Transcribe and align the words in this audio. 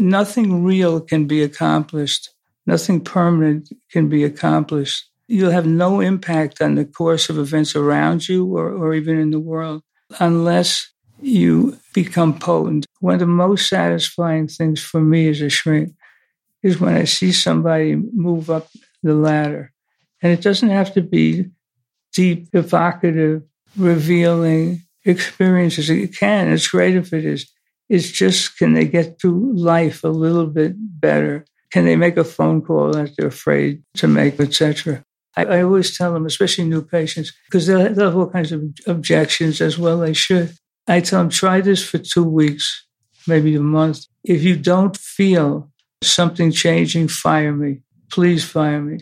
nothing 0.00 0.64
real 0.64 1.00
can 1.00 1.26
be 1.26 1.42
accomplished, 1.42 2.30
nothing 2.66 3.00
permanent 3.00 3.68
can 3.90 4.08
be 4.08 4.24
accomplished. 4.24 5.04
You'll 5.26 5.50
have 5.50 5.66
no 5.66 6.00
impact 6.00 6.60
on 6.62 6.74
the 6.74 6.84
course 6.84 7.28
of 7.28 7.38
events 7.38 7.76
around 7.76 8.28
you 8.28 8.46
or, 8.46 8.70
or 8.70 8.94
even 8.94 9.18
in 9.18 9.30
the 9.30 9.40
world 9.40 9.82
unless 10.20 10.90
you 11.20 11.78
become 11.94 12.38
potent. 12.38 12.86
One 13.00 13.14
of 13.14 13.20
the 13.20 13.26
most 13.26 13.68
satisfying 13.68 14.48
things 14.48 14.82
for 14.82 15.00
me 15.00 15.28
as 15.28 15.40
a 15.40 15.48
shrink 15.48 15.94
is 16.62 16.80
when 16.80 16.94
I 16.94 17.04
see 17.04 17.32
somebody 17.32 17.96
move 17.96 18.50
up 18.50 18.68
the 19.02 19.14
ladder. 19.14 19.72
And 20.22 20.32
it 20.32 20.40
doesn't 20.40 20.70
have 20.70 20.94
to 20.94 21.02
be 21.02 21.46
deep, 22.12 22.48
evocative, 22.52 23.42
revealing 23.76 24.82
experiences. 25.04 25.90
It 25.90 26.16
can. 26.16 26.50
It's 26.50 26.68
great 26.68 26.96
if 26.96 27.12
it 27.12 27.24
is. 27.24 27.50
It's 27.88 28.10
just 28.10 28.58
can 28.58 28.74
they 28.74 28.86
get 28.86 29.20
through 29.20 29.54
life 29.56 30.04
a 30.04 30.08
little 30.08 30.46
bit 30.46 30.74
better? 30.76 31.46
Can 31.70 31.84
they 31.84 31.96
make 31.96 32.16
a 32.16 32.24
phone 32.24 32.62
call 32.62 32.92
that 32.92 33.16
they're 33.16 33.28
afraid 33.28 33.82
to 33.96 34.08
make, 34.08 34.40
etc. 34.40 35.04
I, 35.36 35.44
I, 35.44 35.62
always 35.62 35.96
tell 35.96 36.12
them, 36.12 36.26
especially 36.26 36.64
new 36.64 36.82
patients, 36.82 37.32
because 37.46 37.66
they'll 37.66 37.94
have 37.94 38.16
all 38.16 38.28
kinds 38.30 38.52
of 38.52 38.64
objections 38.86 39.60
as 39.60 39.78
well. 39.78 39.98
They 39.98 40.14
should. 40.14 40.54
I 40.88 41.00
tell 41.00 41.20
them, 41.20 41.30
try 41.30 41.60
this 41.60 41.86
for 41.86 41.98
two 41.98 42.24
weeks, 42.24 42.86
maybe 43.26 43.54
a 43.54 43.60
month. 43.60 44.06
If 44.24 44.42
you 44.42 44.56
don't 44.56 44.96
feel 44.96 45.70
something 46.02 46.50
changing, 46.50 47.08
fire 47.08 47.52
me. 47.52 47.82
Please 48.10 48.44
fire 48.44 48.80
me. 48.80 49.00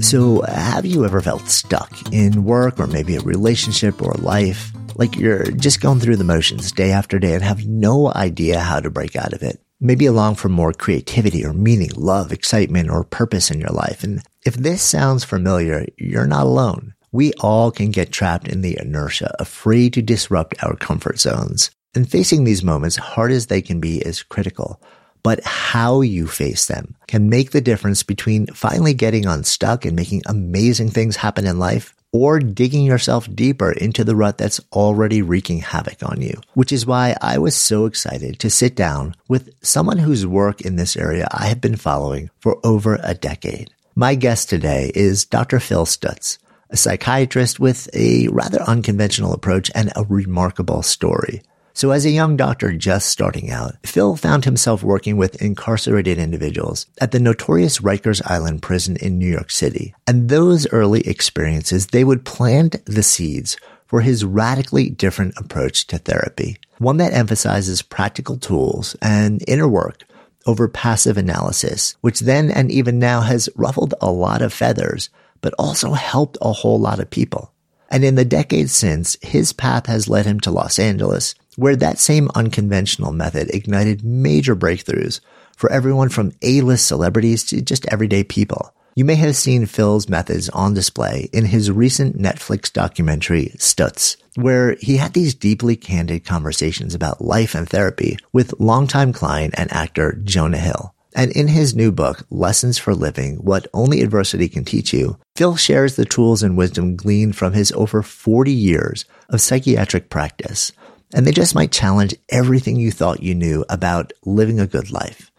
So, 0.00 0.42
have 0.42 0.84
you 0.84 1.04
ever 1.04 1.20
felt 1.22 1.48
stuck 1.48 1.90
in 2.12 2.44
work 2.44 2.78
or 2.78 2.86
maybe 2.86 3.16
a 3.16 3.20
relationship 3.20 4.02
or 4.02 4.12
life? 4.14 4.72
Like 4.96 5.16
you're 5.16 5.44
just 5.52 5.80
going 5.80 6.00
through 6.00 6.16
the 6.16 6.24
motions 6.24 6.72
day 6.72 6.92
after 6.92 7.18
day 7.18 7.34
and 7.34 7.42
have 7.42 7.66
no 7.66 8.12
idea 8.12 8.60
how 8.60 8.80
to 8.80 8.90
break 8.90 9.16
out 9.16 9.32
of 9.32 9.42
it? 9.42 9.60
Maybe 9.80 10.06
along 10.06 10.36
for 10.36 10.48
more 10.48 10.72
creativity 10.72 11.44
or 11.44 11.52
meaning, 11.52 11.90
love, 11.96 12.32
excitement, 12.32 12.88
or 12.88 13.04
purpose 13.04 13.50
in 13.50 13.58
your 13.58 13.70
life. 13.70 14.04
And 14.04 14.22
if 14.44 14.54
this 14.54 14.82
sounds 14.82 15.24
familiar, 15.24 15.86
you're 15.96 16.26
not 16.26 16.46
alone. 16.46 16.94
We 17.10 17.32
all 17.40 17.70
can 17.70 17.90
get 17.90 18.12
trapped 18.12 18.48
in 18.48 18.60
the 18.60 18.78
inertia, 18.80 19.34
afraid 19.38 19.92
to 19.94 20.02
disrupt 20.02 20.62
our 20.62 20.76
comfort 20.76 21.18
zones. 21.18 21.70
And 21.94 22.10
facing 22.10 22.44
these 22.44 22.62
moments, 22.62 22.96
hard 22.96 23.32
as 23.32 23.48
they 23.48 23.60
can 23.60 23.80
be, 23.80 23.98
is 23.98 24.22
critical. 24.22 24.80
But 25.22 25.44
how 25.44 26.00
you 26.00 26.26
face 26.26 26.66
them 26.66 26.96
can 27.06 27.28
make 27.28 27.50
the 27.50 27.60
difference 27.60 28.02
between 28.02 28.46
finally 28.46 28.94
getting 28.94 29.26
unstuck 29.26 29.84
and 29.84 29.94
making 29.94 30.22
amazing 30.26 30.90
things 30.90 31.16
happen 31.16 31.46
in 31.46 31.58
life 31.58 31.94
or 32.12 32.38
digging 32.38 32.84
yourself 32.84 33.28
deeper 33.34 33.72
into 33.72 34.04
the 34.04 34.14
rut 34.14 34.38
that's 34.38 34.60
already 34.72 35.22
wreaking 35.22 35.58
havoc 35.58 36.02
on 36.02 36.20
you. 36.20 36.38
Which 36.54 36.72
is 36.72 36.86
why 36.86 37.16
I 37.22 37.38
was 37.38 37.56
so 37.56 37.86
excited 37.86 38.38
to 38.40 38.50
sit 38.50 38.76
down 38.76 39.14
with 39.28 39.54
someone 39.62 39.98
whose 39.98 40.26
work 40.26 40.60
in 40.60 40.76
this 40.76 40.96
area 40.96 41.26
I 41.30 41.46
have 41.46 41.60
been 41.60 41.76
following 41.76 42.30
for 42.38 42.58
over 42.64 42.98
a 43.02 43.14
decade. 43.14 43.70
My 43.94 44.14
guest 44.14 44.48
today 44.48 44.92
is 44.94 45.24
Dr. 45.24 45.58
Phil 45.58 45.86
Stutz, 45.86 46.38
a 46.70 46.76
psychiatrist 46.76 47.60
with 47.60 47.88
a 47.94 48.28
rather 48.28 48.62
unconventional 48.62 49.32
approach 49.32 49.70
and 49.74 49.92
a 49.96 50.04
remarkable 50.04 50.82
story. 50.82 51.42
So 51.74 51.90
as 51.90 52.04
a 52.04 52.10
young 52.10 52.36
doctor 52.36 52.72
just 52.72 53.08
starting 53.08 53.50
out, 53.50 53.76
Phil 53.84 54.16
found 54.16 54.44
himself 54.44 54.82
working 54.82 55.16
with 55.16 55.40
incarcerated 55.40 56.18
individuals 56.18 56.86
at 57.00 57.12
the 57.12 57.20
notorious 57.20 57.78
Rikers 57.78 58.20
Island 58.30 58.62
prison 58.62 58.96
in 58.96 59.18
New 59.18 59.28
York 59.28 59.50
City. 59.50 59.94
And 60.06 60.28
those 60.28 60.70
early 60.72 61.00
experiences, 61.00 61.88
they 61.88 62.04
would 62.04 62.24
plant 62.24 62.84
the 62.84 63.02
seeds 63.02 63.56
for 63.86 64.00
his 64.00 64.24
radically 64.24 64.90
different 64.90 65.34
approach 65.36 65.86
to 65.88 65.98
therapy. 65.98 66.58
One 66.78 66.98
that 66.98 67.12
emphasizes 67.12 67.82
practical 67.82 68.38
tools 68.38 68.96
and 69.00 69.42
inner 69.46 69.68
work 69.68 70.04
over 70.46 70.68
passive 70.68 71.16
analysis, 71.16 71.96
which 72.00 72.20
then 72.20 72.50
and 72.50 72.70
even 72.70 72.98
now 72.98 73.20
has 73.20 73.48
ruffled 73.54 73.94
a 74.00 74.10
lot 74.10 74.42
of 74.42 74.52
feathers, 74.52 75.10
but 75.40 75.54
also 75.58 75.92
helped 75.92 76.38
a 76.40 76.52
whole 76.52 76.80
lot 76.80 77.00
of 77.00 77.10
people. 77.10 77.52
And 77.90 78.04
in 78.04 78.14
the 78.14 78.24
decades 78.24 78.72
since, 78.72 79.16
his 79.20 79.52
path 79.52 79.86
has 79.86 80.08
led 80.08 80.24
him 80.24 80.40
to 80.40 80.50
Los 80.50 80.78
Angeles, 80.78 81.34
where 81.56 81.76
that 81.76 81.98
same 81.98 82.30
unconventional 82.34 83.12
method 83.12 83.50
ignited 83.54 84.04
major 84.04 84.56
breakthroughs 84.56 85.20
for 85.56 85.70
everyone 85.70 86.08
from 86.08 86.32
A-list 86.42 86.86
celebrities 86.86 87.44
to 87.44 87.60
just 87.60 87.86
everyday 87.86 88.24
people. 88.24 88.72
You 88.94 89.06
may 89.06 89.14
have 89.14 89.36
seen 89.36 89.64
Phil's 89.64 90.08
methods 90.08 90.50
on 90.50 90.74
display 90.74 91.30
in 91.32 91.46
his 91.46 91.70
recent 91.70 92.18
Netflix 92.18 92.70
documentary, 92.70 93.52
Stutz, 93.56 94.16
where 94.34 94.76
he 94.80 94.98
had 94.98 95.14
these 95.14 95.34
deeply 95.34 95.76
candid 95.76 96.26
conversations 96.26 96.94
about 96.94 97.22
life 97.22 97.54
and 97.54 97.66
therapy 97.66 98.18
with 98.34 98.58
longtime 98.60 99.14
client 99.14 99.54
and 99.56 99.72
actor 99.72 100.20
Jonah 100.24 100.58
Hill. 100.58 100.94
And 101.14 101.30
in 101.32 101.48
his 101.48 101.74
new 101.74 101.92
book, 101.92 102.26
Lessons 102.30 102.78
for 102.78 102.94
Living, 102.94 103.36
What 103.36 103.66
Only 103.74 104.02
Adversity 104.02 104.48
Can 104.48 104.64
Teach 104.64 104.92
You, 104.92 105.18
Phil 105.36 105.56
shares 105.56 105.96
the 105.96 106.06
tools 106.06 106.42
and 106.42 106.56
wisdom 106.56 106.96
gleaned 106.96 107.36
from 107.36 107.52
his 107.52 107.72
over 107.72 108.02
40 108.02 108.50
years 108.50 109.04
of 109.28 109.40
psychiatric 109.40 110.10
practice. 110.10 110.72
And 111.14 111.26
they 111.26 111.32
just 111.32 111.54
might 111.54 111.72
challenge 111.72 112.14
everything 112.28 112.76
you 112.76 112.90
thought 112.90 113.22
you 113.22 113.34
knew 113.34 113.64
about 113.68 114.12
living 114.24 114.60
a 114.60 114.66
good 114.66 114.90
life. 114.90 115.30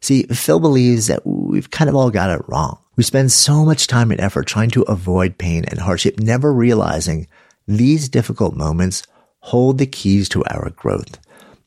See, 0.00 0.24
Phil 0.24 0.60
believes 0.60 1.06
that 1.06 1.26
we've 1.26 1.70
kind 1.70 1.88
of 1.88 1.96
all 1.96 2.10
got 2.10 2.30
it 2.30 2.42
wrong. 2.48 2.78
We 2.96 3.04
spend 3.04 3.32
so 3.32 3.64
much 3.64 3.86
time 3.86 4.10
and 4.10 4.20
effort 4.20 4.46
trying 4.46 4.70
to 4.70 4.82
avoid 4.82 5.38
pain 5.38 5.64
and 5.68 5.78
hardship, 5.78 6.18
never 6.18 6.52
realizing 6.52 7.28
these 7.66 8.08
difficult 8.08 8.54
moments 8.54 9.04
hold 9.40 9.78
the 9.78 9.86
keys 9.86 10.28
to 10.30 10.44
our 10.44 10.70
growth. 10.70 11.18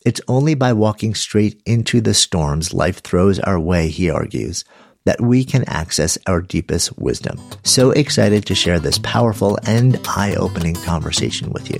It's 0.06 0.22
only 0.28 0.54
by 0.54 0.74
walking 0.74 1.16
straight 1.16 1.62
into 1.66 2.00
the 2.00 2.14
storms 2.14 2.74
life 2.74 3.02
throws 3.02 3.40
our 3.40 3.60
way, 3.60 3.90
he 3.90 4.10
argues, 4.10 4.64
that 5.06 5.22
we 5.22 5.44
can 5.44 5.64
access 5.68 6.18
our 6.28 6.42
deepest 6.42 6.98
wisdom. 7.00 7.40
So 7.64 7.92
excited 7.92 8.46
to 8.46 8.56
share 8.56 8.80
this 8.80 9.00
powerful 9.00 9.58
and 9.66 10.00
eye 10.06 10.36
opening 10.36 10.76
conversation 10.76 11.52
with 11.52 11.72
you. 11.72 11.80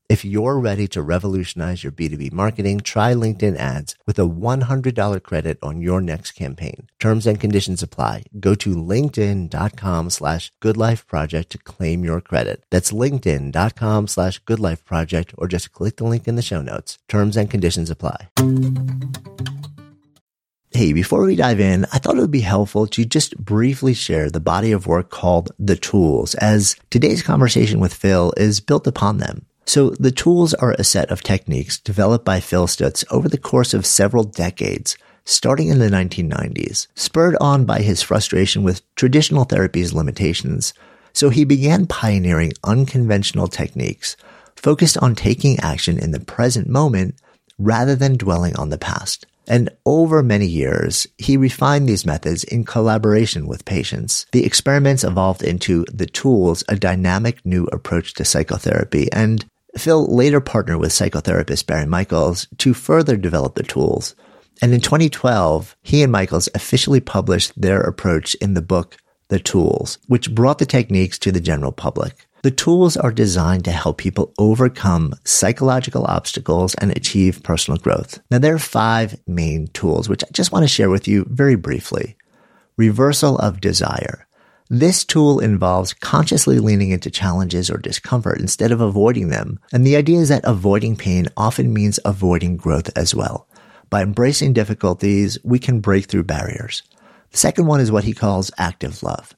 If 0.11 0.25
you're 0.25 0.59
ready 0.59 0.89
to 0.89 1.01
revolutionize 1.01 1.85
your 1.85 1.93
B2B 1.93 2.33
marketing, 2.33 2.81
try 2.81 3.13
LinkedIn 3.13 3.55
ads 3.55 3.95
with 4.05 4.19
a 4.19 4.27
$100 4.27 5.23
credit 5.23 5.57
on 5.63 5.79
your 5.79 6.01
next 6.01 6.31
campaign. 6.31 6.89
Terms 6.99 7.25
and 7.25 7.39
conditions 7.39 7.81
apply. 7.81 8.23
Go 8.37 8.53
to 8.55 8.75
linkedin.com 8.75 10.09
slash 10.09 10.51
goodlifeproject 10.59 11.47
to 11.47 11.57
claim 11.59 12.03
your 12.03 12.19
credit. 12.19 12.65
That's 12.69 12.91
linkedin.com 12.91 14.07
slash 14.07 14.43
goodlifeproject 14.43 15.33
or 15.37 15.47
just 15.47 15.71
click 15.71 15.95
the 15.95 16.03
link 16.03 16.27
in 16.27 16.35
the 16.35 16.41
show 16.41 16.61
notes. 16.61 16.97
Terms 17.07 17.37
and 17.37 17.49
conditions 17.49 17.89
apply. 17.89 18.27
Hey, 20.71 20.91
before 20.91 21.23
we 21.23 21.37
dive 21.37 21.61
in, 21.61 21.85
I 21.93 21.99
thought 21.99 22.17
it 22.17 22.21
would 22.21 22.31
be 22.31 22.41
helpful 22.41 22.85
to 22.87 23.05
just 23.05 23.37
briefly 23.37 23.93
share 23.93 24.29
the 24.29 24.41
body 24.41 24.73
of 24.73 24.87
work 24.87 25.09
called 25.09 25.53
The 25.57 25.77
Tools, 25.77 26.35
as 26.35 26.75
today's 26.89 27.23
conversation 27.23 27.79
with 27.79 27.93
Phil 27.93 28.33
is 28.35 28.59
built 28.59 28.87
upon 28.87 29.19
them. 29.19 29.45
So 29.65 29.91
the 29.91 30.11
tools 30.11 30.53
are 30.55 30.71
a 30.73 30.83
set 30.83 31.09
of 31.11 31.23
techniques 31.23 31.79
developed 31.79 32.25
by 32.25 32.39
Phil 32.39 32.67
Stutz 32.67 33.05
over 33.11 33.29
the 33.29 33.37
course 33.37 33.73
of 33.73 33.85
several 33.85 34.23
decades, 34.23 34.97
starting 35.23 35.69
in 35.69 35.79
the 35.79 35.89
1990s, 35.89 36.87
spurred 36.95 37.37
on 37.39 37.65
by 37.65 37.81
his 37.81 38.01
frustration 38.01 38.63
with 38.63 38.81
traditional 38.95 39.45
therapy's 39.45 39.93
limitations. 39.93 40.73
So 41.13 41.29
he 41.29 41.45
began 41.45 41.87
pioneering 41.87 42.53
unconventional 42.63 43.47
techniques 43.47 44.17
focused 44.55 44.97
on 44.97 45.15
taking 45.15 45.59
action 45.59 45.97
in 45.97 46.11
the 46.11 46.19
present 46.19 46.67
moment 46.67 47.15
rather 47.57 47.95
than 47.95 48.17
dwelling 48.17 48.55
on 48.55 48.69
the 48.69 48.77
past. 48.77 49.25
And 49.47 49.69
over 49.85 50.21
many 50.21 50.45
years, 50.45 51.07
he 51.17 51.35
refined 51.35 51.89
these 51.89 52.05
methods 52.05 52.43
in 52.43 52.63
collaboration 52.63 53.47
with 53.47 53.65
patients. 53.65 54.25
The 54.31 54.45
experiments 54.45 55.03
evolved 55.03 55.43
into 55.43 55.83
the 55.91 56.05
tools, 56.05 56.63
a 56.69 56.75
dynamic 56.75 57.45
new 57.45 57.65
approach 57.65 58.13
to 58.13 58.25
psychotherapy. 58.25 59.11
And 59.11 59.45
Phil 59.77 60.05
later 60.13 60.41
partnered 60.41 60.79
with 60.79 60.91
psychotherapist 60.91 61.65
Barry 61.65 61.85
Michaels 61.85 62.47
to 62.57 62.73
further 62.73 63.17
develop 63.17 63.55
the 63.55 63.63
tools. 63.63 64.15
And 64.61 64.73
in 64.73 64.81
2012, 64.81 65.75
he 65.81 66.03
and 66.03 66.11
Michaels 66.11 66.49
officially 66.53 66.99
published 66.99 67.59
their 67.59 67.81
approach 67.81 68.35
in 68.35 68.53
the 68.53 68.61
book, 68.61 68.97
The 69.29 69.39
Tools, 69.39 69.97
which 70.07 70.35
brought 70.35 70.59
the 70.59 70.65
techniques 70.65 71.17
to 71.19 71.31
the 71.31 71.39
general 71.39 71.71
public. 71.71 72.27
The 72.43 72.51
tools 72.51 72.97
are 72.97 73.11
designed 73.11 73.65
to 73.65 73.71
help 73.71 73.97
people 73.99 74.33
overcome 74.39 75.13
psychological 75.25 76.05
obstacles 76.05 76.73
and 76.75 76.91
achieve 76.91 77.43
personal 77.43 77.79
growth. 77.79 78.19
Now, 78.31 78.39
there 78.39 78.55
are 78.55 78.59
five 78.59 79.19
main 79.27 79.67
tools, 79.67 80.09
which 80.09 80.23
I 80.23 80.27
just 80.31 80.51
want 80.51 80.63
to 80.63 80.67
share 80.67 80.89
with 80.89 81.07
you 81.07 81.25
very 81.29 81.55
briefly. 81.55 82.15
Reversal 82.77 83.37
of 83.37 83.61
desire. 83.61 84.27
This 84.73 85.03
tool 85.03 85.41
involves 85.41 85.93
consciously 85.93 86.59
leaning 86.59 86.91
into 86.91 87.11
challenges 87.11 87.69
or 87.69 87.77
discomfort 87.77 88.39
instead 88.39 88.71
of 88.71 88.79
avoiding 88.79 89.27
them. 89.27 89.59
And 89.73 89.85
the 89.85 89.97
idea 89.97 90.19
is 90.19 90.29
that 90.29 90.45
avoiding 90.45 90.95
pain 90.95 91.27
often 91.35 91.73
means 91.73 91.99
avoiding 92.05 92.55
growth 92.55 92.89
as 92.95 93.13
well. 93.13 93.49
By 93.89 94.01
embracing 94.01 94.53
difficulties, 94.53 95.37
we 95.43 95.59
can 95.59 95.81
break 95.81 96.05
through 96.05 96.23
barriers. 96.23 96.83
The 97.31 97.37
second 97.37 97.65
one 97.65 97.81
is 97.81 97.91
what 97.91 98.05
he 98.05 98.13
calls 98.13 98.49
active 98.57 99.03
love. 99.03 99.35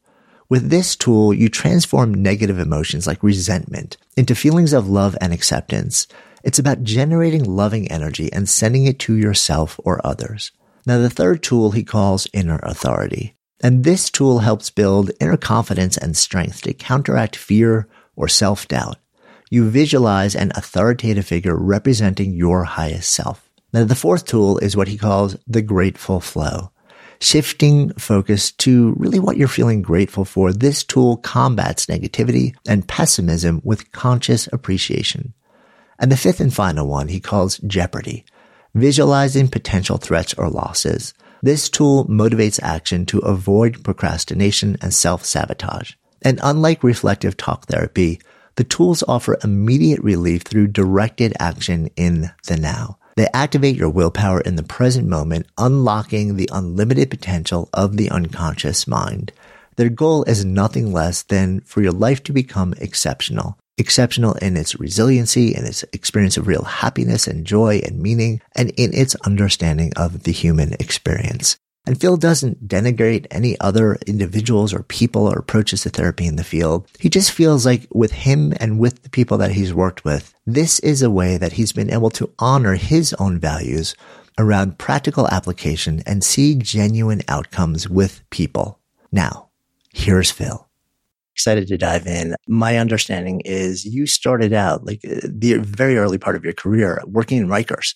With 0.50 0.70
this 0.70 0.96
tool, 0.96 1.34
you 1.34 1.50
transform 1.50 2.14
negative 2.14 2.60
emotions 2.60 3.08
like 3.08 3.24
resentment 3.24 3.98
into 4.16 4.36
feelings 4.36 4.72
of 4.72 4.88
love 4.88 5.18
and 5.20 5.34
acceptance. 5.34 6.06
It's 6.44 6.60
about 6.60 6.84
generating 6.84 7.44
loving 7.44 7.92
energy 7.92 8.32
and 8.32 8.48
sending 8.48 8.86
it 8.86 9.00
to 9.00 9.16
yourself 9.16 9.80
or 9.84 10.00
others. 10.06 10.52
Now, 10.86 11.00
the 11.00 11.10
third 11.10 11.42
tool 11.42 11.72
he 11.72 11.84
calls 11.84 12.28
inner 12.34 12.60
authority. 12.62 13.36
And 13.64 13.84
this 13.84 14.12
tool 14.12 14.40
helps 14.40 14.70
build 14.70 15.12
inner 15.20 15.38
confidence 15.38 15.98
and 15.98 16.16
strength 16.16 16.62
to 16.64 16.74
counteract 16.74 17.36
fear 17.36 17.88
or 18.16 18.28
self 18.28 18.68
doubt. 18.68 18.98
You 19.50 19.70
visualize 19.70 20.36
an 20.36 20.52
authoritative 20.56 21.26
figure 21.26 21.56
representing 21.56 22.34
your 22.34 22.66
highest 22.66 23.12
self. 23.12 23.50
Now, 23.74 23.86
the 23.86 23.96
fourth 23.96 24.26
tool 24.26 24.60
is 24.60 24.78
what 24.78 24.88
he 24.90 24.98
calls 24.98 25.38
the 25.48 25.64
grateful 25.64 26.20
flow 26.20 26.70
shifting 27.24 27.94
focus 27.94 28.52
to 28.52 28.94
really 28.98 29.20
what 29.20 29.38
you're 29.38 29.48
feeling 29.48 29.82
grateful 29.82 30.26
for. 30.26 30.52
This 30.52 30.84
tool 30.84 31.18
combats 31.18 31.86
negativity 31.86 32.54
and 32.68 32.88
pessimism 32.88 33.62
with 33.64 33.92
conscious 33.94 34.48
appreciation. 34.52 35.34
And 36.00 36.12
the 36.12 36.18
fifth 36.18 36.42
and 36.42 36.54
final 36.54 36.88
one 36.88 37.08
he 37.08 37.22
calls 37.22 37.60
jeopardy, 37.60 38.26
visualizing 38.76 39.48
potential 39.48 39.98
threats 39.98 40.34
or 40.34 40.50
losses. 40.50 41.14
This 41.44 41.68
tool 41.68 42.06
motivates 42.06 42.58
action 42.64 43.06
to 43.08 43.20
avoid 43.20 43.84
procrastination 43.84 44.78
and 44.82 44.94
self-sabotage. 44.94 45.92
And 46.22 46.40
unlike 46.42 46.86
reflective 46.86 47.36
talk 47.36 47.66
therapy, 47.66 48.22
the 48.56 48.64
tools 48.64 49.04
offer 49.10 49.38
immediate 49.44 50.00
relief 50.00 50.44
through 50.44 50.68
directed 50.68 51.34
action 51.42 51.90
in 51.98 52.32
the 52.48 52.56
now. 52.56 52.98
They 53.18 53.28
activate 53.34 53.76
your 53.76 53.90
willpower 53.90 54.40
in 54.40 54.56
the 54.56 54.64
present 54.64 55.06
moment, 55.06 55.48
unlocking 55.58 56.38
the 56.38 56.50
unlimited 56.50 57.10
potential 57.10 57.68
of 57.74 57.98
the 57.98 58.10
unconscious 58.10 58.88
mind. 58.88 59.34
Their 59.76 59.90
goal 59.90 60.24
is 60.24 60.46
nothing 60.46 60.94
less 60.94 61.24
than 61.24 61.60
for 61.66 61.82
your 61.82 61.92
life 61.92 62.24
to 62.24 62.32
become 62.32 62.74
exceptional. 62.80 63.58
Exceptional 63.78 64.34
in 64.34 64.56
its 64.56 64.80
resiliency, 64.80 65.56
in 65.56 65.66
its 65.66 65.84
experience 65.94 66.38
of 66.38 66.48
real 66.48 66.64
happiness 66.64 67.28
and 67.28 67.46
joy 67.46 67.82
and 67.84 68.00
meaning, 68.00 68.42
and 68.56 68.70
in 68.72 68.94
its 68.94 69.16
understanding 69.26 69.92
of 69.96 70.24
the 70.24 70.32
human 70.32 70.74
experience. 70.74 71.58
And 71.86 72.00
Phil 72.00 72.16
doesn't 72.16 72.68
denigrate 72.68 73.28
any 73.30 73.60
other 73.60 73.98
individuals 74.08 74.74
or 74.74 74.84
people 74.84 75.28
or 75.28 75.38
approaches 75.38 75.82
to 75.82 75.90
therapy 75.90 76.26
in 76.26 76.38
the 76.38 76.44
field. 76.44 76.88
He 77.00 77.10
just 77.10 77.32
feels 77.32 77.66
like 77.66 77.88
with 77.94 78.12
him 78.12 78.54
and 78.58 78.80
with 78.80 79.04
the 79.04 79.10
people 79.10 79.38
that 79.40 79.52
he's 79.52 79.74
worked 79.74 80.06
with, 80.06 80.34
this 80.46 80.80
is 80.80 81.02
a 81.02 81.10
way 81.10 81.36
that 81.38 81.54
he's 81.54 81.74
been 81.74 81.92
able 81.92 82.10
to 82.12 82.32
honor 82.40 82.76
his 82.76 83.14
own 83.16 83.38
values 83.38 83.96
around 84.38 84.78
practical 84.78 85.28
application 85.28 86.02
and 86.06 86.24
see 86.24 86.56
genuine 86.56 87.22
outcomes 87.28 87.90
with 87.90 88.24
people. 88.30 88.80
Now, 89.12 89.50
here's 89.94 90.32
Phil. 90.32 90.63
Excited 91.34 91.68
to 91.68 91.78
dive 91.78 92.08
in. 92.08 92.36
My 92.48 92.78
understanding 92.78 93.42
is 93.42 93.86
you 93.86 94.06
started 94.06 94.54
out 94.54 94.86
like 94.86 95.02
uh, 95.04 95.22
the 95.24 95.56
very 95.56 95.98
early 95.98 96.18
part 96.18 96.36
of 96.36 96.44
your 96.44 96.54
career 96.54 97.02
working 97.06 97.40
in 97.40 97.48
Rikers 97.48 97.94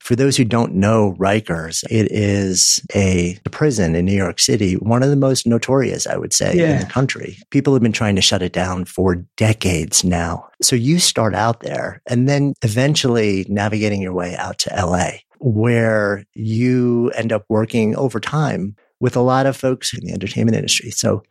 for 0.00 0.16
those 0.16 0.36
who 0.36 0.44
don't 0.44 0.74
know 0.74 1.14
Rikers, 1.18 1.84
it 1.90 2.10
is 2.10 2.80
a 2.94 3.38
prison 3.50 3.94
in 3.94 4.06
New 4.06 4.16
York 4.16 4.40
City, 4.40 4.74
one 4.74 5.02
of 5.02 5.10
the 5.10 5.16
most 5.16 5.46
notorious, 5.46 6.06
I 6.06 6.16
would 6.16 6.32
say, 6.32 6.54
yeah. 6.56 6.72
in 6.72 6.78
the 6.80 6.86
country. 6.86 7.36
People 7.50 7.74
have 7.74 7.82
been 7.82 7.92
trying 7.92 8.16
to 8.16 8.22
shut 8.22 8.42
it 8.42 8.52
down 8.52 8.86
for 8.86 9.16
decades 9.36 10.02
now. 10.02 10.48
So 10.62 10.74
you 10.74 10.98
start 10.98 11.34
out 11.34 11.60
there 11.60 12.02
and 12.06 12.28
then 12.28 12.54
eventually 12.62 13.46
navigating 13.48 14.00
your 14.00 14.14
way 14.14 14.34
out 14.36 14.58
to 14.60 14.74
LA, 14.74 15.10
where 15.38 16.24
you 16.34 17.10
end 17.10 17.30
up 17.30 17.44
working 17.48 17.94
over 17.94 18.20
time 18.20 18.76
with 19.00 19.16
a 19.16 19.20
lot 19.20 19.46
of 19.46 19.56
folks 19.56 19.92
in 19.92 20.00
the 20.04 20.12
entertainment 20.12 20.56
industry. 20.56 20.90
So 20.90 21.22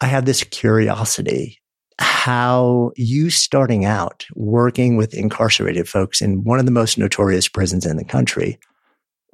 I 0.00 0.06
have 0.06 0.24
this 0.24 0.44
curiosity 0.44 1.60
how 1.98 2.90
you 2.96 3.30
starting 3.30 3.84
out 3.84 4.26
working 4.34 4.96
with 4.96 5.14
incarcerated 5.14 5.88
folks 5.88 6.20
in 6.20 6.42
one 6.42 6.58
of 6.58 6.64
the 6.64 6.72
most 6.72 6.98
notorious 6.98 7.48
prisons 7.48 7.86
in 7.86 7.96
the 7.96 8.04
country 8.04 8.58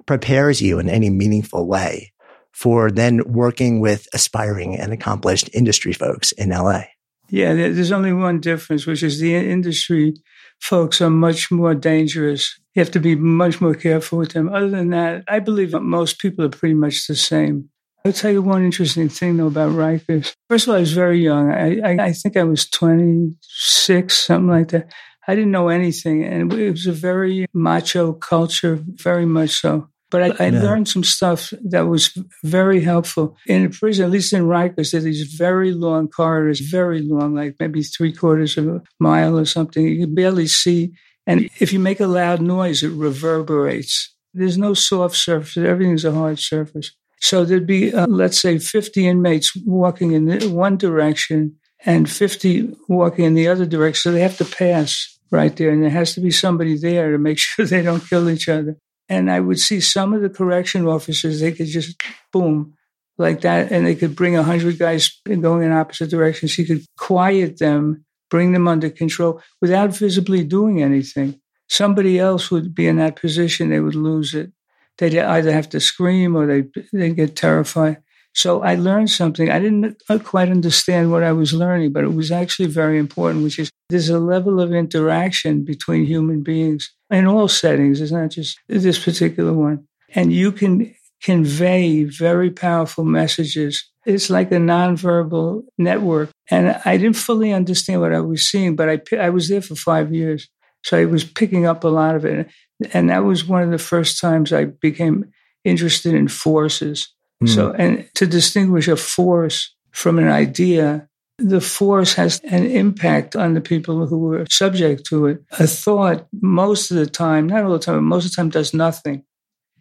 prepares 0.07 0.61
you 0.61 0.79
in 0.79 0.88
any 0.88 1.09
meaningful 1.09 1.67
way 1.67 2.12
for 2.52 2.90
then 2.90 3.21
working 3.26 3.81
with 3.81 4.09
aspiring 4.12 4.76
and 4.76 4.93
accomplished 4.93 5.49
industry 5.55 5.93
folks 5.93 6.33
in 6.33 6.50
LA. 6.50 6.83
Yeah, 7.31 7.55
there's 7.55 7.93
only 7.93 8.12
one 8.12 8.40
difference, 8.40 8.87
which 8.87 9.02
is 9.02 9.21
the 9.21 9.37
industry 9.37 10.14
folks 10.61 11.00
are 11.00 11.11
much 11.11 11.50
more 11.50 11.75
dangerous. 11.75 12.59
You 12.75 12.81
have 12.81 12.90
to 12.90 13.00
be 13.00 13.14
much 13.14 13.61
more 13.61 13.75
careful 13.75 14.19
with 14.19 14.33
them. 14.33 14.52
Other 14.52 14.69
than 14.69 14.90
that, 14.90 15.25
I 15.29 15.38
believe 15.38 15.71
that 15.71 15.81
most 15.81 16.19
people 16.19 16.45
are 16.45 16.50
pretty 16.50 16.75
much 16.75 17.07
the 17.07 17.14
same. 17.14 17.71
I'll 18.04 18.12
tell 18.12 18.33
you 18.33 18.40
one 18.40 18.64
interesting 18.64 19.09
thing 19.09 19.37
though 19.37 19.49
about 19.49 19.73
Rikers. 19.73 20.35
First 20.49 20.66
of 20.66 20.71
all, 20.71 20.76
I 20.76 20.80
was 20.80 20.92
very 20.92 21.23
young. 21.23 21.50
I, 21.52 21.80
I, 21.80 22.04
I 22.07 22.12
think 22.12 22.37
I 22.37 22.45
was 22.45 22.69
26, 22.69 24.16
something 24.16 24.49
like 24.49 24.69
that. 24.69 24.90
I 25.28 25.35
didn't 25.35 25.50
know 25.50 25.69
anything. 25.69 26.25
And 26.25 26.52
it 26.52 26.71
was 26.71 26.87
a 26.87 26.92
very 26.92 27.47
macho 27.52 28.12
culture, 28.14 28.80
very 28.83 29.26
much 29.26 29.50
so. 29.50 29.88
But 30.11 30.40
I, 30.40 30.47
I 30.47 30.49
yeah. 30.49 30.62
learned 30.62 30.88
some 30.88 31.04
stuff 31.04 31.52
that 31.62 31.87
was 31.87 32.19
very 32.42 32.80
helpful. 32.80 33.37
In 33.47 33.66
a 33.66 33.71
prison, 33.71 34.07
at 34.07 34.11
least 34.11 34.33
in 34.33 34.42
Rikers, 34.45 34.90
there 34.90 35.00
are 35.00 35.04
these 35.04 35.35
very 35.35 35.73
long 35.73 36.09
corridors, 36.09 36.59
very 36.59 37.00
long, 37.00 37.35
like 37.35 37.57
maybe 37.61 37.83
three 37.83 38.12
quarters 38.12 38.59
of 38.59 38.66
a 38.66 38.83
mile 38.99 39.38
or 39.38 39.45
something. 39.45 39.87
You 39.87 40.07
can 40.07 40.14
barely 40.14 40.49
see. 40.49 40.92
And 41.26 41.49
if 41.61 41.73
you 41.73 41.78
make 41.78 42.00
a 42.00 42.09
loud 42.09 42.40
noise, 42.40 42.83
it 42.83 42.88
reverberates. 42.88 44.12
There's 44.35 44.59
no 44.59 44.75
soft 44.75 45.16
surface. 45.16 45.57
Everything's 45.57 46.04
a 46.04 46.12
hard 46.12 46.40
surface. 46.40 46.92
So 47.21 47.45
there'd 47.45 47.67
be, 47.67 47.93
uh, 47.93 48.07
let's 48.07 48.41
say, 48.41 48.59
50 48.59 49.07
inmates 49.07 49.55
walking 49.65 50.12
in 50.12 50.53
one 50.53 50.77
direction 50.77 51.57
and 51.85 52.11
50 52.11 52.77
walking 52.89 53.25
in 53.25 53.35
the 53.35 53.49
other 53.49 53.67
direction. 53.67 54.11
So 54.11 54.12
they 54.12 54.23
have 54.23 54.39
to 54.39 54.45
pass 54.45 55.19
right 55.31 55.55
there. 55.55 55.71
And 55.71 55.83
there 55.83 55.91
has 55.91 56.15
to 56.15 56.21
be 56.21 56.31
somebody 56.31 56.77
there 56.77 57.12
to 57.12 57.19
make 57.19 57.39
sure 57.39 57.65
they 57.65 57.83
don't 57.83 58.07
kill 58.07 58.29
each 58.29 58.49
other. 58.49 58.77
And 59.09 59.31
I 59.31 59.41
would 59.41 59.59
see 59.59 59.81
some 59.81 60.15
of 60.15 60.23
the 60.23 60.31
correction 60.31 60.87
officers, 60.87 61.41
they 61.41 61.53
could 61.53 61.67
just 61.67 62.00
boom 62.33 62.75
like 63.19 63.41
that. 63.43 63.73
And 63.73 63.87
they 63.87 63.97
could 63.97 64.17
bring 64.17 64.37
a 64.37 64.43
hundred 64.43 64.79
guys 64.79 65.21
going 65.27 65.65
in 65.65 65.73
opposite 65.73 66.11
directions. 66.11 66.55
He 66.55 66.65
could 66.65 66.85
quiet 66.97 67.59
them, 67.59 68.05
bring 68.31 68.53
them 68.53 68.69
under 68.69 68.89
control 68.89 69.43
without 69.61 69.97
visibly 69.97 70.45
doing 70.45 70.83
anything. 70.83 71.41
Somebody 71.69 72.19
else 72.19 72.50
would 72.50 72.75
be 72.75 72.87
in 72.87 72.97
that 72.97 73.17
position. 73.17 73.69
They 73.69 73.81
would 73.81 73.95
lose 73.95 74.35
it. 74.35 74.53
They'd 75.00 75.16
either 75.16 75.50
have 75.50 75.71
to 75.71 75.80
scream 75.80 76.37
or 76.37 76.47
they 76.47 76.69
they'd 76.92 77.16
get 77.16 77.35
terrified. 77.35 78.02
So 78.35 78.62
I 78.62 78.76
learned 78.76 79.11
something. 79.11 79.50
I 79.50 79.59
didn't 79.59 80.00
uh, 80.09 80.19
quite 80.19 80.50
understand 80.50 81.11
what 81.11 81.25
I 81.25 81.33
was 81.33 81.52
learning, 81.52 81.92
but 81.92 82.04
it 82.04 82.14
was 82.14 82.30
actually 82.30 82.69
very 82.69 82.99
important, 82.99 83.42
which 83.42 83.59
is 83.59 83.71
there's 83.88 84.09
a 84.09 84.21
level 84.21 84.61
of 84.61 84.73
interaction 84.73 85.64
between 85.64 86.04
human 86.07 86.42
beings 86.42 86.95
in 87.11 87.26
all 87.26 87.49
settings. 87.49 88.00
It's 88.00 88.12
not 88.12 88.30
just 88.30 88.57
this 88.69 89.02
particular 89.02 89.52
one. 89.52 89.88
And 90.14 90.33
you 90.33 90.52
can 90.52 90.95
convey 91.23 92.04
very 92.04 92.50
powerful 92.50 93.04
messages. 93.04 93.90
It's 94.07 94.30
like 94.30 94.52
a 94.52 94.57
nonverbal 94.57 95.62
network. 95.76 96.30
And 96.50 96.80
I 96.85 96.97
didn't 96.97 97.16
fully 97.16 97.52
understand 97.52 98.00
what 98.00 98.14
I 98.14 98.21
was 98.21 98.49
seeing, 98.49 98.76
but 98.76 98.88
I, 98.88 99.16
I 99.16 99.30
was 99.30 99.49
there 99.49 99.62
for 99.62 99.75
five 99.75 100.14
years. 100.14 100.49
So 100.83 100.99
I 100.99 101.05
was 101.05 101.25
picking 101.25 101.67
up 101.67 101.85
a 101.85 101.89
lot 101.89 102.15
of 102.15 102.25
it. 102.25 102.49
And 102.93 103.11
that 103.11 103.25
was 103.25 103.45
one 103.45 103.63
of 103.63 103.71
the 103.71 103.79
first 103.79 104.21
times 104.21 104.53
I 104.53 104.65
became 104.65 105.31
interested 105.65 106.15
in 106.15 106.29
forces 106.29 107.13
Mm. 107.43 107.49
So, 107.49 107.73
and 107.73 108.09
to 108.15 108.27
distinguish 108.27 108.89
a 108.89 108.97
force 108.97 109.75
from 109.93 110.19
an 110.19 110.29
idea, 110.29 111.09
the 111.39 111.61
force 111.61 112.15
has 112.15 112.41
an 112.41 112.67
impact 112.67 113.35
on 113.35 113.55
the 113.55 113.61
people 113.61 114.07
who 114.07 114.35
are 114.35 114.47
subject 114.51 115.07
to 115.07 115.27
it. 115.27 115.43
A 115.59 115.67
thought, 115.67 116.27
most 116.43 116.91
of 116.91 116.99
the 116.99 117.07
time, 117.07 117.47
not 117.47 117.65
all 117.65 117.73
the 117.73 117.79
time, 117.79 117.97
but 117.97 118.03
most 118.03 118.27
of 118.27 118.33
the 118.33 118.37
time, 118.37 118.51
does 118.51 118.75
nothing. 118.75 119.25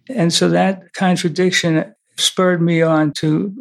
And 0.07 0.33
so 0.33 0.49
that 0.49 0.93
contradiction 0.93 1.93
spurred 2.17 2.61
me 2.61 2.81
on 2.81 3.11
to 3.13 3.53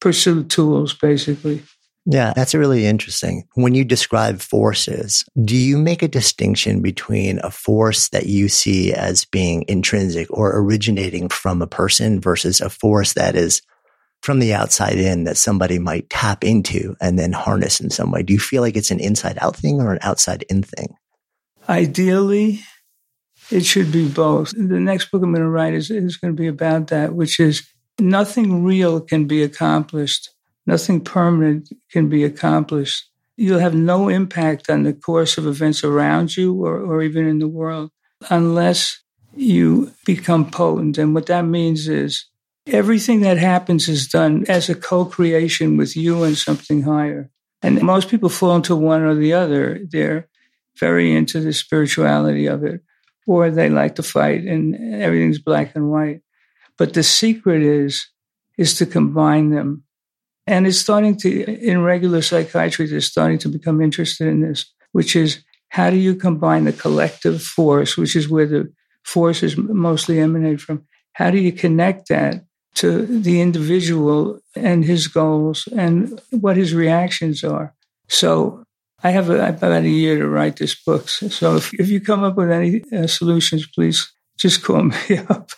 pursue 0.00 0.44
tools, 0.44 0.92
basically. 0.92 1.62
Yeah, 2.08 2.32
that's 2.34 2.54
really 2.54 2.86
interesting. 2.86 3.48
When 3.54 3.74
you 3.74 3.84
describe 3.84 4.40
forces, 4.40 5.24
do 5.44 5.56
you 5.56 5.76
make 5.76 6.04
a 6.04 6.08
distinction 6.08 6.80
between 6.80 7.40
a 7.42 7.50
force 7.50 8.10
that 8.10 8.26
you 8.26 8.48
see 8.48 8.94
as 8.94 9.24
being 9.24 9.64
intrinsic 9.66 10.30
or 10.30 10.56
originating 10.56 11.28
from 11.28 11.60
a 11.60 11.66
person 11.66 12.20
versus 12.20 12.60
a 12.60 12.70
force 12.70 13.14
that 13.14 13.34
is 13.34 13.60
from 14.22 14.38
the 14.38 14.54
outside 14.54 14.98
in 14.98 15.24
that 15.24 15.36
somebody 15.36 15.80
might 15.80 16.08
tap 16.08 16.44
into 16.44 16.94
and 17.00 17.18
then 17.18 17.32
harness 17.32 17.80
in 17.80 17.90
some 17.90 18.12
way? 18.12 18.22
Do 18.22 18.32
you 18.32 18.38
feel 18.38 18.62
like 18.62 18.76
it's 18.76 18.92
an 18.92 19.00
inside 19.00 19.38
out 19.40 19.56
thing 19.56 19.80
or 19.80 19.92
an 19.92 19.98
outside 20.02 20.44
in 20.48 20.62
thing? 20.62 20.94
Ideally, 21.68 22.60
it 23.50 23.64
should 23.64 23.90
be 23.90 24.08
both. 24.08 24.52
The 24.52 24.78
next 24.78 25.10
book 25.10 25.24
I'm 25.24 25.32
going 25.32 25.42
to 25.42 25.48
write 25.48 25.74
is, 25.74 25.90
is 25.90 26.16
going 26.18 26.34
to 26.34 26.40
be 26.40 26.46
about 26.46 26.86
that, 26.88 27.14
which 27.14 27.40
is 27.40 27.66
nothing 27.98 28.62
real 28.62 29.00
can 29.00 29.26
be 29.26 29.42
accomplished 29.42 30.30
Nothing 30.66 31.00
permanent 31.00 31.72
can 31.90 32.08
be 32.08 32.24
accomplished. 32.24 33.08
You'll 33.36 33.60
have 33.60 33.74
no 33.74 34.08
impact 34.08 34.68
on 34.68 34.82
the 34.82 34.92
course 34.92 35.38
of 35.38 35.46
events 35.46 35.84
around 35.84 36.36
you 36.36 36.54
or, 36.54 36.80
or 36.80 37.02
even 37.02 37.26
in 37.26 37.38
the 37.38 37.48
world 37.48 37.90
unless 38.30 38.98
you 39.34 39.92
become 40.04 40.50
potent. 40.50 40.98
And 40.98 41.14
what 41.14 41.26
that 41.26 41.44
means 41.44 41.88
is 41.88 42.26
everything 42.66 43.20
that 43.20 43.38
happens 43.38 43.88
is 43.88 44.08
done 44.08 44.44
as 44.48 44.68
a 44.68 44.74
co 44.74 45.04
creation 45.04 45.76
with 45.76 45.96
you 45.96 46.24
and 46.24 46.36
something 46.36 46.82
higher. 46.82 47.30
And 47.62 47.82
most 47.82 48.08
people 48.08 48.28
fall 48.28 48.56
into 48.56 48.74
one 48.74 49.02
or 49.02 49.14
the 49.14 49.34
other. 49.34 49.80
They're 49.88 50.28
very 50.78 51.14
into 51.14 51.40
the 51.40 51.52
spirituality 51.52 52.46
of 52.46 52.64
it, 52.64 52.82
or 53.26 53.50
they 53.50 53.68
like 53.70 53.96
to 53.96 54.02
fight 54.02 54.44
and 54.44 54.94
everything's 54.94 55.38
black 55.38 55.74
and 55.74 55.90
white. 55.90 56.20
But 56.76 56.92
the 56.94 57.02
secret 57.02 57.62
is, 57.62 58.08
is 58.58 58.74
to 58.78 58.86
combine 58.86 59.50
them 59.50 59.84
and 60.46 60.66
it's 60.66 60.78
starting 60.78 61.16
to, 61.18 61.44
in 61.44 61.82
regular 61.82 62.22
psychiatry, 62.22 62.86
they're 62.86 63.00
starting 63.00 63.38
to 63.38 63.48
become 63.48 63.80
interested 63.80 64.28
in 64.28 64.40
this, 64.40 64.72
which 64.92 65.16
is 65.16 65.44
how 65.70 65.90
do 65.90 65.96
you 65.96 66.14
combine 66.14 66.64
the 66.64 66.72
collective 66.72 67.42
force, 67.42 67.96
which 67.96 68.14
is 68.14 68.28
where 68.28 68.46
the 68.46 68.72
forces 69.04 69.56
mostly 69.56 70.20
emanate 70.20 70.60
from? 70.60 70.84
How 71.14 71.30
do 71.30 71.38
you 71.38 71.52
connect 71.52 72.08
that 72.08 72.44
to 72.76 73.06
the 73.06 73.40
individual 73.40 74.40
and 74.54 74.84
his 74.84 75.08
goals 75.08 75.66
and 75.76 76.20
what 76.30 76.56
his 76.56 76.74
reactions 76.74 77.42
are? 77.42 77.74
So 78.08 78.64
I 79.02 79.10
have 79.10 79.30
about 79.30 79.82
a 79.82 79.88
year 79.88 80.18
to 80.18 80.28
write 80.28 80.56
this 80.56 80.74
book. 80.74 81.08
So 81.08 81.56
if, 81.56 81.88
you 81.88 82.00
come 82.00 82.22
up 82.22 82.36
with 82.36 82.50
any 82.50 82.82
uh, 82.92 83.06
solutions, 83.06 83.66
please 83.66 84.12
just 84.38 84.62
call 84.62 84.84
me 84.84 85.18
up. 85.28 85.50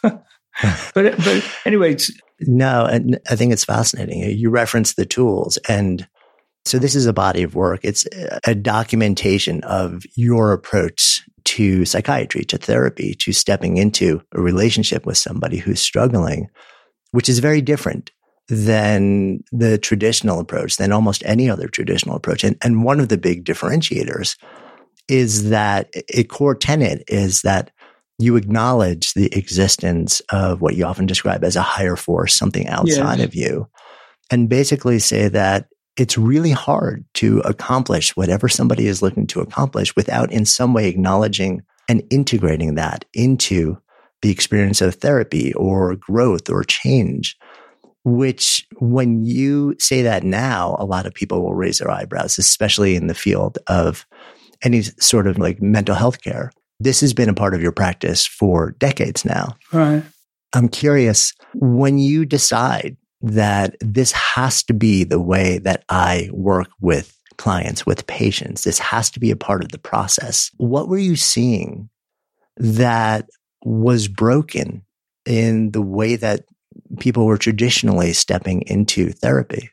but 0.95 1.17
but 1.17 1.45
anyway, 1.65 1.97
no, 2.41 2.85
and 2.85 3.21
I 3.31 3.37
think 3.37 3.53
it's 3.53 3.65
fascinating. 3.65 4.23
You 4.37 4.51
reference 4.51 4.95
the 4.95 5.07
tools 5.07 5.57
and 5.69 6.07
so 6.69 6.79
this 6.79 6.95
is 6.95 7.07
a 7.07 7.15
body 7.15 7.43
of 7.43 7.55
work. 7.55 7.81
It's 7.83 8.07
a 8.45 8.55
documentation 8.55 9.63
of 9.65 10.05
your 10.17 10.53
approach 10.53 11.27
to 11.45 11.87
psychiatry, 11.87 12.45
to 12.45 12.59
therapy, 12.59 13.15
to 13.15 13.33
stepping 13.33 13.79
into 13.79 14.21
a 14.33 14.41
relationship 14.41 15.07
with 15.07 15.17
somebody 15.17 15.57
who's 15.57 15.81
struggling, 15.81 16.49
which 17.13 17.29
is 17.29 17.39
very 17.39 17.63
different 17.63 18.11
than 18.49 19.43
the 19.51 19.79
traditional 19.79 20.41
approach, 20.41 20.77
than 20.77 20.93
almost 20.93 21.23
any 21.25 21.49
other 21.49 21.69
traditional 21.69 22.17
approach. 22.17 22.45
And, 22.45 22.57
and 22.63 22.85
one 22.85 23.01
of 23.01 23.09
the 23.09 23.19
big 23.19 23.47
differentiators 23.47 24.37
is 25.09 25.49
that 25.49 25.91
a 26.13 26.25
core 26.25 26.55
tenet 26.55 27.03
is 27.09 27.41
that 27.43 27.71
you 28.19 28.37
acknowledge 28.37 29.15
the 29.15 29.33
existence 29.37 30.21
of 30.31 30.61
what 30.61 30.75
you 30.75 30.85
often 30.85 31.07
describe 31.07 31.45
as 31.45 31.57
a 31.57 31.63
higher 31.63 31.97
force, 31.97 32.35
something 32.35 32.67
outside 32.67 33.19
yes. 33.19 33.27
of 33.27 33.35
you, 33.35 33.69
and 34.31 34.49
basically 34.49 34.99
say 34.99 35.29
that 35.29 35.69
it's 35.97 36.19
really 36.19 36.51
hard 36.51 37.05
to 37.15 37.41
accomplish 37.41 38.17
whatever 38.17 38.49
somebody 38.49 38.87
is 38.87 39.03
looking 39.03 39.27
to 39.29 39.41
accomplish 39.41 39.95
without 39.97 40.33
in 40.33 40.45
some 40.45 40.73
way 40.73 40.89
acknowledging 40.89 41.63
and 41.89 42.03
integrating 42.11 42.75
that 42.75 43.05
into 43.15 43.79
the 44.23 44.31
experience 44.31 44.81
of 44.81 44.97
therapy 44.97 45.53
or 45.55 45.97
growth 45.97 46.51
or 46.51 46.63
change. 46.65 47.37
Which, 48.05 48.67
when 48.79 49.25
you 49.25 49.75
say 49.79 50.03
that 50.03 50.23
now, 50.23 50.77
a 50.79 50.87
lot 50.87 51.05
of 51.05 51.13
people 51.15 51.43
will 51.43 51.55
raise 51.55 51.79
their 51.79 51.91
eyebrows, 51.91 52.39
especially 52.39 52.97
in 52.97 53.07
the 53.07 53.15
field 53.15 53.59
of 53.67 54.07
any 54.63 54.83
sort 54.83 55.27
of 55.27 55.39
like 55.39 55.61
mental 55.61 55.95
health 55.95 56.23
care 56.23 56.51
this 56.81 57.01
has 57.01 57.13
been 57.13 57.29
a 57.29 57.35
part 57.35 57.55
of 57.55 57.63
your 57.63 57.73
practice 57.73 58.27
for 58.27 58.73
decades 58.79 59.25
now. 59.25 59.57
Right. 59.73 60.03
I'm 60.55 60.69
curious 60.69 61.33
when 61.55 61.99
you 61.99 62.25
decide 62.25 62.97
that 63.21 63.77
this 63.81 64.13
has 64.13 64.63
to 64.65 64.73
be 64.73 65.05
the 65.05 65.21
way 65.21 65.59
that 65.59 65.85
I 65.89 66.31
work 66.33 66.69
with 66.81 67.15
clients, 67.37 67.87
with 67.87 68.07
patients, 68.07 68.65
this 68.65 68.79
has 68.79 69.11
to 69.11 69.21
be 69.21 69.31
a 69.31 69.37
part 69.37 69.63
of 69.63 69.71
the 69.71 69.79
process. 69.79 70.51
What 70.57 70.89
were 70.89 70.99
you 70.99 71.17
seeing 71.17 71.89
that 72.57 73.29
was 73.65 74.09
broken 74.09 74.85
in 75.25 75.73
the 75.73 75.83
way 75.83 76.17
that 76.17 76.45
people 76.99 77.27
were 77.27 77.39
traditionally 77.39 78.13
stepping 78.13 78.63
into 78.63 79.11
therapy? 79.11 79.71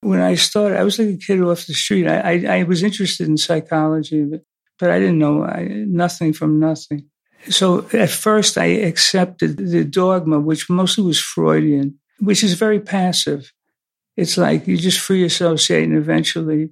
When 0.00 0.20
I 0.20 0.36
started, 0.36 0.78
I 0.78 0.84
was 0.84 0.98
like 0.98 1.08
a 1.08 1.16
kid 1.16 1.42
off 1.42 1.66
the 1.66 1.74
street. 1.74 2.06
I, 2.06 2.20
I, 2.20 2.58
I 2.58 2.62
was 2.62 2.82
interested 2.82 3.28
in 3.28 3.36
psychology, 3.36 4.24
but 4.24 4.42
but 4.78 4.90
I 4.90 4.98
didn't 4.98 5.18
know 5.18 5.44
I, 5.44 5.64
nothing 5.86 6.32
from 6.32 6.60
nothing. 6.60 7.06
So 7.50 7.86
at 7.92 8.10
first 8.10 8.58
I 8.58 8.66
accepted 8.66 9.56
the 9.56 9.84
dogma, 9.84 10.40
which 10.40 10.68
mostly 10.68 11.04
was 11.04 11.20
Freudian, 11.20 11.98
which 12.18 12.42
is 12.42 12.54
very 12.54 12.80
passive. 12.80 13.52
It's 14.16 14.36
like 14.36 14.66
you 14.66 14.76
just 14.76 14.98
free 14.98 15.28
say, 15.28 15.84
and 15.84 15.96
eventually 15.96 16.70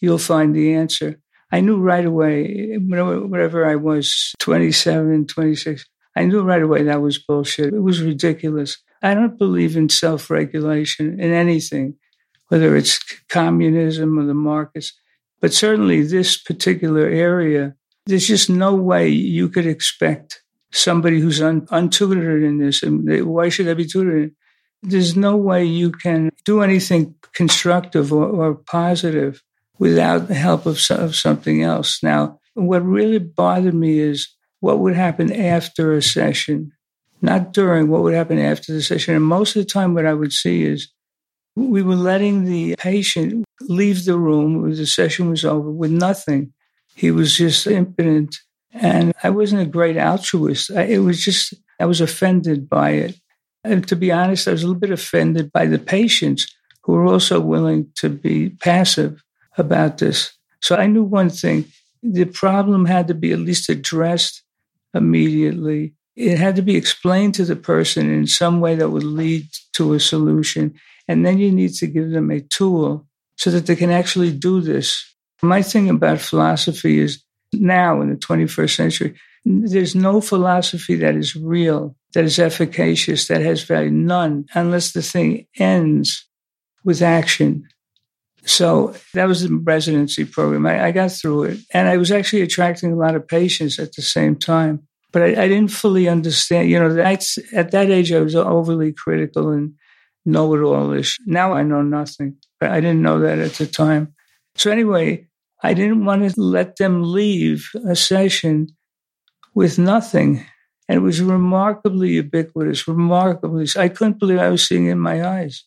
you'll 0.00 0.18
find 0.18 0.54
the 0.54 0.74
answer. 0.74 1.18
I 1.50 1.60
knew 1.60 1.78
right 1.78 2.04
away, 2.04 2.76
whatever 2.78 3.66
I 3.66 3.76
was, 3.76 4.34
27, 4.38 5.26
26, 5.26 5.84
I 6.16 6.24
knew 6.24 6.42
right 6.42 6.62
away 6.62 6.82
that 6.84 7.00
was 7.00 7.18
bullshit. 7.18 7.72
It 7.72 7.80
was 7.80 8.02
ridiculous. 8.02 8.78
I 9.02 9.14
don't 9.14 9.38
believe 9.38 9.76
in 9.76 9.88
self 9.88 10.30
regulation 10.30 11.20
in 11.20 11.32
anything, 11.32 11.94
whether 12.48 12.76
it's 12.76 12.98
communism 13.28 14.18
or 14.18 14.24
the 14.24 14.34
markets. 14.34 14.92
But 15.42 15.52
certainly, 15.52 16.02
this 16.02 16.40
particular 16.40 17.06
area 17.06 17.74
there's 18.06 18.26
just 18.26 18.50
no 18.50 18.74
way 18.74 19.08
you 19.08 19.48
could 19.48 19.66
expect 19.66 20.42
somebody 20.72 21.20
who's 21.20 21.40
un- 21.40 21.66
untutored 21.66 22.44
in 22.44 22.58
this, 22.58 22.82
and 22.82 23.06
they, 23.06 23.22
why 23.22 23.48
should 23.48 23.68
I 23.68 23.74
be 23.74 23.84
tutored? 23.84 24.32
There's 24.82 25.16
no 25.16 25.36
way 25.36 25.64
you 25.64 25.92
can 25.92 26.30
do 26.44 26.62
anything 26.62 27.14
constructive 27.34 28.12
or, 28.12 28.26
or 28.26 28.54
positive 28.54 29.42
without 29.78 30.28
the 30.28 30.34
help 30.34 30.66
of, 30.66 30.80
of 30.90 31.14
something 31.14 31.62
else. 31.62 32.02
Now, 32.02 32.40
what 32.54 32.84
really 32.84 33.18
bothered 33.18 33.74
me 33.74 34.00
is 34.00 34.28
what 34.60 34.80
would 34.80 34.94
happen 34.94 35.32
after 35.32 35.92
a 35.92 36.02
session, 36.02 36.72
not 37.20 37.52
during, 37.52 37.88
what 37.88 38.02
would 38.02 38.14
happen 38.14 38.38
after 38.38 38.72
the 38.72 38.82
session. 38.82 39.14
And 39.14 39.24
most 39.24 39.54
of 39.54 39.62
the 39.62 39.70
time, 39.70 39.94
what 39.94 40.06
I 40.06 40.14
would 40.14 40.32
see 40.32 40.64
is 40.64 40.88
we 41.54 41.82
were 41.82 41.94
letting 41.94 42.44
the 42.44 42.74
patient 42.78 43.44
leave 43.68 44.04
the 44.04 44.18
room, 44.18 44.70
the 44.74 44.86
session 44.86 45.30
was 45.30 45.44
over, 45.44 45.70
with 45.70 45.90
nothing. 45.90 46.52
He 46.94 47.10
was 47.10 47.36
just 47.36 47.66
impotent. 47.66 48.36
And 48.72 49.12
I 49.22 49.30
wasn't 49.30 49.62
a 49.62 49.66
great 49.66 49.96
altruist. 49.96 50.70
I, 50.70 50.82
it 50.82 50.98
was 50.98 51.22
just, 51.22 51.54
I 51.78 51.84
was 51.84 52.00
offended 52.00 52.68
by 52.68 52.90
it. 52.90 53.16
And 53.64 53.86
to 53.88 53.96
be 53.96 54.10
honest, 54.10 54.48
I 54.48 54.52
was 54.52 54.62
a 54.62 54.66
little 54.66 54.80
bit 54.80 54.90
offended 54.90 55.52
by 55.52 55.66
the 55.66 55.78
patients 55.78 56.46
who 56.82 56.92
were 56.92 57.06
also 57.06 57.40
willing 57.40 57.88
to 57.96 58.08
be 58.08 58.50
passive 58.50 59.22
about 59.56 59.98
this. 59.98 60.32
So 60.60 60.76
I 60.76 60.86
knew 60.86 61.04
one 61.04 61.30
thing 61.30 61.66
the 62.02 62.24
problem 62.24 62.86
had 62.86 63.06
to 63.08 63.14
be 63.14 63.32
at 63.32 63.38
least 63.38 63.68
addressed 63.68 64.42
immediately. 64.94 65.94
It 66.16 66.38
had 66.38 66.56
to 66.56 66.62
be 66.62 66.76
explained 66.76 67.34
to 67.36 67.44
the 67.44 67.56
person 67.56 68.12
in 68.12 68.26
some 68.26 68.60
way 68.60 68.74
that 68.74 68.90
would 68.90 69.04
lead 69.04 69.48
to 69.74 69.94
a 69.94 70.00
solution. 70.00 70.74
And 71.06 71.24
then 71.24 71.38
you 71.38 71.52
need 71.52 71.74
to 71.74 71.86
give 71.86 72.10
them 72.10 72.30
a 72.30 72.40
tool 72.40 73.06
so 73.42 73.50
that 73.50 73.66
they 73.66 73.74
can 73.74 73.90
actually 73.90 74.30
do 74.30 74.60
this. 74.60 75.04
My 75.42 75.62
thing 75.62 75.90
about 75.90 76.20
philosophy 76.20 77.00
is 77.00 77.24
now 77.52 78.00
in 78.00 78.08
the 78.08 78.16
21st 78.16 78.76
century, 78.76 79.18
there's 79.44 79.96
no 79.96 80.20
philosophy 80.20 80.94
that 80.94 81.16
is 81.16 81.34
real, 81.34 81.96
that 82.14 82.22
is 82.22 82.38
efficacious, 82.38 83.26
that 83.26 83.40
has 83.40 83.64
value. 83.64 83.90
None, 83.90 84.44
unless 84.54 84.92
the 84.92 85.02
thing 85.02 85.48
ends 85.58 86.24
with 86.84 87.02
action. 87.02 87.66
So 88.44 88.94
that 89.12 89.26
was 89.26 89.42
the 89.42 89.52
residency 89.56 90.24
program. 90.24 90.64
I, 90.64 90.86
I, 90.86 90.92
got 90.92 91.10
through 91.10 91.44
it. 91.44 91.58
And 91.74 91.88
I 91.88 91.96
was 91.96 92.12
actually 92.12 92.42
attracting 92.42 92.92
a 92.92 92.96
lot 92.96 93.16
of 93.16 93.26
patients 93.26 93.80
at 93.80 93.92
the 93.94 94.02
same 94.02 94.36
time. 94.36 94.86
But 95.10 95.22
I, 95.22 95.42
I 95.42 95.48
didn't 95.48 95.72
fully 95.72 96.08
understand. 96.08 96.70
You 96.70 96.78
know, 96.78 96.94
that's, 96.94 97.40
at 97.52 97.72
that 97.72 97.90
age, 97.90 98.12
I 98.12 98.20
was 98.20 98.36
overly 98.36 98.92
critical 98.92 99.50
and 99.50 99.74
know 100.24 100.54
it 100.54 100.60
allish. 100.60 101.18
Now 101.26 101.52
I 101.52 101.62
know 101.62 101.82
nothing. 101.82 102.36
But 102.60 102.70
I 102.70 102.80
didn't 102.80 103.02
know 103.02 103.20
that 103.20 103.38
at 103.38 103.54
the 103.54 103.66
time. 103.66 104.14
So 104.54 104.70
anyway, 104.70 105.26
I 105.62 105.74
didn't 105.74 106.04
want 106.04 106.28
to 106.28 106.40
let 106.40 106.76
them 106.76 107.02
leave 107.02 107.68
a 107.86 107.96
session 107.96 108.68
with 109.54 109.78
nothing. 109.78 110.44
And 110.88 110.98
it 110.98 111.00
was 111.00 111.20
remarkably 111.20 112.10
ubiquitous, 112.10 112.86
remarkably. 112.88 113.66
I 113.76 113.88
couldn't 113.88 114.18
believe 114.18 114.38
I 114.38 114.48
was 114.48 114.66
seeing 114.66 114.86
it 114.86 114.92
in 114.92 114.98
my 114.98 115.26
eyes. 115.26 115.64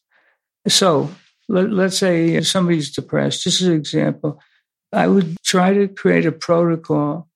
So 0.68 1.10
let, 1.48 1.72
us 1.72 1.98
say 1.98 2.42
somebody's 2.42 2.92
depressed, 2.92 3.44
just 3.44 3.62
as 3.62 3.68
an 3.68 3.76
example, 3.76 4.40
I 4.92 5.08
would 5.08 5.38
try 5.44 5.74
to 5.74 5.88
create 5.88 6.26
a 6.26 6.32
protocol 6.32 7.30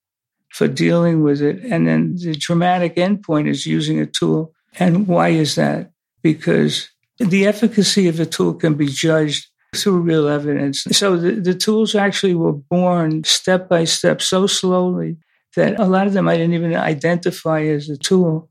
for 0.50 0.68
dealing 0.68 1.22
with 1.22 1.40
it. 1.40 1.62
And 1.64 1.86
then 1.86 2.16
the 2.16 2.34
dramatic 2.34 2.96
endpoint 2.96 3.48
is 3.48 3.66
using 3.66 4.00
a 4.00 4.06
tool. 4.06 4.52
And 4.78 5.06
why 5.06 5.28
is 5.28 5.54
that? 5.54 5.92
Because 6.22 6.90
the 7.20 7.46
efficacy 7.46 8.08
of 8.08 8.18
a 8.18 8.26
tool 8.26 8.54
can 8.54 8.74
be 8.74 8.86
judged 8.86 9.46
through 9.74 10.00
real 10.00 10.26
evidence. 10.28 10.82
So 10.90 11.16
the, 11.16 11.32
the 11.32 11.54
tools 11.54 11.94
actually 11.94 12.34
were 12.34 12.52
born 12.52 13.24
step 13.24 13.68
by 13.68 13.84
step 13.84 14.20
so 14.20 14.46
slowly 14.46 15.16
that 15.54 15.78
a 15.78 15.84
lot 15.84 16.06
of 16.06 16.12
them 16.12 16.28
I 16.28 16.36
didn't 16.36 16.54
even 16.54 16.74
identify 16.74 17.62
as 17.62 17.88
a 17.88 17.96
tool. 17.96 18.48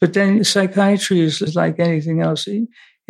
But 0.00 0.14
then 0.14 0.44
psychiatry 0.44 1.20
is 1.20 1.54
like 1.54 1.78
anything 1.78 2.20
else 2.20 2.46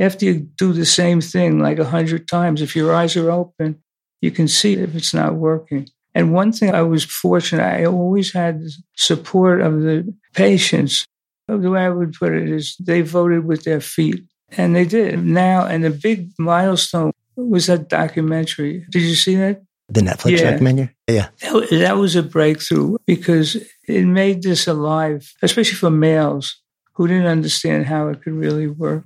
after 0.00 0.24
you 0.24 0.48
do 0.56 0.72
the 0.72 0.86
same 0.86 1.20
thing 1.20 1.58
like 1.58 1.78
a 1.78 1.84
hundred 1.84 2.26
times, 2.26 2.62
if 2.62 2.74
your 2.74 2.94
eyes 2.94 3.16
are 3.16 3.30
open, 3.30 3.82
you 4.22 4.30
can 4.30 4.48
see 4.48 4.74
if 4.74 4.94
it's 4.96 5.12
not 5.12 5.34
working. 5.34 5.88
And 6.14 6.32
one 6.32 6.52
thing 6.52 6.74
I 6.74 6.82
was 6.82 7.04
fortunate, 7.04 7.62
I 7.62 7.84
always 7.84 8.32
had 8.32 8.62
support 8.96 9.60
of 9.60 9.82
the 9.82 10.12
patients. 10.34 11.04
The 11.46 11.70
way 11.70 11.84
I 11.84 11.90
would 11.90 12.14
put 12.14 12.32
it 12.32 12.48
is 12.48 12.76
they 12.80 13.02
voted 13.02 13.44
with 13.44 13.64
their 13.64 13.80
feet. 13.80 14.24
And 14.56 14.74
they 14.74 14.84
did. 14.84 15.24
Now, 15.24 15.66
and 15.66 15.84
the 15.84 15.90
big 15.90 16.30
milestone 16.38 17.12
was 17.36 17.66
that 17.66 17.88
documentary. 17.88 18.84
Did 18.90 19.02
you 19.02 19.14
see 19.14 19.36
that? 19.36 19.62
The 19.88 20.00
Netflix 20.02 20.38
yeah. 20.38 20.50
documentary? 20.50 20.94
Yeah. 21.08 21.28
That 21.70 21.96
was 21.98 22.14
a 22.16 22.22
breakthrough 22.22 22.96
because 23.06 23.56
it 23.88 24.04
made 24.04 24.42
this 24.42 24.66
alive, 24.68 25.32
especially 25.42 25.74
for 25.74 25.90
males 25.90 26.60
who 26.94 27.08
didn't 27.08 27.26
understand 27.26 27.86
how 27.86 28.08
it 28.08 28.22
could 28.22 28.34
really 28.34 28.68
work. 28.68 29.04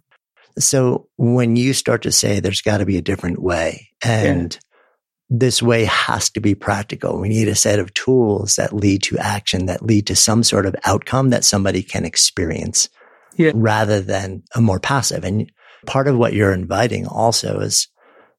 So 0.59 1.09
when 1.17 1.57
you 1.57 1.73
start 1.73 2.03
to 2.03 2.13
say 2.13 2.39
there's 2.39 2.61
got 2.61 2.79
to 2.79 2.87
be 2.87 2.97
a 2.97 3.03
different 3.03 3.41
way 3.41 3.89
and 4.05 4.55
yeah. 4.55 5.39
this 5.39 5.63
way 5.63 5.85
has 5.85 6.31
to 6.31 6.41
be 6.41 6.55
practical, 6.55 7.19
we 7.19 7.29
need 7.29 7.49
a 7.49 7.55
set 7.55 7.79
of 7.79 7.95
tools 7.95 8.57
that 8.57 8.73
lead 8.73 9.03
to 9.05 9.19
action, 9.19 9.67
that 9.67 9.83
lead 9.83 10.07
to 10.09 10.17
some 10.17 10.43
sort 10.43 10.67
of 10.67 10.77
outcome 10.85 11.31
that 11.31 11.45
somebody 11.45 11.83
can 11.83 12.05
experience 12.05 12.89
yeah. 13.37 13.53
rather 13.55 14.01
than 14.01 14.43
a 14.55 14.61
more 14.61 14.81
passive. 14.81 15.25
And 15.25 15.51
part 15.87 16.09
of 16.09 16.17
what 16.17 16.33
you're 16.33 16.53
inviting 16.53 17.07
also 17.07 17.61
is 17.61 17.89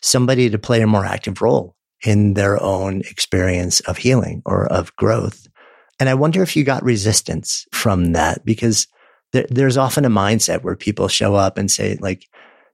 somebody 0.02 0.50
to 0.50 0.60
play 0.60 0.82
a 0.82 0.88
more 0.88 1.06
active 1.06 1.42
role 1.42 1.76
in 2.04 2.34
their 2.34 2.62
own 2.62 3.02
experience 3.02 3.80
of 3.82 3.98
healing 3.98 4.42
or 4.46 4.68
of 4.68 4.96
growth. 4.96 5.48
And 6.00 6.10
I 6.10 6.14
wonder 6.14 6.44
if 6.44 6.56
you 6.56 6.64
got 6.64 6.84
resistance 6.84 7.66
from 7.72 8.14
that 8.14 8.46
because 8.46 8.88
there, 9.32 9.46
there's 9.50 9.78
often 9.78 10.06
a 10.06 10.10
mindset 10.10 10.62
where 10.62 10.76
people 10.76 11.08
show 11.08 11.36
up 11.36 11.58
and 11.58 11.72
say, 11.72 11.98
like, 12.02 12.28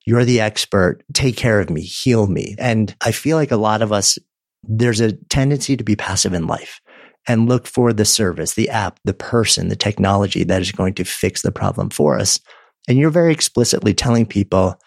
you're 0.05 0.25
the 0.25 0.41
expert, 0.41 1.03
take 1.13 1.37
care 1.37 1.59
of 1.59 1.69
me, 1.69 1.81
heal 1.81 2.25
me. 2.27 2.55
And 2.57 2.95
I 3.01 3.11
feel 3.11 3.37
like 3.37 3.51
a 3.51 3.57
lot 3.57 3.83
of 3.83 3.91
us, 3.91 4.17
there's 4.63 4.99
a 4.99 5.13
tendency 5.13 5.77
to 5.77 5.83
be 5.83 5.95
passive 5.95 6.33
in 6.33 6.47
life 6.47 6.81
and 7.27 7.47
look 7.47 7.67
for 7.67 7.93
the 7.93 8.05
service, 8.05 8.55
the 8.55 8.69
app, 8.69 8.99
the 9.03 9.13
person, 9.13 9.67
the 9.67 9.75
technology 9.75 10.43
that 10.43 10.61
is 10.61 10.71
going 10.71 10.93
to 10.95 11.03
fix 11.03 11.41
the 11.41 11.51
problem 11.51 11.89
for 11.89 12.17
us. 12.17 12.39
And 12.87 12.97
you're 12.97 13.11
very 13.11 13.31
explicitly 13.31 13.93
telling 13.93 14.25
people, 14.25 14.79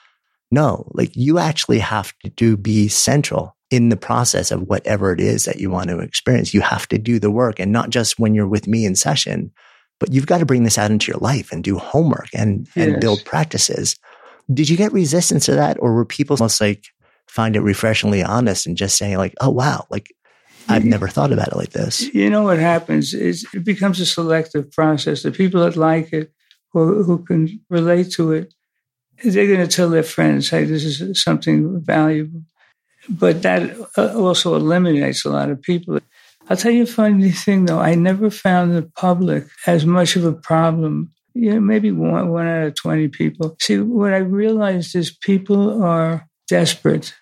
no, 0.50 0.90
like 0.94 1.14
you 1.14 1.38
actually 1.38 1.78
have 1.78 2.12
to 2.24 2.30
do 2.30 2.56
be 2.56 2.88
central 2.88 3.56
in 3.70 3.88
the 3.88 3.96
process 3.96 4.50
of 4.50 4.62
whatever 4.62 5.12
it 5.12 5.20
is 5.20 5.44
that 5.44 5.58
you 5.58 5.70
want 5.70 5.90
to 5.90 5.98
experience. 6.00 6.54
You 6.54 6.60
have 6.60 6.86
to 6.88 6.98
do 6.98 7.18
the 7.18 7.30
work 7.30 7.58
and 7.58 7.72
not 7.72 7.90
just 7.90 8.18
when 8.18 8.34
you're 8.34 8.48
with 8.48 8.68
me 8.68 8.84
in 8.84 8.94
session, 8.94 9.52
but 10.00 10.12
you've 10.12 10.26
got 10.26 10.38
to 10.38 10.46
bring 10.46 10.64
this 10.64 10.78
out 10.78 10.90
into 10.90 11.10
your 11.10 11.20
life 11.20 11.52
and 11.52 11.62
do 11.62 11.78
homework 11.78 12.28
and, 12.34 12.68
yes. 12.74 12.88
and 12.88 13.00
build 13.00 13.24
practices. 13.24 13.96
Did 14.52 14.68
you 14.68 14.76
get 14.76 14.92
resistance 14.92 15.46
to 15.46 15.54
that? 15.54 15.76
Or 15.80 15.94
were 15.94 16.04
people 16.04 16.36
almost 16.36 16.60
like 16.60 16.86
find 17.28 17.56
it 17.56 17.60
refreshingly 17.60 18.22
honest 18.22 18.66
and 18.66 18.76
just 18.76 18.98
saying 18.98 19.16
like, 19.16 19.34
oh, 19.40 19.50
wow, 19.50 19.86
like 19.90 20.14
I've 20.68 20.84
never 20.84 21.08
thought 21.08 21.32
about 21.32 21.48
it 21.48 21.56
like 21.56 21.70
this. 21.70 22.02
You 22.14 22.30
know 22.30 22.42
what 22.42 22.58
happens 22.58 23.14
is 23.14 23.46
it 23.54 23.64
becomes 23.64 24.00
a 24.00 24.06
selective 24.06 24.70
process. 24.72 25.22
The 25.22 25.30
people 25.30 25.62
that 25.62 25.76
like 25.76 26.12
it 26.12 26.32
or 26.72 27.02
who 27.02 27.24
can 27.24 27.60
relate 27.70 28.10
to 28.12 28.32
it, 28.32 28.54
they're 29.22 29.46
going 29.46 29.66
to 29.66 29.76
tell 29.76 29.88
their 29.88 30.02
friends, 30.02 30.50
hey, 30.50 30.64
this 30.64 30.84
is 30.84 31.22
something 31.22 31.80
valuable. 31.84 32.42
But 33.08 33.42
that 33.42 33.76
uh, 33.96 34.18
also 34.18 34.54
eliminates 34.54 35.24
a 35.24 35.30
lot 35.30 35.50
of 35.50 35.60
people. 35.60 35.98
I'll 36.48 36.56
tell 36.56 36.72
you 36.72 36.84
a 36.84 36.86
funny 36.86 37.30
thing 37.30 37.66
though. 37.66 37.78
I 37.78 37.94
never 37.94 38.30
found 38.30 38.74
the 38.74 38.90
public 38.96 39.46
as 39.66 39.84
much 39.86 40.16
of 40.16 40.24
a 40.24 40.32
problem. 40.32 41.12
You 41.34 41.54
know, 41.54 41.60
maybe 41.60 41.90
one, 41.90 42.30
one 42.30 42.46
out 42.46 42.66
of 42.66 42.74
20 42.76 43.08
people. 43.08 43.56
See, 43.60 43.78
what 43.78 44.14
I 44.14 44.18
realized 44.18 44.94
is 44.94 45.16
people 45.16 45.82
are 45.82 46.26
desperate. 46.48 47.14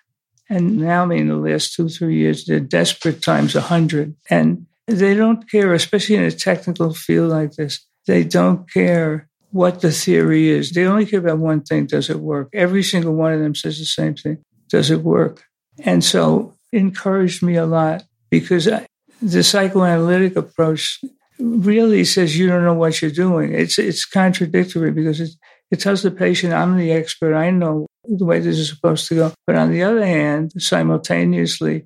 And 0.49 0.77
now, 0.79 1.03
I 1.03 1.05
mean, 1.05 1.27
the 1.27 1.35
last 1.35 1.73
two, 1.73 1.89
three 1.89 2.17
years, 2.17 2.45
they're 2.45 2.59
desperate 2.59 3.21
times 3.21 3.55
a 3.55 3.61
hundred. 3.61 4.15
And 4.29 4.67
they 4.87 5.15
don't 5.15 5.49
care, 5.49 5.73
especially 5.73 6.15
in 6.15 6.23
a 6.23 6.31
technical 6.31 6.93
field 6.93 7.31
like 7.31 7.53
this, 7.53 7.85
they 8.05 8.23
don't 8.23 8.69
care 8.69 9.29
what 9.51 9.81
the 9.81 9.91
theory 9.91 10.49
is. 10.49 10.71
They 10.71 10.85
only 10.85 11.05
care 11.05 11.19
about 11.19 11.37
one 11.37 11.61
thing 11.61 11.85
does 11.85 12.09
it 12.09 12.19
work? 12.19 12.49
Every 12.53 12.83
single 12.83 13.13
one 13.13 13.33
of 13.33 13.39
them 13.39 13.55
says 13.55 13.79
the 13.79 13.85
same 13.85 14.15
thing 14.15 14.43
does 14.69 14.89
it 14.89 15.01
work? 15.01 15.43
And 15.79 16.03
so 16.03 16.55
encouraged 16.71 17.43
me 17.43 17.55
a 17.55 17.65
lot 17.65 18.03
because 18.31 18.67
I, 18.67 18.85
the 19.21 19.43
psychoanalytic 19.43 20.35
approach 20.35 20.99
really 21.39 22.03
says 22.03 22.37
you 22.37 22.47
don't 22.47 22.65
know 22.65 22.73
what 22.73 23.01
you're 23.01 23.11
doing. 23.11 23.53
It's 23.53 23.77
it's 23.77 24.05
contradictory 24.05 24.91
because 24.91 25.19
it 25.19 25.29
it 25.71 25.79
tells 25.79 26.01
the 26.01 26.11
patient 26.11 26.53
I'm 26.53 26.77
the 26.77 26.91
expert. 26.91 27.35
I 27.35 27.51
know 27.51 27.85
the 28.03 28.25
way 28.25 28.39
this 28.39 28.57
is 28.57 28.69
supposed 28.69 29.07
to 29.07 29.15
go. 29.15 29.33
But 29.45 29.55
on 29.55 29.71
the 29.71 29.83
other 29.83 30.05
hand, 30.05 30.53
simultaneously, 30.57 31.85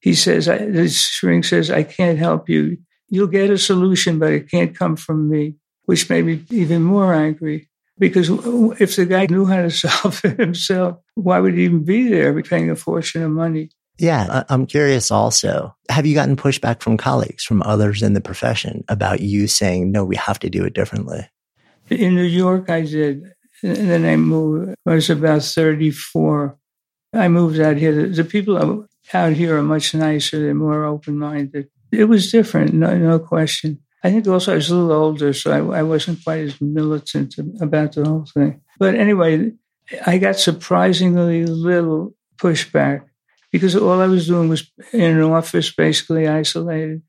he 0.00 0.14
says 0.14 0.46
the 0.46 0.88
shrink 0.88 1.44
says 1.44 1.70
I 1.70 1.82
can't 1.82 2.18
help 2.18 2.48
you. 2.48 2.78
You'll 3.08 3.26
get 3.28 3.50
a 3.50 3.58
solution, 3.58 4.18
but 4.18 4.32
it 4.32 4.50
can't 4.50 4.76
come 4.76 4.96
from 4.96 5.28
me, 5.28 5.56
which 5.84 6.10
made 6.10 6.26
me 6.26 6.44
even 6.50 6.82
more 6.82 7.14
angry. 7.14 7.68
Because 7.98 8.28
if 8.80 8.96
the 8.96 9.06
guy 9.06 9.26
knew 9.30 9.46
how 9.46 9.62
to 9.62 9.70
solve 9.70 10.24
it 10.24 10.38
himself, 10.38 10.98
why 11.14 11.40
would 11.40 11.54
he 11.54 11.64
even 11.64 11.84
be 11.84 12.08
there 12.08 12.40
paying 12.42 12.70
a 12.70 12.76
fortune 12.76 13.22
of 13.22 13.30
money? 13.30 13.70
Yeah, 13.98 14.44
I'm 14.50 14.66
curious 14.66 15.10
also. 15.10 15.74
Have 15.88 16.04
you 16.04 16.14
gotten 16.14 16.36
pushback 16.36 16.82
from 16.82 16.98
colleagues, 16.98 17.44
from 17.44 17.62
others 17.62 18.02
in 18.02 18.12
the 18.12 18.20
profession 18.20 18.84
about 18.88 19.20
you 19.20 19.46
saying, 19.46 19.90
no, 19.90 20.04
we 20.04 20.16
have 20.16 20.38
to 20.40 20.50
do 20.50 20.64
it 20.64 20.74
differently? 20.74 21.26
In 21.88 22.14
New 22.14 22.22
York, 22.22 22.68
I 22.68 22.82
did. 22.82 23.32
And 23.62 23.90
then 23.90 24.04
I 24.04 24.16
moved, 24.16 24.74
I 24.86 24.94
was 24.94 25.10
about 25.10 25.42
34. 25.42 26.58
I 27.14 27.28
moved 27.28 27.60
out 27.60 27.76
here. 27.76 28.08
The 28.08 28.24
people 28.24 28.86
out 29.12 29.32
here 29.32 29.56
are 29.56 29.62
much 29.62 29.94
nicer. 29.94 30.38
They're 30.40 30.54
more 30.54 30.84
open 30.84 31.18
minded. 31.18 31.68
It 31.92 32.04
was 32.04 32.30
different, 32.30 32.74
no, 32.74 32.96
no 32.98 33.18
question. 33.18 33.78
I 34.02 34.10
think 34.10 34.26
also 34.26 34.52
I 34.52 34.56
was 34.56 34.70
a 34.70 34.76
little 34.76 34.92
older, 34.92 35.32
so 35.32 35.50
I, 35.50 35.78
I 35.78 35.82
wasn't 35.82 36.22
quite 36.22 36.40
as 36.40 36.60
militant 36.60 37.34
about 37.60 37.92
the 37.92 38.04
whole 38.04 38.26
thing. 38.32 38.60
But 38.78 38.94
anyway, 38.94 39.52
I 40.04 40.18
got 40.18 40.36
surprisingly 40.36 41.46
little 41.46 42.14
pushback 42.36 43.02
because 43.50 43.74
all 43.74 44.00
I 44.00 44.06
was 44.06 44.26
doing 44.26 44.48
was 44.48 44.70
in 44.92 45.16
an 45.16 45.22
office, 45.22 45.72
basically 45.74 46.28
isolated. 46.28 47.02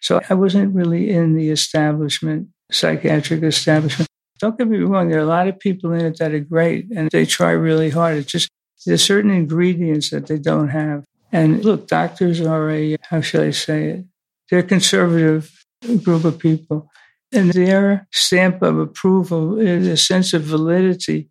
So 0.00 0.20
I 0.28 0.34
wasn't 0.34 0.74
really 0.74 1.10
in 1.10 1.34
the 1.34 1.50
establishment, 1.50 2.48
psychiatric 2.70 3.42
establishment. 3.42 4.08
Don't 4.44 4.58
get 4.58 4.68
me 4.68 4.76
wrong, 4.76 5.08
there 5.08 5.20
are 5.20 5.22
a 5.22 5.24
lot 5.24 5.48
of 5.48 5.58
people 5.58 5.92
in 5.92 6.04
it 6.04 6.18
that 6.18 6.34
are 6.34 6.38
great 6.38 6.90
and 6.94 7.10
they 7.10 7.24
try 7.24 7.52
really 7.52 7.88
hard. 7.88 8.18
It's 8.18 8.30
just 8.30 8.50
there's 8.84 9.02
certain 9.02 9.30
ingredients 9.30 10.10
that 10.10 10.26
they 10.26 10.36
don't 10.36 10.68
have. 10.68 11.02
And 11.32 11.64
look, 11.64 11.88
doctors 11.88 12.42
are 12.42 12.70
a, 12.70 12.98
how 13.08 13.22
should 13.22 13.40
I 13.40 13.52
say 13.52 13.88
it? 13.88 14.04
They're 14.50 14.58
a 14.58 14.62
conservative 14.62 15.50
group 16.02 16.26
of 16.26 16.38
people. 16.38 16.90
And 17.32 17.54
their 17.54 18.06
stamp 18.12 18.60
of 18.60 18.78
approval, 18.78 19.54
their 19.54 19.96
sense 19.96 20.34
of 20.34 20.42
validity, 20.42 21.30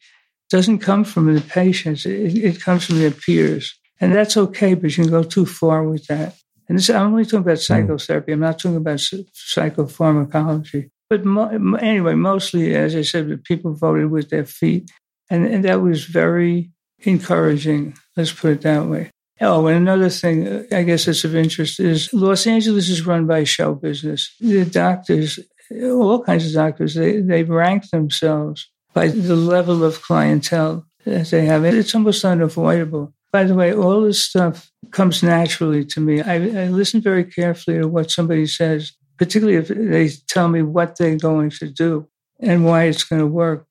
doesn't 0.49 0.79
come 0.79 1.03
from 1.03 1.31
the 1.35 1.41
patients. 1.41 2.07
It, 2.07 2.35
it 2.35 2.61
comes 2.61 2.87
from 2.87 2.97
their 2.97 3.11
peers. 3.11 3.79
And 4.01 4.15
that's 4.15 4.37
okay, 4.37 4.73
but 4.73 4.97
you 4.97 5.03
can 5.03 5.11
go 5.11 5.21
too 5.21 5.45
far 5.45 5.83
with 5.83 6.07
that. 6.07 6.33
And 6.67 6.79
this, 6.79 6.89
I'm 6.89 7.13
only 7.13 7.25
talking 7.25 7.41
about 7.41 7.59
hmm. 7.59 7.61
psychotherapy. 7.61 8.31
I'm 8.31 8.39
not 8.39 8.57
talking 8.57 8.77
about 8.77 8.97
psychopharmacology. 8.97 10.89
But 11.13 11.25
mo- 11.25 11.77
anyway, 11.79 12.15
mostly, 12.15 12.73
as 12.73 12.95
I 12.95 13.03
said, 13.03 13.29
the 13.29 13.37
people 13.37 13.73
voted 13.75 14.09
with 14.09 14.31
their 14.31 14.45
feet. 14.45 14.89
And, 15.29 15.45
and 15.45 15.63
that 15.63 15.79
was 15.79 16.05
very 16.05 16.71
encouraging. 17.03 17.95
Let's 18.17 18.33
put 18.33 18.53
it 18.53 18.61
that 18.61 18.87
way. 18.87 19.11
Oh, 19.39 19.67
and 19.67 19.77
another 19.77 20.09
thing 20.09 20.47
uh, 20.47 20.63
I 20.71 20.81
guess 20.81 21.05
that's 21.05 21.23
of 21.23 21.35
interest 21.35 21.79
is 21.79 22.11
Los 22.13 22.47
Angeles 22.47 22.89
is 22.89 23.05
run 23.05 23.27
by 23.27 23.43
show 23.43 23.75
business. 23.75 24.35
The 24.39 24.65
doctors, 24.65 25.37
all 25.71 26.23
kinds 26.23 26.47
of 26.47 26.53
doctors, 26.53 26.95
they, 26.95 27.21
they 27.21 27.43
rank 27.43 27.91
themselves 27.91 28.71
by 28.95 29.09
the 29.09 29.35
level 29.35 29.83
of 29.83 30.01
clientele 30.01 30.83
that 31.05 31.27
they 31.27 31.45
have. 31.45 31.63
It's 31.63 31.93
almost 31.93 32.25
unavoidable. 32.25 33.13
By 33.31 33.43
the 33.43 33.53
way, 33.53 33.71
all 33.71 34.01
this 34.01 34.23
stuff 34.23 34.71
comes 34.89 35.21
naturally 35.21 35.85
to 35.85 35.99
me. 35.99 36.23
I, 36.23 36.35
I 36.35 36.67
listen 36.69 37.01
very 37.01 37.23
carefully 37.23 37.77
to 37.77 37.87
what 37.87 38.09
somebody 38.09 38.47
says, 38.47 38.93
particularly 39.23 39.57
if 39.57 39.69
they 39.69 40.09
tell 40.27 40.49
me 40.49 40.61
what 40.61 40.97
they're 40.97 41.15
going 41.15 41.49
to 41.49 41.69
do 41.69 42.05
and 42.41 42.65
why 42.65 42.83
it's 42.83 43.05
going 43.05 43.21
to 43.21 43.25
work. 43.25 43.65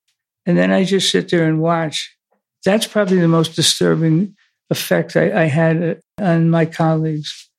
And 0.47 0.57
then 0.57 0.73
I 0.73 0.85
just 0.85 1.11
sit 1.11 1.29
there 1.29 1.45
and 1.45 1.61
watch. 1.61 2.17
That's 2.65 2.87
probably 2.87 3.21
the 3.21 3.29
most 3.29 3.55
disturbing 3.55 4.35
effect 4.71 5.15
I, 5.15 5.43
I 5.43 5.45
had 5.45 5.83
uh, 5.83 6.25
on 6.25 6.49
my 6.49 6.65
colleagues. 6.65 7.51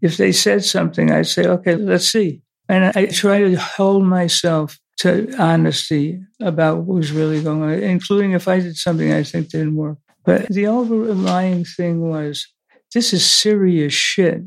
If 0.00 0.16
they 0.16 0.32
said 0.32 0.64
something, 0.64 1.10
I'd 1.10 1.26
say, 1.26 1.46
okay, 1.46 1.76
let's 1.76 2.08
see. 2.08 2.40
And 2.66 2.96
I 2.96 3.06
try 3.06 3.40
to 3.40 3.56
hold 3.56 4.04
myself 4.04 4.78
to 5.00 5.30
honesty 5.38 6.22
about 6.40 6.78
what 6.78 6.96
was 6.96 7.12
really 7.12 7.42
going 7.42 7.62
on, 7.62 7.72
including 7.72 8.32
if 8.32 8.48
I 8.48 8.60
did 8.60 8.76
something 8.76 9.12
I 9.12 9.22
think 9.22 9.50
didn't 9.50 9.76
work. 9.76 9.98
But 10.24 10.48
the 10.48 10.66
overlying 10.66 11.66
thing 11.66 12.08
was 12.08 12.48
this 12.94 13.12
is 13.12 13.26
serious 13.26 13.92
shit. 13.92 14.44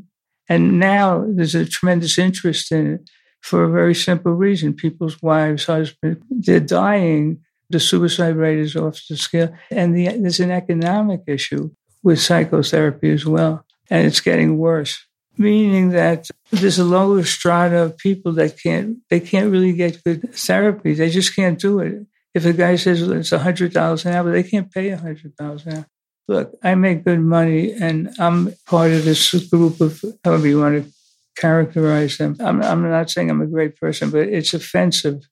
And 0.48 0.78
now 0.78 1.24
there's 1.28 1.54
a 1.54 1.66
tremendous 1.66 2.18
interest 2.18 2.72
in 2.72 2.94
it 2.94 3.10
for 3.40 3.64
a 3.64 3.70
very 3.70 3.94
simple 3.94 4.32
reason. 4.32 4.74
People's 4.74 5.20
wives, 5.22 5.66
husbands, 5.66 6.22
they're 6.30 6.60
dying. 6.60 7.40
The 7.70 7.80
suicide 7.80 8.36
rate 8.36 8.58
is 8.58 8.76
off 8.76 9.00
the 9.08 9.16
scale. 9.16 9.54
And 9.70 9.94
the, 9.94 10.08
there's 10.08 10.40
an 10.40 10.50
economic 10.50 11.22
issue 11.26 11.70
with 12.02 12.20
psychotherapy 12.20 13.10
as 13.10 13.26
well. 13.26 13.64
And 13.90 14.06
it's 14.06 14.20
getting 14.20 14.58
worse, 14.58 15.06
meaning 15.36 15.90
that 15.90 16.28
there's 16.50 16.78
a 16.78 16.84
lower 16.84 17.22
strata 17.24 17.82
of 17.84 17.98
people 17.98 18.32
that 18.32 18.58
can't, 18.60 18.98
they 19.10 19.20
can't 19.20 19.50
really 19.50 19.72
get 19.72 20.02
good 20.02 20.34
therapy. 20.34 20.94
They 20.94 21.10
just 21.10 21.36
can't 21.36 21.58
do 21.58 21.80
it. 21.80 22.06
If 22.34 22.44
a 22.44 22.52
guy 22.52 22.76
says 22.76 23.02
it's 23.02 23.32
a 23.32 23.38
hundred 23.38 23.72
dollars 23.72 24.04
an 24.04 24.14
hour, 24.14 24.30
they 24.30 24.42
can't 24.42 24.70
pay 24.70 24.90
a 24.90 24.96
hundred 24.96 25.34
dollars 25.36 25.66
an 25.66 25.74
hour. 25.74 25.86
Look, 26.28 26.54
I 26.62 26.74
make 26.74 27.04
good 27.04 27.20
money, 27.20 27.72
and 27.72 28.14
I'm 28.18 28.54
part 28.66 28.92
of 28.92 29.04
this 29.04 29.32
group 29.48 29.80
of 29.80 30.04
however 30.22 30.46
you 30.46 30.60
want 30.60 30.84
to 30.84 30.92
characterize 31.36 32.18
them. 32.18 32.36
I'm, 32.38 32.62
I'm 32.62 32.82
not 32.82 33.10
saying 33.10 33.30
I'm 33.30 33.40
a 33.40 33.46
great 33.46 33.76
person, 33.76 34.10
but 34.10 34.28
it's 34.28 34.52
offensive, 34.52 35.26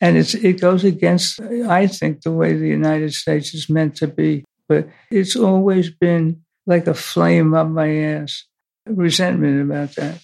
and 0.00 0.16
it's 0.16 0.34
it 0.34 0.60
goes 0.60 0.84
against 0.84 1.40
I 1.40 1.88
think 1.88 2.22
the 2.22 2.30
way 2.30 2.54
the 2.54 2.68
United 2.68 3.12
States 3.12 3.54
is 3.54 3.68
meant 3.68 3.96
to 3.96 4.06
be. 4.06 4.44
But 4.68 4.88
it's 5.10 5.34
always 5.36 5.90
been 5.90 6.42
like 6.66 6.86
a 6.86 6.94
flame 6.94 7.54
up 7.54 7.68
my 7.68 7.96
ass, 7.96 8.44
resentment 8.86 9.62
about 9.62 9.94
that. 9.96 10.20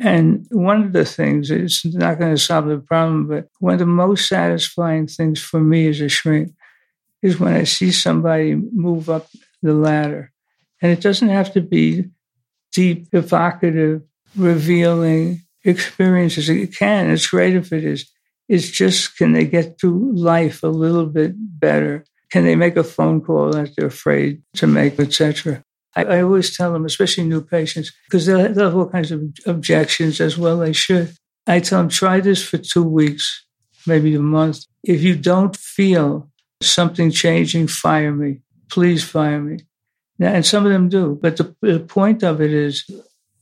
And 0.00 0.46
one 0.50 0.82
of 0.82 0.92
the 0.92 1.04
things, 1.04 1.50
it's 1.50 1.84
not 1.84 2.18
going 2.18 2.34
to 2.34 2.40
solve 2.40 2.66
the 2.66 2.78
problem, 2.78 3.26
but 3.28 3.48
one 3.60 3.74
of 3.74 3.78
the 3.78 3.86
most 3.86 4.28
satisfying 4.28 5.06
things 5.06 5.42
for 5.42 5.60
me 5.60 5.88
as 5.88 6.00
a 6.00 6.08
shrink 6.08 6.54
is 7.22 7.38
when 7.38 7.54
I 7.54 7.64
see 7.64 7.92
somebody 7.92 8.54
move 8.54 9.08
up 9.08 9.28
the 9.62 9.74
ladder. 9.74 10.32
And 10.80 10.90
it 10.90 11.00
doesn't 11.00 11.28
have 11.28 11.52
to 11.52 11.60
be 11.60 12.10
deep, 12.72 13.08
evocative, 13.12 14.02
revealing 14.36 15.42
experiences. 15.64 16.48
It 16.48 16.76
can, 16.76 17.10
it's 17.10 17.28
great 17.28 17.54
if 17.54 17.72
it 17.72 17.84
is. 17.84 18.10
It's 18.48 18.68
just 18.68 19.16
can 19.16 19.32
they 19.32 19.44
get 19.44 19.80
through 19.80 20.16
life 20.16 20.62
a 20.62 20.68
little 20.68 21.06
bit 21.06 21.32
better? 21.36 22.04
Can 22.30 22.44
they 22.44 22.56
make 22.56 22.76
a 22.76 22.84
phone 22.84 23.20
call 23.20 23.52
that 23.52 23.70
they're 23.76 23.86
afraid 23.86 24.42
to 24.54 24.66
make, 24.66 24.98
etc.? 24.98 25.62
I, 25.94 26.04
I 26.04 26.22
always 26.22 26.56
tell 26.56 26.72
them, 26.72 26.84
especially 26.84 27.24
new 27.24 27.42
patients, 27.42 27.92
because 28.06 28.26
they'll, 28.26 28.52
they'll 28.52 28.64
have 28.64 28.76
all 28.76 28.88
kinds 28.88 29.12
of 29.12 29.22
objections 29.46 30.20
as 30.20 30.36
well. 30.36 30.58
They 30.58 30.72
should. 30.72 31.14
I 31.46 31.60
tell 31.60 31.80
them, 31.80 31.88
try 31.88 32.20
this 32.20 32.42
for 32.42 32.58
two 32.58 32.84
weeks, 32.84 33.44
maybe 33.86 34.14
a 34.14 34.20
month. 34.20 34.64
If 34.82 35.02
you 35.02 35.14
don't 35.16 35.56
feel 35.56 36.31
something 36.62 37.10
changing, 37.10 37.68
fire 37.68 38.12
me. 38.12 38.40
Please 38.70 39.04
fire 39.04 39.40
me. 39.40 39.60
Now, 40.18 40.32
and 40.32 40.46
some 40.46 40.64
of 40.64 40.72
them 40.72 40.88
do. 40.88 41.18
But 41.20 41.36
the, 41.36 41.54
the 41.60 41.80
point 41.80 42.22
of 42.22 42.40
it 42.40 42.52
is 42.52 42.84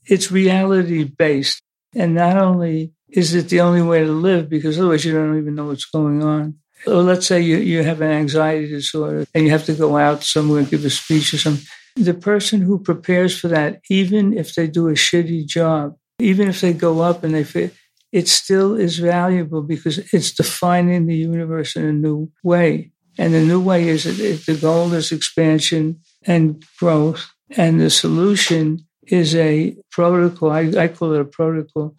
it's 0.07 0.33
reality 0.33 1.05
based. 1.05 1.63
And 1.95 2.15
not 2.15 2.37
only 2.37 2.93
is 3.09 3.35
it 3.35 3.49
the 3.49 3.61
only 3.61 3.83
way 3.83 4.01
to 4.01 4.13
live, 4.13 4.49
because 4.49 4.79
otherwise 4.79 5.05
you 5.05 5.13
don't 5.13 5.39
even 5.39 5.55
know 5.55 5.67
what's 5.67 5.85
going 5.87 6.23
on. 6.23 6.57
Or 6.87 7.03
let's 7.03 7.27
say 7.27 7.41
you, 7.41 7.59
you 7.59 7.83
have 7.83 8.01
an 8.01 8.11
anxiety 8.11 8.69
disorder 8.69 9.27
and 9.35 9.45
you 9.45 9.51
have 9.51 9.67
to 9.67 9.75
go 9.75 9.99
out 9.99 10.23
somewhere 10.23 10.61
and 10.61 10.71
give 10.71 10.85
a 10.85 10.91
speech 10.91 11.35
or 11.35 11.39
something 11.39 11.67
the 11.97 12.15
person 12.15 12.61
who 12.61 12.79
prepares 12.79 13.39
for 13.39 13.49
that, 13.49 13.81
even 13.91 14.37
if 14.37 14.55
they 14.55 14.67
do 14.67 14.89
a 14.89 14.93
shitty 14.93 15.47
job, 15.47 15.97
even 16.19 16.49
if 16.49 16.61
they 16.61 16.73
go 16.73 17.01
up 17.01 17.25
and 17.25 17.35
they 17.35 17.45
fit, 17.45 17.75
it 18.13 18.29
still 18.29 18.75
is 18.75 18.99
valuable 18.99 19.63
because 19.63 19.99
it's 20.13 20.33
defining 20.33 21.07
the 21.07 21.17
universe 21.17 21.77
in 21.77 21.85
a 21.85 21.93
new 21.93 22.31
way. 22.43 22.91
And 23.21 23.35
the 23.35 23.43
new 23.43 23.61
way 23.61 23.87
is 23.89 24.05
that 24.05 24.47
the 24.47 24.59
goal 24.59 24.95
is 24.95 25.13
expansion 25.13 26.01
and 26.25 26.65
growth. 26.79 27.31
And 27.55 27.79
the 27.79 27.91
solution 27.91 28.87
is 29.09 29.35
a 29.35 29.77
protocol. 29.91 30.51
I, 30.51 30.73
I 30.85 30.89
call 30.89 31.13
it 31.13 31.21
a 31.21 31.27
protocol 31.27 31.95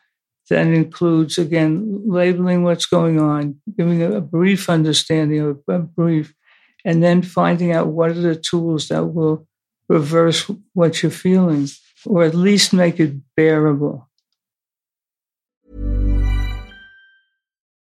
that 0.50 0.66
includes, 0.66 1.38
again, 1.38 2.02
labeling 2.08 2.64
what's 2.64 2.88
going 2.88 3.20
on, 3.20 3.62
giving 3.78 4.02
a, 4.02 4.14
a 4.14 4.22
brief 4.22 4.68
understanding 4.68 5.42
of 5.42 5.60
a 5.68 5.78
brief, 5.78 6.34
and 6.84 7.04
then 7.04 7.22
finding 7.22 7.72
out 7.72 7.86
what 7.86 8.10
are 8.10 8.14
the 8.16 8.36
tools 8.36 8.88
that 8.88 9.06
will 9.06 9.48
reverse 9.88 10.50
what 10.74 11.04
you're 11.04 11.12
feeling 11.12 11.68
or 12.04 12.24
at 12.24 12.34
least 12.34 12.74
make 12.74 13.00
it 13.00 13.14
bearable. 13.36 14.10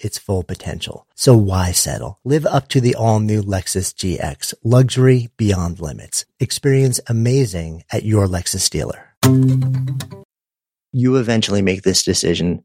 its 0.00 0.18
full 0.18 0.42
potential. 0.42 1.06
So 1.14 1.36
why 1.36 1.72
settle? 1.72 2.18
Live 2.24 2.46
up 2.46 2.68
to 2.68 2.80
the 2.80 2.94
all 2.94 3.20
new 3.20 3.42
Lexus 3.42 3.94
GX, 3.94 4.54
luxury 4.64 5.28
beyond 5.36 5.80
limits. 5.80 6.24
Experience 6.40 7.00
amazing 7.08 7.84
at 7.90 8.04
your 8.04 8.26
Lexus 8.26 8.68
dealer. 8.68 9.14
You 10.92 11.16
eventually 11.16 11.62
make 11.62 11.82
this 11.82 12.02
decision 12.02 12.64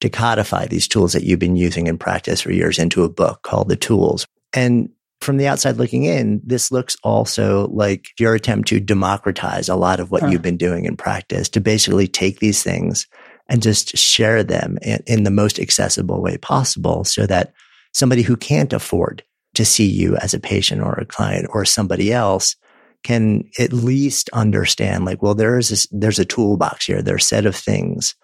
to 0.00 0.08
codify 0.08 0.66
these 0.66 0.88
tools 0.88 1.12
that 1.12 1.24
you've 1.24 1.38
been 1.38 1.56
using 1.56 1.86
in 1.86 1.98
practice 1.98 2.40
for 2.40 2.52
years 2.52 2.78
into 2.78 3.04
a 3.04 3.08
book 3.08 3.42
called 3.42 3.68
The 3.68 3.76
Tools. 3.76 4.26
And 4.52 4.90
from 5.20 5.36
the 5.36 5.48
outside 5.48 5.76
looking 5.76 6.04
in, 6.04 6.40
this 6.44 6.70
looks 6.70 6.96
also 7.02 7.66
like 7.68 8.06
your 8.18 8.34
attempt 8.34 8.68
to 8.68 8.80
democratize 8.80 9.68
a 9.68 9.74
lot 9.74 10.00
of 10.00 10.10
what 10.10 10.22
huh. 10.22 10.28
you've 10.28 10.42
been 10.42 10.56
doing 10.56 10.84
in 10.84 10.96
practice 10.96 11.48
to 11.50 11.60
basically 11.60 12.06
take 12.06 12.38
these 12.38 12.62
things 12.62 13.06
and 13.48 13.62
just 13.62 13.96
share 13.96 14.42
them 14.42 14.78
in, 14.82 15.02
in, 15.06 15.22
the 15.24 15.30
most 15.30 15.58
accessible 15.58 16.20
way 16.20 16.36
possible 16.36 17.04
so 17.04 17.26
that 17.26 17.52
somebody 17.94 18.22
who 18.22 18.36
can't 18.36 18.72
afford 18.72 19.22
to 19.54 19.64
see 19.64 19.86
you 19.86 20.16
as 20.16 20.34
a 20.34 20.40
patient 20.40 20.82
or 20.82 20.92
a 20.94 21.06
client 21.06 21.46
or 21.52 21.64
somebody 21.64 22.12
else 22.12 22.56
can 23.04 23.44
at 23.58 23.72
least 23.72 24.28
understand 24.32 25.04
like, 25.04 25.22
well, 25.22 25.34
there 25.34 25.58
is 25.58 25.70
this, 25.70 25.86
there's 25.90 26.18
a 26.18 26.24
toolbox 26.24 26.86
here. 26.86 27.00
There's 27.00 27.22
a 27.22 27.26
set 27.26 27.46
of 27.46 27.56
things 27.56 28.14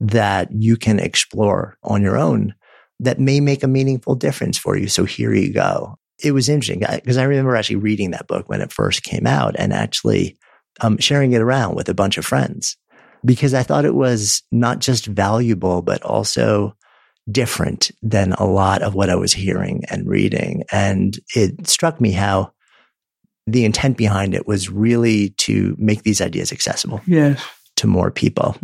that 0.00 0.48
you 0.52 0.76
can 0.76 0.98
explore 0.98 1.78
on 1.82 2.02
your 2.02 2.18
own 2.18 2.54
that 3.00 3.20
may 3.20 3.40
make 3.40 3.62
a 3.62 3.68
meaningful 3.68 4.14
difference 4.14 4.58
for 4.58 4.76
you. 4.76 4.88
So 4.88 5.04
here 5.04 5.32
you 5.32 5.52
go 5.52 5.98
it 6.22 6.32
was 6.32 6.48
interesting 6.48 6.80
because 6.80 7.16
I 7.16 7.24
remember 7.24 7.56
actually 7.56 7.76
reading 7.76 8.12
that 8.12 8.26
book 8.26 8.48
when 8.48 8.60
it 8.60 8.72
first 8.72 9.02
came 9.02 9.26
out 9.26 9.54
and 9.58 9.72
actually 9.72 10.36
um, 10.80 10.98
sharing 10.98 11.32
it 11.32 11.40
around 11.40 11.74
with 11.74 11.88
a 11.88 11.94
bunch 11.94 12.18
of 12.18 12.24
friends 12.24 12.76
because 13.24 13.54
I 13.54 13.62
thought 13.62 13.84
it 13.84 13.94
was 13.94 14.42
not 14.52 14.78
just 14.78 15.06
valuable, 15.06 15.82
but 15.82 16.02
also 16.02 16.76
different 17.30 17.90
than 18.02 18.32
a 18.34 18.44
lot 18.44 18.82
of 18.82 18.94
what 18.94 19.10
I 19.10 19.16
was 19.16 19.32
hearing 19.32 19.82
and 19.90 20.06
reading. 20.06 20.62
And 20.70 21.18
it 21.34 21.66
struck 21.66 22.00
me 22.00 22.12
how 22.12 22.52
the 23.46 23.64
intent 23.64 23.96
behind 23.96 24.34
it 24.34 24.46
was 24.46 24.70
really 24.70 25.30
to 25.30 25.74
make 25.78 26.02
these 26.02 26.20
ideas 26.20 26.52
accessible 26.52 27.00
yes. 27.06 27.42
to 27.76 27.86
more 27.86 28.10
people. 28.10 28.56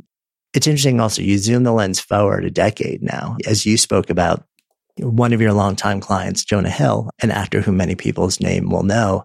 It's 0.54 0.66
interesting 0.66 1.00
also, 1.00 1.22
you 1.22 1.38
zoom 1.38 1.62
the 1.62 1.72
lens 1.72 1.98
forward 1.98 2.44
a 2.44 2.50
decade 2.50 3.02
now, 3.02 3.36
as 3.46 3.64
you 3.64 3.76
spoke 3.76 4.10
about 4.10 4.44
one 4.98 5.32
of 5.32 5.40
your 5.40 5.52
longtime 5.52 6.00
clients, 6.00 6.44
Jonah 6.44 6.70
Hill, 6.70 7.10
an 7.20 7.30
actor 7.30 7.62
who 7.62 7.72
many 7.72 7.94
people's 7.94 8.40
name 8.40 8.70
will 8.70 8.82
know, 8.82 9.24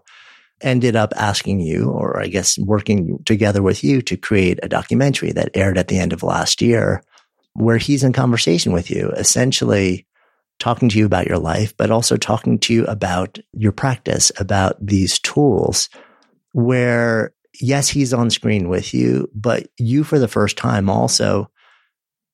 ended 0.60 0.96
up 0.96 1.12
asking 1.16 1.60
you, 1.60 1.90
or 1.90 2.20
I 2.20 2.26
guess 2.26 2.58
working 2.58 3.22
together 3.24 3.62
with 3.62 3.84
you 3.84 4.02
to 4.02 4.16
create 4.16 4.58
a 4.62 4.68
documentary 4.68 5.32
that 5.32 5.50
aired 5.54 5.78
at 5.78 5.88
the 5.88 5.98
end 5.98 6.12
of 6.12 6.22
last 6.22 6.60
year, 6.62 7.02
where 7.54 7.78
he's 7.78 8.04
in 8.04 8.12
conversation 8.12 8.72
with 8.72 8.90
you, 8.90 9.10
essentially 9.10 10.06
talking 10.58 10.88
to 10.88 10.98
you 10.98 11.06
about 11.06 11.26
your 11.26 11.38
life, 11.38 11.76
but 11.76 11.90
also 11.90 12.16
talking 12.16 12.58
to 12.58 12.74
you 12.74 12.84
about 12.86 13.38
your 13.52 13.72
practice, 13.72 14.32
about 14.38 14.74
these 14.84 15.18
tools 15.18 15.88
where 16.52 17.32
yes, 17.60 17.88
he's 17.88 18.12
on 18.12 18.30
screen 18.30 18.68
with 18.68 18.94
you, 18.94 19.28
but 19.34 19.68
you 19.78 20.04
for 20.04 20.18
the 20.18 20.28
first 20.28 20.56
time 20.56 20.88
also 20.88 21.50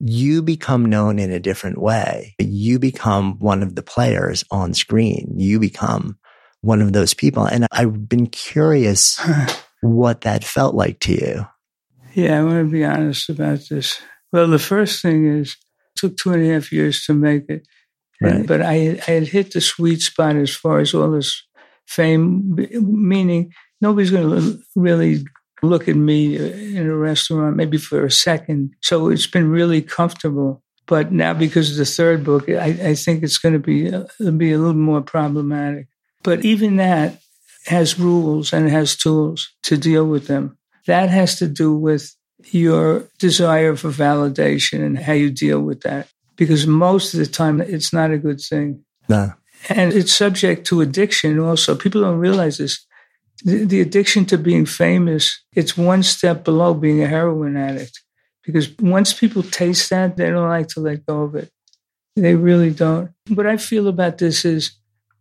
you 0.01 0.43
become 0.43 0.85
known 0.85 1.19
in 1.19 1.31
a 1.31 1.41
different 1.41 1.79
way. 1.79 2.35
You 2.39 2.79
become 2.79 3.39
one 3.39 3.63
of 3.63 3.75
the 3.75 3.83
players 3.83 4.45
on 4.51 4.75
screen. 4.75 5.35
You 5.37 5.61
become 5.61 6.19
one 6.65 6.81
of 6.81 6.93
those 6.93 7.15
people. 7.15 7.45
And 7.45 7.67
I've 7.71 8.09
been 8.09 8.27
curious 8.27 9.21
what 9.83 10.23
that 10.23 10.45
felt 10.45 10.75
like 10.75 11.01
to 11.01 11.13
you. 11.13 11.47
Yeah, 12.15 12.41
I 12.41 12.45
want 12.45 12.67
to 12.67 12.71
be 12.71 12.85
honest 12.85 13.29
about 13.29 13.61
this. 13.69 14.01
Well, 14.33 14.49
the 14.49 14.59
first 14.59 15.03
thing 15.03 15.27
is 15.27 15.51
it 15.51 16.01
took 16.01 16.17
two 16.17 16.33
and 16.33 16.43
a 16.43 16.53
half 16.53 16.73
years 16.73 17.05
to 17.07 17.15
make 17.15 17.45
it. 17.49 17.67
Right. 18.21 18.35
And, 18.35 18.47
but 18.47 18.63
I, 18.63 18.99
I 19.07 19.11
had 19.11 19.29
hit 19.29 19.53
the 19.53 19.61
sweet 19.61 20.01
spot 20.01 20.37
as 20.37 20.55
far 20.55 20.79
as 20.79 20.95
all 20.95 21.11
this 21.11 21.43
fame, 21.87 22.57
meaning 22.81 23.53
nobody's 23.81 24.11
going 24.11 24.31
to 24.31 24.63
really 24.77 25.25
look 25.63 25.89
at 25.89 25.97
me 25.97 26.37
in 26.77 26.87
a 26.87 26.97
restaurant, 26.97 27.57
maybe 27.57 27.79
for 27.79 28.05
a 28.05 28.11
second. 28.11 28.75
So 28.83 29.09
it's 29.09 29.27
been 29.27 29.51
really 29.51 29.83
comfortable. 29.83 30.63
But 30.87 31.13
now, 31.13 31.33
because 31.33 31.71
of 31.71 31.77
the 31.79 31.87
third 31.87 32.25
book, 32.25 32.49
I, 32.49 32.91
I 32.91 32.95
think 32.95 33.23
it's 33.23 33.39
going 33.39 33.55
to 33.55 33.59
be 33.59 33.93
uh, 33.93 34.05
be 34.33 34.53
a 34.53 34.59
little 34.59 34.75
more 34.75 35.01
problematic. 35.01 35.89
But 36.25 36.45
even 36.45 36.77
that 36.77 37.21
has 37.67 37.99
rules 37.99 38.53
and 38.53 38.69
has 38.69 38.97
tools 38.97 39.53
to 39.63 39.77
deal 39.77 40.07
with 40.07 40.27
them. 40.27 40.59
That 40.87 41.11
has 41.11 41.39
to 41.39 41.47
do 41.47 41.75
with 41.75 42.15
your 42.51 43.09
desire 43.19 43.77
for 43.77 43.91
validation 43.91 44.85
and 44.85 44.99
how 44.99 45.13
you 45.13 45.31
deal 45.31 45.61
with 45.61 45.83
that. 45.83 46.09
Because 46.37 46.67
most 46.67 47.15
of 47.15 47.21
the 47.21 47.27
time, 47.27 47.61
it's 47.61 47.93
not 47.93 48.11
a 48.11 48.19
good 48.19 48.41
thing. 48.41 48.85
No. 49.09 49.33
And 49.69 49.93
it's 49.93 50.13
subject 50.13 50.67
to 50.67 50.81
addiction 50.81 51.39
also. 51.39 51.77
People 51.77 52.03
don't 52.03 52.19
realize 52.19 52.59
this 52.59 52.85
the, 53.45 53.65
the 53.65 53.81
addiction 53.81 54.25
to 54.27 54.39
being 54.39 54.67
famous, 54.67 55.43
it's 55.53 55.77
one 55.77 56.03
step 56.03 56.45
below 56.45 56.75
being 56.75 57.03
a 57.03 57.07
heroin 57.07 57.57
addict. 57.57 58.01
Because 58.43 58.77
once 58.79 59.13
people 59.13 59.43
taste 59.43 59.91
that, 59.91 60.17
they 60.17 60.31
don't 60.31 60.49
like 60.49 60.69
to 60.69 60.81
let 60.81 61.07
go 61.07 61.23
of 61.23 61.35
it. 61.35 61.51
They 62.17 62.35
really 62.35 62.71
don't. 62.71 63.11
What 63.29 63.47
I 63.47 63.57
feel 63.57 63.89
about 63.89 64.19
this 64.19 64.45
is 64.45 64.73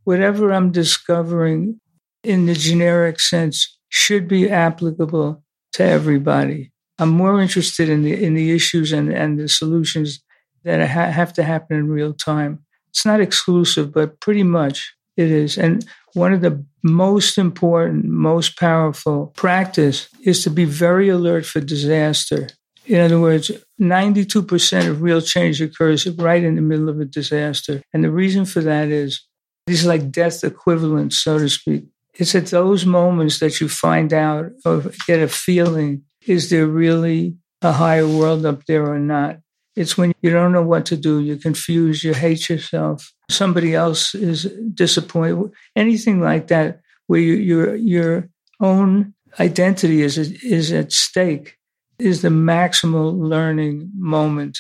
whatever 0.04 0.52
I'm 0.52 0.72
discovering 0.72 1.80
in 2.24 2.46
the 2.46 2.54
generic 2.54 3.20
sense 3.20 3.78
should 3.90 4.28
be 4.28 4.50
applicable 4.50 5.44
to 5.74 5.84
everybody. 5.84 6.72
I'm 7.00 7.10
more 7.10 7.42
interested 7.42 7.90
in 7.90 8.04
the 8.04 8.24
in 8.24 8.34
the 8.34 8.52
issues 8.52 8.92
and, 8.92 9.12
and 9.12 9.40
the 9.40 9.50
solutions 9.50 10.24
that 10.64 10.88
ha- 10.88 11.12
have 11.12 11.34
to 11.34 11.44
happen 11.44 11.78
in 11.78 11.90
real 11.90 12.14
time. 12.14 12.60
It's 12.90 13.06
not 13.06 13.20
exclusive, 13.20 13.92
but 13.92 14.20
pretty 14.20 14.44
much 14.44 14.94
it 15.18 15.32
is. 15.32 15.58
And 15.58 15.86
one 16.14 16.34
of 16.34 16.42
the 16.42 16.64
most 16.84 17.38
important, 17.38 18.06
most 18.06 18.58
powerful 18.58 19.28
practice 19.36 20.10
is 20.24 20.44
to 20.44 20.50
be 20.50 20.66
very 20.66 21.10
alert 21.10 21.46
for 21.46 21.60
disaster. 21.60 22.50
In 22.86 23.00
other 23.00 23.20
words, 23.20 23.50
92% 23.82 24.90
of 24.90 25.02
real 25.02 25.22
change 25.22 25.62
occurs 25.62 26.08
right 26.08 26.44
in 26.44 26.56
the 26.56 26.62
middle 26.62 26.90
of 26.90 27.00
a 27.00 27.06
disaster. 27.06 27.82
And 27.94 28.04
the 28.04 28.12
reason 28.12 28.46
for 28.46 28.62
that 28.62 28.90
is 28.90 29.22
are 29.70 29.88
like 29.88 30.12
death 30.12 30.44
equivalents, 30.44 31.18
so 31.18 31.40
to 31.40 31.50
speak. 31.50 31.86
It's 32.16 32.36
at 32.36 32.48
those 32.48 32.86
moments 32.86 33.40
that 33.40 33.60
you 33.60 33.68
find 33.68 34.14
out 34.14 34.52
or 34.66 34.84
get 35.08 35.20
a 35.20 35.28
feeling 35.28 36.04
is 36.28 36.50
there 36.50 36.68
really 36.68 37.36
a 37.62 37.72
higher 37.72 38.08
world 38.08 38.46
up 38.46 38.66
there 38.66 38.86
or 38.86 39.00
not? 39.00 39.38
It's 39.76 39.98
when 39.98 40.14
you 40.22 40.30
don't 40.30 40.52
know 40.52 40.62
what 40.62 40.86
to 40.88 40.98
do, 40.98 41.20
you're 41.20 41.38
confused, 41.38 42.04
you 42.04 42.14
hate 42.14 42.48
yourself, 42.48 43.12
somebody 43.30 43.74
else 43.74 44.14
is 44.14 44.44
disappointed, 44.74 45.52
anything 45.76 46.22
like 46.22 46.48
that, 46.48 46.82
where 47.08 47.20
you, 47.20 47.34
your 47.34 47.76
your 47.76 48.30
own 48.60 49.14
identity 49.40 50.04
is 50.04 50.18
is 50.18 50.72
at 50.72 50.92
stake, 50.92 51.58
is 51.98 52.22
the 52.22 52.30
maximal 52.30 53.18
learning 53.18 53.92
moment. 53.96 54.60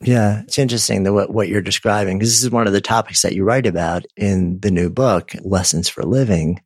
Yeah, 0.00 0.42
it's 0.42 0.58
interesting 0.58 1.04
that 1.04 1.12
what, 1.12 1.30
what 1.30 1.48
you're 1.48 1.62
describing, 1.62 2.18
because 2.18 2.30
this 2.30 2.42
is 2.42 2.50
one 2.50 2.66
of 2.66 2.72
the 2.72 2.80
topics 2.80 3.22
that 3.22 3.34
you 3.34 3.44
write 3.44 3.66
about 3.66 4.04
in 4.16 4.60
the 4.60 4.70
new 4.70 4.90
book, 4.90 5.32
Lessons 5.42 5.88
for 5.88 6.02
Living. 6.02 6.60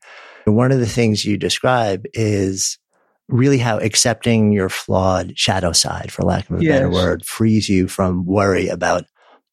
And 0.47 0.57
one 0.57 0.73
of 0.73 0.81
the 0.81 0.87
things 0.87 1.25
you 1.25 1.37
describe 1.37 2.07
is 2.14 2.79
really 3.29 3.59
how 3.59 3.79
accepting 3.79 4.53
your 4.53 4.71
flawed 4.71 5.38
shadow 5.38 5.73
side, 5.73 6.11
for 6.11 6.23
lack 6.23 6.49
of 6.49 6.59
a 6.59 6.64
yes. 6.64 6.73
better 6.73 6.91
word, 6.91 7.25
frees 7.27 7.69
you 7.69 7.87
from 7.87 8.25
worry 8.25 8.69
about 8.69 9.05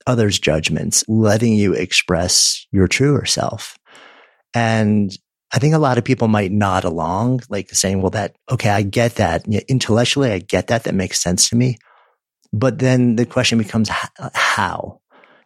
others' 0.08 0.40
judgments, 0.40 1.04
letting 1.08 1.54
you 1.54 1.74
express 1.74 2.66
your 2.72 2.88
truer 2.88 3.26
self. 3.26 3.78
And 4.54 5.16
I 5.54 5.60
think 5.60 5.76
a 5.76 5.80
lot 5.80 5.98
of 5.98 6.06
people 6.06 6.28
might 6.28 6.52
nod 6.52 6.86
along, 6.86 7.42
like 7.50 7.70
saying, 7.72 8.02
well, 8.02 8.12
that, 8.12 8.36
okay, 8.50 8.70
I 8.70 8.82
get 8.82 9.16
that. 9.16 9.46
Intellectually, 9.68 10.32
I 10.32 10.40
get 10.40 10.68
that. 10.68 10.86
That 10.86 10.96
makes 10.96 11.22
sense 11.22 11.50
to 11.50 11.56
me. 11.56 11.78
But 12.54 12.80
then 12.80 13.16
the 13.16 13.26
question 13.26 13.58
becomes 13.58 13.90
uh, 13.90 14.30
how? 14.34 15.02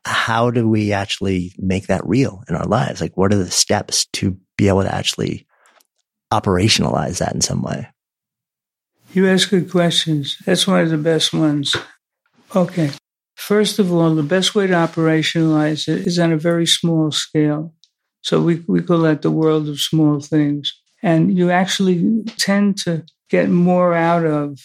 How 0.05 0.49
do 0.51 0.67
we 0.67 0.93
actually 0.93 1.53
make 1.57 1.87
that 1.87 2.05
real 2.05 2.43
in 2.47 2.55
our 2.55 2.65
lives? 2.65 3.01
Like, 3.01 3.17
what 3.17 3.33
are 3.33 3.37
the 3.37 3.51
steps 3.51 4.05
to 4.13 4.37
be 4.57 4.67
able 4.67 4.83
to 4.83 4.93
actually 4.93 5.47
operationalize 6.31 7.19
that 7.19 7.33
in 7.33 7.41
some 7.41 7.61
way? 7.61 7.87
You 9.13 9.27
ask 9.27 9.49
good 9.49 9.71
questions. 9.71 10.37
That's 10.45 10.67
one 10.67 10.81
of 10.81 10.89
the 10.89 10.97
best 10.97 11.33
ones. 11.33 11.75
Okay. 12.55 12.91
First 13.35 13.79
of 13.79 13.91
all, 13.91 14.13
the 14.13 14.23
best 14.23 14.53
way 14.53 14.67
to 14.67 14.73
operationalize 14.73 15.87
it 15.87 16.05
is 16.05 16.19
on 16.19 16.31
a 16.31 16.37
very 16.37 16.67
small 16.67 17.11
scale. 17.11 17.73
So 18.21 18.41
we, 18.41 18.63
we 18.67 18.81
call 18.81 18.99
that 18.99 19.21
the 19.21 19.31
world 19.31 19.67
of 19.69 19.79
small 19.79 20.19
things. 20.19 20.73
And 21.01 21.37
you 21.37 21.49
actually 21.49 22.23
tend 22.37 22.77
to 22.79 23.05
get 23.29 23.49
more 23.49 23.93
out 23.95 24.25
of 24.25 24.59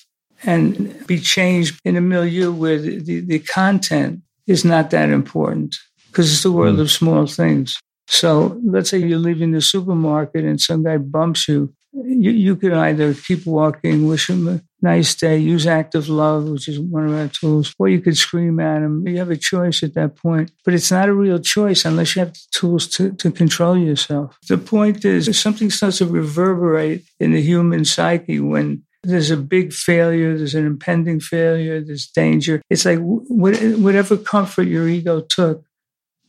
and 0.45 1.07
be 1.07 1.19
changed 1.19 1.81
in 1.85 1.97
a 1.97 2.01
milieu 2.01 2.53
where 2.53 2.79
the, 2.79 2.99
the, 2.99 3.21
the 3.21 3.39
content 3.39 4.21
is 4.47 4.65
not 4.65 4.91
that 4.91 5.11
important 5.11 5.77
because 6.09 6.33
it's 6.33 6.43
the 6.43 6.53
world 6.53 6.77
mm. 6.77 6.81
of 6.81 6.91
small 6.91 7.27
things. 7.27 7.79
So 8.07 8.61
let's 8.65 8.91
say 8.91 8.99
you're 8.99 9.19
leaving 9.19 9.53
the 9.53 9.63
supermarket 9.63 10.45
and 10.45 10.61
some 10.61 10.85
guy 10.85 10.99
bumps 10.99 11.49
you 11.49 11.75
you, 11.95 12.31
you 12.31 12.57
could 12.57 12.73
either 12.73 13.15
keep 13.15 13.47
walking, 13.47 14.09
wish 14.09 14.29
him 14.29 14.49
a 14.49 14.61
nice 14.83 15.15
day, 15.15 15.39
use 15.39 15.67
active 15.67 16.09
love, 16.09 16.49
which 16.49 16.69
is 16.69 16.81
one 16.81 17.09
of 17.09 17.15
our 17.15 17.29
tools, 17.29 17.73
or 17.79 17.89
you 17.89 18.01
could 18.01 18.17
scream 18.17 18.59
at 18.61 18.83
him. 18.83 19.07
You 19.07 19.19
have 19.19 19.31
a 19.31 19.37
choice 19.37 19.83
at 19.83 19.95
that 19.95 20.17
point, 20.17 20.51
but 20.65 20.75
it's 20.75 20.91
not 20.91 21.09
a 21.09 21.15
real 21.15 21.39
choice 21.39 21.85
unless 21.85 22.17
you 22.17 22.21
have 22.21 22.35
the 22.35 22.41
tools 22.53 22.89
to, 22.89 23.13
to 23.13 23.31
control 23.31 23.79
yourself. 23.79 24.37
The 24.49 24.59
point 24.59 25.05
is, 25.05 25.39
something 25.39 25.71
starts 25.71 25.99
to 25.99 26.07
reverberate 26.07 27.05
in 27.21 27.33
the 27.33 27.43
human 27.43 27.85
psyche 27.85 28.41
when 28.41 28.83
there's 29.05 29.31
a 29.31 29.37
big 29.37 29.73
failure, 29.73 30.37
there's 30.37 30.55
an 30.55 30.67
impending 30.67 31.21
failure, 31.21 31.81
there's 31.81 32.07
danger. 32.07 32.63
It's 32.71 32.85
like 32.85 32.99
whatever 33.01 34.17
comfort 34.17 34.63
your 34.63 34.89
ego 34.89 35.21
took 35.21 35.65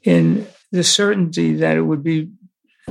in 0.04 0.48
the 0.72 0.84
certainty 0.84 1.56
that 1.56 1.78
it 1.78 1.82
would 1.82 2.04
be 2.04 2.32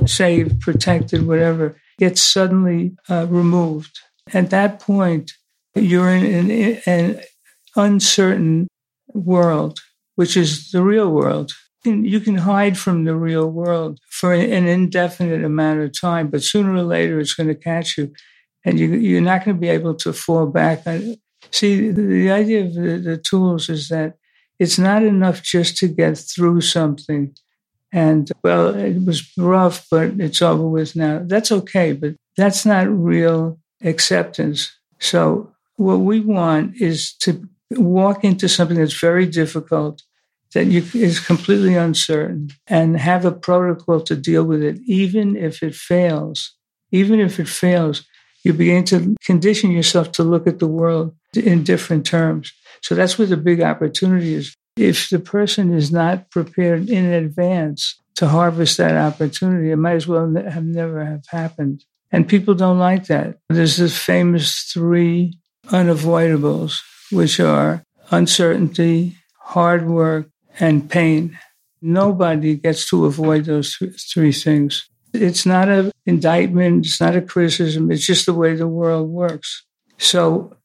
saved, 0.05 0.59
protected, 0.59 1.25
whatever 1.25 1.77
gets 1.97 2.21
suddenly 2.21 2.95
uh, 3.09 3.27
removed. 3.29 3.99
At 4.33 4.49
that 4.49 4.79
point, 4.79 5.31
you're 5.75 6.09
in, 6.09 6.51
in 6.51 6.81
an 6.85 7.21
uncertain 7.75 8.67
world, 9.13 9.79
which 10.15 10.35
is 10.35 10.71
the 10.71 10.81
real 10.83 11.11
world. 11.11 11.51
You 11.83 12.19
can 12.19 12.37
hide 12.39 12.77
from 12.77 13.03
the 13.03 13.15
real 13.15 13.47
world 13.47 13.99
for 14.09 14.33
an 14.33 14.67
indefinite 14.67 15.43
amount 15.43 15.81
of 15.81 15.99
time, 15.99 16.29
but 16.29 16.43
sooner 16.43 16.73
or 16.73 16.83
later 16.83 17.19
it's 17.19 17.35
going 17.35 17.47
to 17.47 17.55
catch 17.55 17.97
you, 17.97 18.11
and 18.65 18.79
you, 18.79 19.17
are 19.17 19.21
not 19.21 19.45
going 19.45 19.55
to 19.55 19.61
be 19.61 19.69
able 19.69 19.95
to 19.95 20.11
fall 20.11 20.47
back. 20.47 20.83
See, 21.51 21.91
the 21.91 22.31
idea 22.31 22.65
of 22.65 22.73
the, 22.73 22.97
the 22.97 23.17
tools 23.17 23.69
is 23.69 23.87
that 23.89 24.15
it's 24.59 24.79
not 24.79 25.03
enough 25.03 25.41
just 25.43 25.77
to 25.77 25.87
get 25.87 26.17
through 26.17 26.61
something 26.61 27.35
and 27.95 28.29
well, 28.43 28.75
it 28.75 29.05
was 29.05 29.31
rough, 29.37 29.87
but 29.89 30.19
it's 30.19 30.41
over 30.41 30.67
with 30.67 30.97
now. 30.97 31.21
That's 31.23 31.49
okay, 31.49 31.93
but 31.93 32.15
that's 32.35 32.65
not 32.65 32.89
real 32.89 33.57
acceptance. 33.81 34.77
So, 34.99 35.53
what 35.77 36.01
we 36.01 36.19
want 36.19 36.75
is 36.75 37.13
to 37.19 37.47
walk 37.71 38.25
into 38.25 38.49
something 38.49 38.77
that's 38.77 38.99
very 38.99 39.25
difficult, 39.25 40.03
that 40.53 40.65
you, 40.65 40.83
is 40.93 41.21
completely 41.21 41.75
uncertain, 41.75 42.49
and 42.67 42.99
have 42.99 43.23
a 43.23 43.31
protocol 43.31 44.01
to 44.01 44.15
deal 44.17 44.43
with 44.43 44.61
it, 44.61 44.77
even 44.85 45.37
if 45.37 45.63
it 45.63 45.73
fails. 45.73 46.53
Even 46.91 47.21
if 47.21 47.39
it 47.39 47.47
fails, 47.47 48.05
you 48.45 48.53
begin 48.53 48.83
to 48.85 49.15
condition 49.25 49.71
yourself 49.71 50.11
to 50.13 50.23
look 50.23 50.45
at 50.45 50.59
the 50.59 50.67
world 50.67 51.15
in 51.35 51.63
different 51.63 52.05
terms. 52.05 52.53
So 52.81 52.93
that's 52.93 53.17
where 53.17 53.27
the 53.27 53.37
big 53.37 53.59
opportunity 53.61 54.35
is. 54.35 54.55
If 54.77 55.09
the 55.09 55.19
person 55.19 55.73
is 55.73 55.91
not 55.91 56.29
prepared 56.29 56.87
in 56.87 57.05
advance 57.11 57.99
to 58.17 58.27
harvest 58.27 58.77
that 58.77 58.95
opportunity, 58.95 59.71
it 59.71 59.77
might 59.77 59.95
as 59.95 60.07
well 60.07 60.31
have 60.35 60.63
never 60.63 61.03
have 61.03 61.25
happened. 61.27 61.83
And 62.11 62.27
people 62.27 62.53
don't 62.53 62.77
like 62.77 63.07
that. 63.07 63.39
There's 63.49 63.77
this 63.77 63.97
famous 63.97 64.61
three 64.71 65.39
unavoidables, 65.69 66.81
which 67.11 67.39
are 67.39 67.83
uncertainty, 68.11 69.17
hard 69.39 69.87
work, 69.87 70.29
and 70.59 70.87
pain. 70.87 71.39
Nobody 71.81 72.57
gets 72.57 72.87
to 72.89 73.05
avoid 73.05 73.45
those 73.45 73.75
three 74.13 74.31
things. 74.31 74.87
It's 75.21 75.45
not 75.45 75.69
an 75.69 75.91
indictment, 76.05 76.85
it's 76.85 77.01
not 77.01 77.15
a 77.15 77.21
criticism, 77.21 77.91
it's 77.91 78.05
just 78.05 78.25
the 78.25 78.33
way 78.33 78.55
the 78.55 78.67
world 78.67 79.09
works. 79.09 79.65
So 79.97 80.55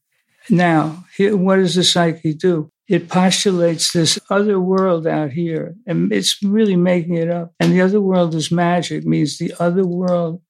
now, 0.49 1.05
here, 1.15 1.35
what 1.37 1.57
does 1.57 1.75
the 1.75 1.83
psyche 1.83 2.33
do? 2.33 2.71
it 2.91 3.07
postulates 3.07 3.93
this 3.93 4.19
other 4.29 4.59
world 4.59 5.07
out 5.07 5.31
here, 5.31 5.75
and 5.87 6.11
it's 6.11 6.43
really 6.43 6.75
making 6.75 7.15
it 7.15 7.29
up. 7.29 7.53
And 7.57 7.71
the 7.71 7.79
other 7.79 8.01
world 8.01 8.35
is 8.35 8.51
magic, 8.51 9.05
means 9.05 9.37
the 9.37 9.53
other 9.61 9.85
world 9.85 10.41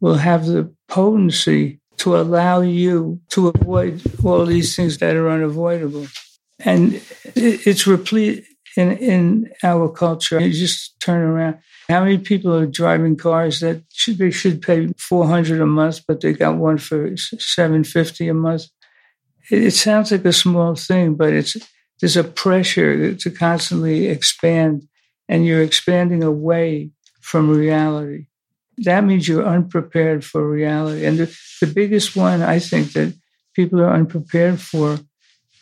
will 0.00 0.14
have 0.14 0.46
the 0.46 0.74
potency 0.88 1.80
to 1.98 2.16
allow 2.16 2.62
you 2.62 3.20
to 3.32 3.48
avoid 3.48 4.00
all 4.24 4.46
these 4.46 4.74
things 4.74 4.96
that 4.98 5.16
are 5.16 5.28
unavoidable. 5.28 6.06
And 6.60 7.02
it's 7.34 7.86
replete 7.86 8.46
in, 8.76 8.96
in 8.98 9.52
our 9.62 9.88
culture. 9.88 10.40
You 10.40 10.52
just 10.52 10.98
turn 11.00 11.22
around. 11.22 11.58
How 11.88 12.02
many 12.02 12.18
people 12.18 12.54
are 12.54 12.66
driving 12.66 13.16
cars 13.16 13.60
that 13.60 13.82
should, 13.92 14.18
they 14.18 14.30
should 14.30 14.62
pay 14.62 14.88
400 14.98 15.60
a 15.60 15.66
month, 15.66 16.00
but 16.06 16.20
they 16.20 16.32
got 16.32 16.56
one 16.56 16.78
for 16.78 17.16
750 17.16 18.28
a 18.28 18.34
month? 18.34 18.66
It, 19.50 19.64
it 19.64 19.70
sounds 19.72 20.12
like 20.12 20.24
a 20.24 20.32
small 20.32 20.74
thing, 20.74 21.14
but 21.14 21.32
it's 21.32 21.56
there's 22.00 22.16
a 22.16 22.24
pressure 22.24 23.14
to 23.14 23.30
constantly 23.30 24.06
expand, 24.06 24.88
and 25.28 25.46
you're 25.46 25.62
expanding 25.62 26.24
away 26.24 26.90
from 27.20 27.48
reality. 27.48 28.26
That 28.78 29.04
means 29.04 29.28
you're 29.28 29.46
unprepared 29.46 30.24
for 30.24 30.48
reality. 30.48 31.06
And 31.06 31.18
the, 31.18 31.38
the 31.60 31.68
biggest 31.68 32.16
one 32.16 32.42
I 32.42 32.58
think 32.58 32.92
that 32.94 33.14
people 33.54 33.80
are 33.80 33.92
unprepared 33.92 34.60
for 34.60 34.98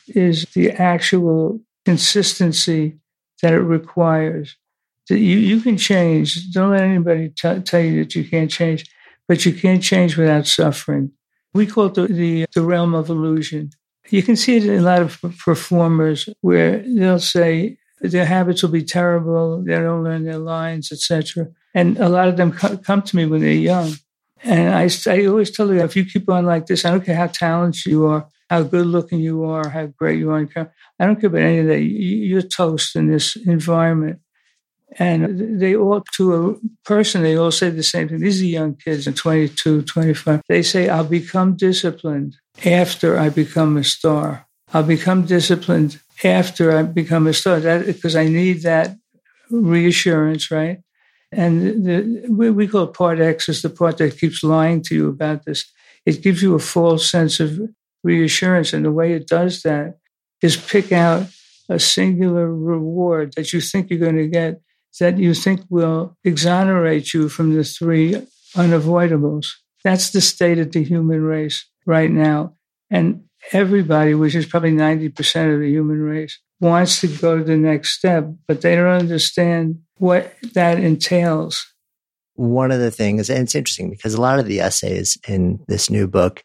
is 0.08 0.44
the 0.54 0.70
actual 0.70 1.60
consistency 1.84 2.98
that 3.42 3.52
it 3.52 3.60
requires. 3.60 4.56
You, 5.08 5.16
you 5.16 5.60
can 5.60 5.76
change. 5.76 6.52
Don't 6.52 6.70
let 6.70 6.82
anybody 6.82 7.30
t- 7.30 7.60
tell 7.60 7.80
you 7.80 8.04
that 8.04 8.14
you 8.14 8.24
can't 8.24 8.50
change, 8.50 8.88
but 9.26 9.44
you 9.44 9.52
can't 9.52 9.82
change 9.82 10.16
without 10.16 10.46
suffering. 10.46 11.12
We 11.52 11.66
call 11.66 11.86
it 11.86 11.94
the, 11.94 12.06
the, 12.06 12.46
the 12.54 12.62
realm 12.62 12.94
of 12.94 13.08
illusion. 13.08 13.70
You 14.08 14.22
can 14.22 14.36
see 14.36 14.56
it 14.56 14.66
in 14.66 14.78
a 14.78 14.82
lot 14.82 15.02
of 15.02 15.20
performers 15.38 16.28
where 16.40 16.78
they'll 16.86 17.18
say 17.18 17.78
their 18.00 18.24
habits 18.24 18.62
will 18.62 18.70
be 18.70 18.84
terrible, 18.84 19.62
they 19.62 19.74
don't 19.74 20.04
learn 20.04 20.24
their 20.24 20.38
lines, 20.38 20.90
etc. 20.90 21.48
And 21.74 21.98
a 21.98 22.08
lot 22.08 22.28
of 22.28 22.36
them 22.36 22.52
come 22.52 23.02
to 23.02 23.16
me 23.16 23.26
when 23.26 23.40
they're 23.40 23.52
young. 23.52 23.92
And 24.42 24.74
I, 24.74 24.88
I 25.06 25.26
always 25.26 25.50
tell 25.50 25.66
them, 25.66 25.78
if 25.78 25.96
you 25.96 26.04
keep 26.04 26.28
on 26.28 26.46
like 26.46 26.66
this, 26.66 26.84
I 26.84 26.90
don't 26.90 27.04
care 27.04 27.16
how 27.16 27.26
talented 27.26 27.86
you 27.86 28.06
are, 28.06 28.26
how 28.50 28.64
good 28.64 28.86
looking 28.86 29.20
you 29.20 29.44
are, 29.44 29.68
how 29.68 29.86
great 29.86 30.18
you 30.18 30.32
are. 30.32 30.40
I 30.98 31.06
don't 31.06 31.20
care 31.20 31.28
about 31.28 31.40
any 31.40 31.60
of 31.60 31.66
that. 31.68 31.80
You're 31.80 32.42
toast 32.42 32.96
in 32.96 33.06
this 33.06 33.36
environment. 33.36 34.18
And 34.98 35.60
they 35.60 35.76
all, 35.76 36.02
to 36.16 36.34
a 36.34 36.54
person, 36.84 37.22
they 37.22 37.36
all 37.36 37.52
say 37.52 37.70
the 37.70 37.84
same 37.84 38.08
thing. 38.08 38.18
These 38.18 38.42
are 38.42 38.46
young 38.46 38.74
kids, 38.74 39.06
in 39.06 39.14
22, 39.14 39.82
25. 39.82 40.42
They 40.48 40.62
say, 40.64 40.88
I'll 40.88 41.04
become 41.04 41.54
disciplined 41.56 42.38
after 42.66 43.16
I 43.16 43.28
become 43.28 43.76
a 43.76 43.84
star. 43.84 44.48
I'll 44.74 44.82
become 44.82 45.26
disciplined 45.26 46.00
after 46.24 46.76
I 46.76 46.82
become 46.82 47.28
a 47.28 47.32
star 47.32 47.60
because 47.60 48.16
I 48.16 48.26
need 48.26 48.62
that 48.62 48.96
reassurance, 49.48 50.50
right? 50.50 50.80
And 51.30 51.84
the, 51.86 52.26
we, 52.28 52.50
we 52.50 52.66
call 52.66 52.88
part 52.88 53.20
X 53.20 53.48
is 53.48 53.62
the 53.62 53.70
part 53.70 53.98
that 53.98 54.18
keeps 54.18 54.42
lying 54.42 54.82
to 54.82 54.94
you 54.96 55.08
about 55.08 55.44
this. 55.44 55.70
It 56.04 56.20
gives 56.20 56.42
you 56.42 56.56
a 56.56 56.58
false 56.58 57.08
sense 57.08 57.38
of 57.38 57.60
reassurance. 58.02 58.72
And 58.72 58.84
the 58.84 58.92
way 58.92 59.12
it 59.12 59.26
does 59.26 59.62
that 59.62 59.98
is 60.42 60.56
pick 60.56 60.92
out 60.92 61.26
a 61.68 61.78
singular 61.78 62.52
reward 62.52 63.34
that 63.36 63.52
you 63.52 63.60
think 63.60 63.90
you're 63.90 63.98
going 63.98 64.16
to 64.16 64.28
get 64.28 64.60
that 64.98 65.18
you 65.18 65.34
think 65.34 65.60
will 65.70 66.16
exonerate 66.24 67.14
you 67.14 67.28
from 67.28 67.54
the 67.54 67.62
three 67.64 68.14
unavoidables. 68.56 69.46
That's 69.84 70.10
the 70.10 70.20
state 70.20 70.58
of 70.58 70.72
the 70.72 70.82
human 70.82 71.22
race 71.22 71.66
right 71.86 72.10
now. 72.10 72.54
And 72.90 73.24
everybody, 73.52 74.14
which 74.14 74.34
is 74.34 74.46
probably 74.46 74.72
90% 74.72 75.54
of 75.54 75.60
the 75.60 75.70
human 75.70 76.00
race, 76.00 76.38
wants 76.60 77.00
to 77.00 77.06
go 77.06 77.38
to 77.38 77.44
the 77.44 77.56
next 77.56 77.92
step, 77.92 78.26
but 78.46 78.60
they 78.60 78.74
don't 78.74 78.88
understand 78.88 79.78
what 79.96 80.34
that 80.54 80.78
entails. 80.78 81.66
One 82.34 82.70
of 82.72 82.80
the 82.80 82.90
things, 82.90 83.30
and 83.30 83.40
it's 83.40 83.54
interesting 83.54 83.90
because 83.90 84.14
a 84.14 84.20
lot 84.20 84.38
of 84.38 84.46
the 84.46 84.60
essays 84.60 85.18
in 85.28 85.60
this 85.68 85.88
new 85.88 86.06
book, 86.08 86.42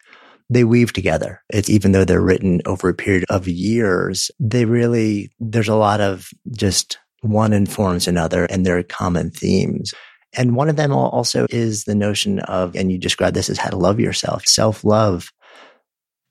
they 0.50 0.64
weave 0.64 0.94
together. 0.94 1.42
It's 1.50 1.70
even 1.70 1.92
though 1.92 2.06
they're 2.06 2.22
written 2.22 2.62
over 2.66 2.90
a 2.90 2.94
period 2.94 3.26
of 3.30 3.48
years, 3.48 4.30
they 4.40 4.66
really, 4.66 5.32
there's 5.40 5.68
a 5.68 5.76
lot 5.76 6.02
of 6.02 6.30
just 6.52 7.00
one 7.22 7.54
informs 7.54 8.08
another 8.08 8.46
and 8.46 8.66
there 8.66 8.78
are 8.78 8.84
common 8.84 9.32
themes. 9.32 9.94
And 10.38 10.56
one 10.56 10.70
of 10.70 10.76
them 10.76 10.92
also 10.92 11.48
is 11.50 11.86
the 11.86 11.96
notion 11.96 12.40
of, 12.40 12.76
and 12.76 12.92
you 12.92 12.98
describe 12.98 13.34
this 13.34 13.50
as 13.50 13.58
how 13.58 13.70
to 13.70 13.78
love 13.78 14.00
yourself, 14.00 14.46
self 14.46 14.84
love. 14.84 15.32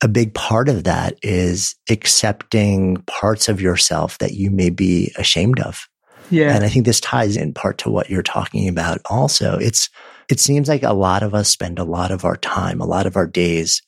A 0.03 0.09
big 0.09 0.35
part 0.35 0.69
of 0.69 0.85
that 0.85 1.17
is 1.23 1.75
accepting 1.89 2.97
parts 3.07 3.49
of 3.49 3.61
yourself 3.61 4.19
that 4.19 4.35
you 4.35 4.51
may 4.51 4.69
be 4.69 5.13
ashamed 5.17 5.61
of. 5.61 5.89
Yeah. 6.31 6.55
And 6.55 6.65
I 6.65 6.69
think 6.69 6.85
this 6.85 7.01
ties 7.01 7.37
in 7.37 7.55
part 7.55 7.79
to 7.79 7.91
what 7.91 8.11
you're 8.11 8.23
talking 8.23 8.69
about 8.69 9.01
also. 9.07 9.57
It's, 9.59 9.89
it 10.29 10.41
seems 10.41 10.69
like 10.69 10.83
a 10.83 10.93
lot 10.93 11.23
of 11.23 11.35
us 11.35 11.49
spend 11.49 11.79
a 11.79 11.85
lot 11.85 12.11
of 12.11 12.25
our 12.25 12.37
time, 12.37 12.81
a 12.81 12.87
lot 12.87 13.07
of 13.07 13.17
our 13.17 13.27
days 13.27 13.81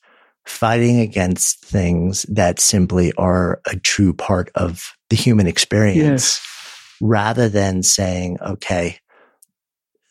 fighting 0.47 0.99
against 0.99 1.63
things 1.63 2.23
that 2.23 2.59
simply 2.59 3.13
are 3.13 3.61
a 3.65 3.75
true 3.77 4.13
part 4.13 4.49
of 4.55 4.93
the 5.09 5.15
human 5.15 5.47
experience. 5.47 6.39
Yes 6.39 6.53
rather 7.01 7.49
than 7.49 7.83
saying, 7.83 8.37
okay, 8.41 8.99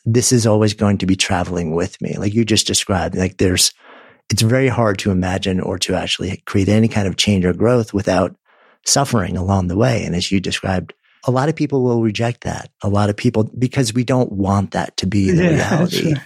this 0.05 0.33
is 0.33 0.47
always 0.47 0.75
going 0.75 0.99
to 0.99 1.07
be 1.07 1.17
traveling 1.17 1.75
with 1.75 2.01
me. 2.01 2.17
Like 2.17 2.35
you 2.35 2.45
just 2.45 2.67
described, 2.67 3.17
like 3.17 3.39
there's, 3.39 3.73
it's 4.31 4.43
very 4.43 4.69
hard 4.69 4.99
to 5.01 5.11
imagine 5.11 5.61
or 5.61 5.79
to 5.81 5.95
actually 5.95 6.43
create 6.47 6.69
any 6.69 6.89
kind 6.89 7.09
of 7.09 7.17
change 7.17 7.45
or 7.45 7.53
growth 7.53 7.93
without 7.93 8.37
suffering 8.85 9.37
along 9.37 9.67
the 9.67 9.77
way. 9.77 10.05
And 10.05 10.15
as 10.15 10.31
you 10.31 10.41
described, 10.41 10.95
a 11.25 11.31
lot 11.31 11.49
of 11.49 11.57
people 11.57 11.83
will 11.83 12.03
reject 12.03 12.43
that. 12.43 12.71
A 12.83 12.89
lot 12.89 13.11
of 13.11 13.17
people, 13.17 13.51
because 13.59 13.93
we 13.93 14.05
don't 14.05 14.31
want 14.31 14.73
that 14.73 14.97
to 14.99 15.07
be 15.07 15.33
the 15.33 15.43
yeah, 15.43 15.51
reality. 15.75 16.13
Right. 16.13 16.23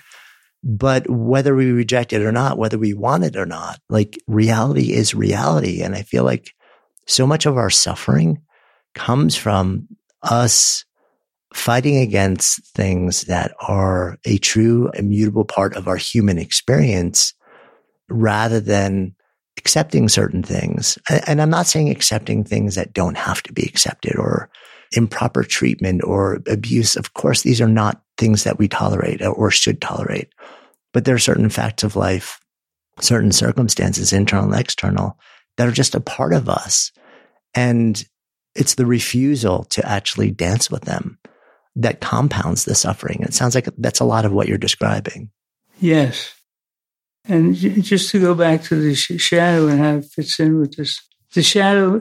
But 0.63 1.09
whether 1.09 1.55
we 1.55 1.71
reject 1.71 2.13
it 2.13 2.23
or 2.23 2.33
not, 2.33 2.59
whether 2.59 2.79
we 2.79 2.93
want 2.93 3.25
it 3.25 3.37
or 3.37 3.47
not, 3.47 3.81
like 3.89 4.19
reality 4.27 4.93
is 4.93 5.15
reality. 5.15 5.83
And 5.83 5.95
I 5.95 6.03
feel 6.03 6.25
like 6.25 6.53
so 7.07 7.27
much 7.27 7.47
of 7.47 7.57
our 7.57 7.71
suffering 7.71 8.43
comes 8.95 9.37
from 9.37 9.89
us 10.23 10.85
fighting 11.55 11.97
against 11.97 12.65
things 12.75 13.23
that 13.23 13.53
are 13.61 14.19
a 14.25 14.39
true 14.39 14.91
immutable 14.95 15.45
part 15.45 15.75
of 15.75 15.89
our 15.89 15.97
human 15.97 16.39
experience 16.39 17.35
rather 18.09 18.61
than 18.61 19.15
accepting 19.57 20.09
certain 20.09 20.43
things. 20.43 20.99
And 21.27 21.41
I'm 21.41 21.51
not 21.51 21.67
saying 21.67 21.91
accepting 21.91 22.45
things 22.45 22.75
that 22.77 22.93
don't 22.93 23.17
have 23.17 23.43
to 23.45 23.53
be 23.53 23.63
accepted 23.63 24.17
or 24.17 24.51
improper 24.93 25.45
treatment 25.45 26.03
or 26.05 26.43
abuse. 26.47 26.97
Of 26.97 27.15
course, 27.15 27.43
these 27.43 27.61
are 27.61 27.69
not 27.69 28.03
things 28.19 28.45
that 28.45 28.59
we 28.59 28.69
tolerate 28.69 29.23
or 29.23 29.51
should 29.51 29.81
tolerate, 29.81 30.29
but 30.93 31.05
there 31.05 31.15
are 31.15 31.21
certain 31.21 31.49
facts 31.49 31.83
of 31.83 31.97
life, 31.97 32.41
certain 33.01 33.33
circumstances, 33.33 34.13
internal 34.13 34.53
and 34.53 34.61
external, 34.61 35.19
that 35.57 35.69
are 35.69 35.73
just 35.73 35.95
a 35.95 36.01
part 36.01 36.33
of 36.33 36.49
us. 36.49 36.93
And 37.55 38.05
it's 38.55 38.75
the 38.75 38.87
refusal 38.87 39.65
to 39.65 39.87
actually 39.89 40.31
dance 40.31 40.71
with 40.71 40.83
them 40.83 41.19
that 41.77 42.01
compounds 42.01 42.65
the 42.65 42.75
suffering. 42.75 43.21
It 43.23 43.33
sounds 43.33 43.55
like 43.55 43.69
that's 43.79 44.01
a 44.01 44.05
lot 44.05 44.25
of 44.25 44.33
what 44.33 44.49
you're 44.49 44.59
describing. 44.59 45.31
Yes. 45.81 46.35
And 47.27 47.55
just 47.55 48.11
to 48.11 48.21
go 48.21 48.35
back 48.35 48.65
to 48.65 48.75
the 48.75 48.95
shadow 48.95 49.69
and 49.69 49.79
how 49.79 49.97
it 49.97 50.05
fits 50.07 50.41
in 50.41 50.59
with 50.59 50.77
this, 50.77 51.01
the 51.35 51.43
shadow, 51.43 52.01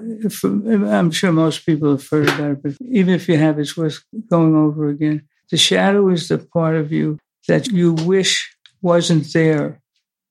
I'm 0.89 1.11
sure 1.11 1.31
most 1.31 1.65
people 1.65 1.91
have 1.91 2.07
heard 2.07 2.29
about 2.29 2.51
it, 2.51 2.63
but 2.63 2.73
even 2.81 3.13
if 3.13 3.29
you 3.29 3.37
have, 3.37 3.59
it's 3.59 3.77
worth 3.77 4.03
going 4.29 4.55
over 4.55 4.89
again. 4.89 5.27
The 5.51 5.57
shadow 5.57 6.09
is 6.09 6.27
the 6.27 6.37
part 6.37 6.75
of 6.75 6.91
you 6.91 7.17
that 7.47 7.67
you 7.67 7.93
wish 7.93 8.55
wasn't 8.81 9.31
there, 9.33 9.81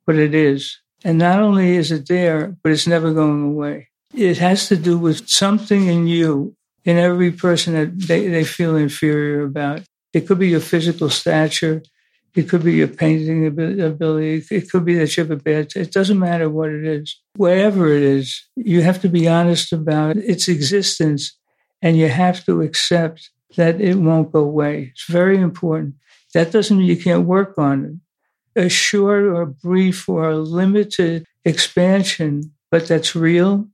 but 0.06 0.16
it 0.16 0.34
is. 0.34 0.78
And 1.04 1.18
not 1.18 1.40
only 1.40 1.76
is 1.76 1.92
it 1.92 2.08
there, 2.08 2.56
but 2.62 2.72
it's 2.72 2.86
never 2.86 3.12
going 3.12 3.44
away. 3.44 3.88
It 4.14 4.38
has 4.38 4.68
to 4.68 4.76
do 4.76 4.98
with 4.98 5.28
something 5.28 5.86
in 5.86 6.06
you, 6.06 6.56
in 6.84 6.96
every 6.96 7.30
person 7.30 7.74
that 7.74 8.08
they, 8.08 8.28
they 8.28 8.44
feel 8.44 8.76
inferior 8.76 9.42
about. 9.42 9.82
It 10.12 10.26
could 10.26 10.38
be 10.38 10.48
your 10.48 10.60
physical 10.60 11.10
stature. 11.10 11.82
It 12.38 12.48
could 12.48 12.62
be 12.62 12.74
your 12.74 12.86
painting 12.86 13.46
ability. 13.46 14.44
It 14.50 14.70
could 14.70 14.84
be 14.84 14.94
that 14.94 15.16
you 15.16 15.24
have 15.24 15.32
a 15.32 15.36
bad. 15.36 15.72
It 15.74 15.90
doesn't 15.90 16.18
matter 16.18 16.48
what 16.48 16.70
it 16.70 16.84
is. 16.84 17.20
Whatever 17.34 17.92
it 17.92 18.04
is, 18.04 18.44
you 18.54 18.80
have 18.82 19.00
to 19.02 19.08
be 19.08 19.26
honest 19.26 19.72
about 19.72 20.16
its 20.18 20.46
existence, 20.46 21.36
and 21.82 21.96
you 21.96 22.08
have 22.08 22.44
to 22.44 22.62
accept 22.62 23.30
that 23.56 23.80
it 23.80 23.96
won't 23.96 24.30
go 24.30 24.44
away. 24.44 24.92
It's 24.92 25.06
very 25.08 25.38
important. 25.38 25.96
That 26.32 26.52
doesn't 26.52 26.78
mean 26.78 26.86
you 26.86 26.96
can't 26.96 27.26
work 27.26 27.58
on 27.58 28.00
it. 28.54 28.64
A 28.66 28.68
short 28.68 29.24
or 29.24 29.46
brief 29.46 30.08
or 30.08 30.34
limited 30.36 31.26
expansion, 31.44 32.52
but 32.70 32.86
that's 32.86 33.16
real 33.16 33.66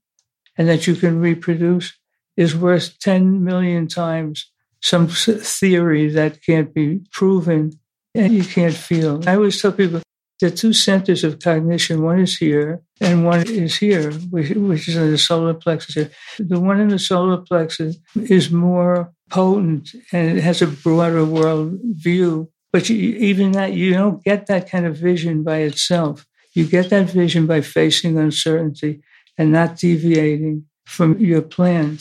and 0.56 0.68
that 0.68 0.86
you 0.86 0.94
can 0.94 1.20
reproduce 1.20 1.92
is 2.36 2.56
worth 2.56 2.98
10 3.00 3.44
million 3.44 3.88
times 3.88 4.50
some 4.80 5.08
theory 5.08 6.08
that 6.08 6.42
can't 6.42 6.74
be 6.74 7.00
proven 7.10 7.78
and 8.14 8.32
you 8.32 8.44
can't 8.44 8.74
feel. 8.74 9.26
I 9.28 9.34
always 9.34 9.60
tell 9.60 9.72
people 9.72 10.00
the 10.40 10.50
two 10.50 10.72
centers 10.72 11.24
of 11.24 11.40
cognition, 11.40 12.02
one 12.02 12.20
is 12.20 12.36
here 12.36 12.82
and 13.00 13.24
one 13.24 13.46
is 13.46 13.76
here, 13.76 14.12
which, 14.12 14.50
which 14.50 14.88
is 14.88 14.96
in 14.96 15.10
the 15.10 15.18
solar 15.18 15.54
plexus. 15.54 16.10
The 16.38 16.60
one 16.60 16.80
in 16.80 16.88
the 16.88 16.98
solar 16.98 17.38
plexus 17.38 17.96
is 18.14 18.50
more 18.50 19.12
potent 19.30 19.90
and 20.12 20.36
it 20.36 20.42
has 20.42 20.60
a 20.62 20.66
broader 20.66 21.24
world 21.24 21.78
view. 21.82 22.50
But 22.72 22.88
you, 22.90 22.96
even 22.96 23.52
that, 23.52 23.72
you 23.72 23.92
don't 23.92 24.22
get 24.24 24.46
that 24.46 24.68
kind 24.68 24.86
of 24.86 24.96
vision 24.96 25.44
by 25.44 25.58
itself. 25.58 26.26
You 26.52 26.66
get 26.66 26.90
that 26.90 27.10
vision 27.10 27.46
by 27.46 27.60
facing 27.60 28.18
uncertainty 28.18 29.02
and 29.38 29.52
not 29.52 29.76
deviating 29.76 30.66
from 30.84 31.18
your 31.18 31.42
plan. 31.42 31.98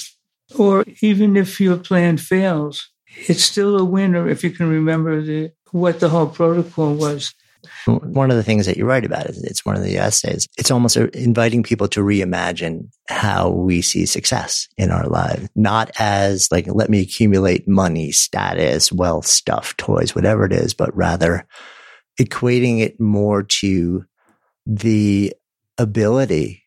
Or 0.58 0.84
even 1.02 1.38
if 1.38 1.60
your 1.62 1.78
plan 1.78 2.18
fails, 2.18 2.90
it's 3.28 3.44
still 3.44 3.78
a 3.78 3.86
winner 3.86 4.28
if 4.28 4.44
you 4.44 4.50
can 4.50 4.70
remember 4.70 5.22
the, 5.22 5.52
what 5.74 6.00
the 6.00 6.08
whole 6.08 6.28
protocol 6.28 6.94
was. 6.94 7.34
One 7.86 8.30
of 8.30 8.38
the 8.38 8.44
things 8.44 8.66
that 8.66 8.78
you 8.78 8.86
write 8.86 9.06
about 9.06 9.26
is 9.26 9.42
it's 9.44 9.66
one 9.66 9.76
of 9.76 9.84
the 9.84 9.98
essays. 9.98 10.48
It's 10.58 10.72
almost 10.72 10.98
inviting 10.98 11.64
people 11.64 11.88
to 11.90 12.02
reimagine 12.02 12.90
how 13.08 13.50
we 13.50 13.82
see 13.82 14.06
success 14.06 14.68
in 14.78 14.92
our 14.92 15.08
lives, 15.08 15.50
not 15.56 15.92
as 15.98 16.50
like, 16.52 16.68
let 16.68 16.90
me 16.90 17.02
accumulate 17.02 17.68
money, 17.68 18.12
status, 18.12 18.92
wealth, 18.92 19.26
stuff, 19.26 19.76
toys, 19.78 20.14
whatever 20.14 20.46
it 20.46 20.52
is, 20.52 20.74
but 20.74 20.96
rather 20.96 21.48
equating 22.20 22.82
it 22.82 23.00
more 23.00 23.44
to 23.44 24.06
the 24.66 25.34
ability 25.78 26.64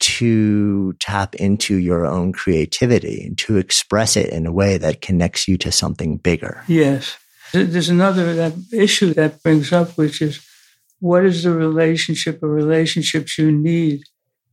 to 0.00 0.92
tap 1.00 1.34
into 1.36 1.76
your 1.76 2.06
own 2.06 2.32
creativity 2.32 3.24
and 3.26 3.36
to 3.38 3.56
express 3.56 4.16
it 4.16 4.30
in 4.30 4.46
a 4.46 4.52
way 4.52 4.78
that 4.78 5.00
connects 5.00 5.48
you 5.48 5.56
to 5.58 5.72
something 5.72 6.18
bigger. 6.18 6.62
Yes. 6.68 7.16
There's 7.52 7.88
another 7.88 8.34
that 8.34 8.54
issue 8.72 9.14
that 9.14 9.42
brings 9.42 9.72
up, 9.72 9.96
which 9.96 10.20
is 10.20 10.46
what 11.00 11.24
is 11.24 11.44
the 11.44 11.52
relationship 11.52 12.42
or 12.42 12.48
relationships 12.48 13.38
you 13.38 13.52
need 13.52 14.02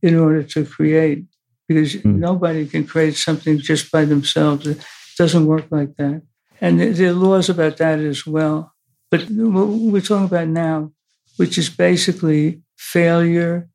in 0.02 0.18
order 0.18 0.42
to 0.42 0.64
create? 0.64 1.24
Because 1.68 1.96
mm. 1.96 2.16
nobody 2.16 2.66
can 2.66 2.86
create 2.86 3.16
something 3.16 3.58
just 3.58 3.90
by 3.90 4.04
themselves. 4.04 4.66
It 4.66 4.84
doesn't 5.18 5.46
work 5.46 5.66
like 5.70 5.96
that. 5.96 6.22
And 6.60 6.80
there 6.80 7.10
are 7.10 7.12
laws 7.12 7.48
about 7.48 7.76
that 7.78 7.98
as 7.98 8.26
well. 8.26 8.72
But 9.10 9.22
what 9.30 9.66
we're 9.68 10.00
talking 10.00 10.26
about 10.26 10.48
now, 10.48 10.92
which 11.36 11.58
is 11.58 11.68
basically 11.68 12.62
failure 12.76 13.68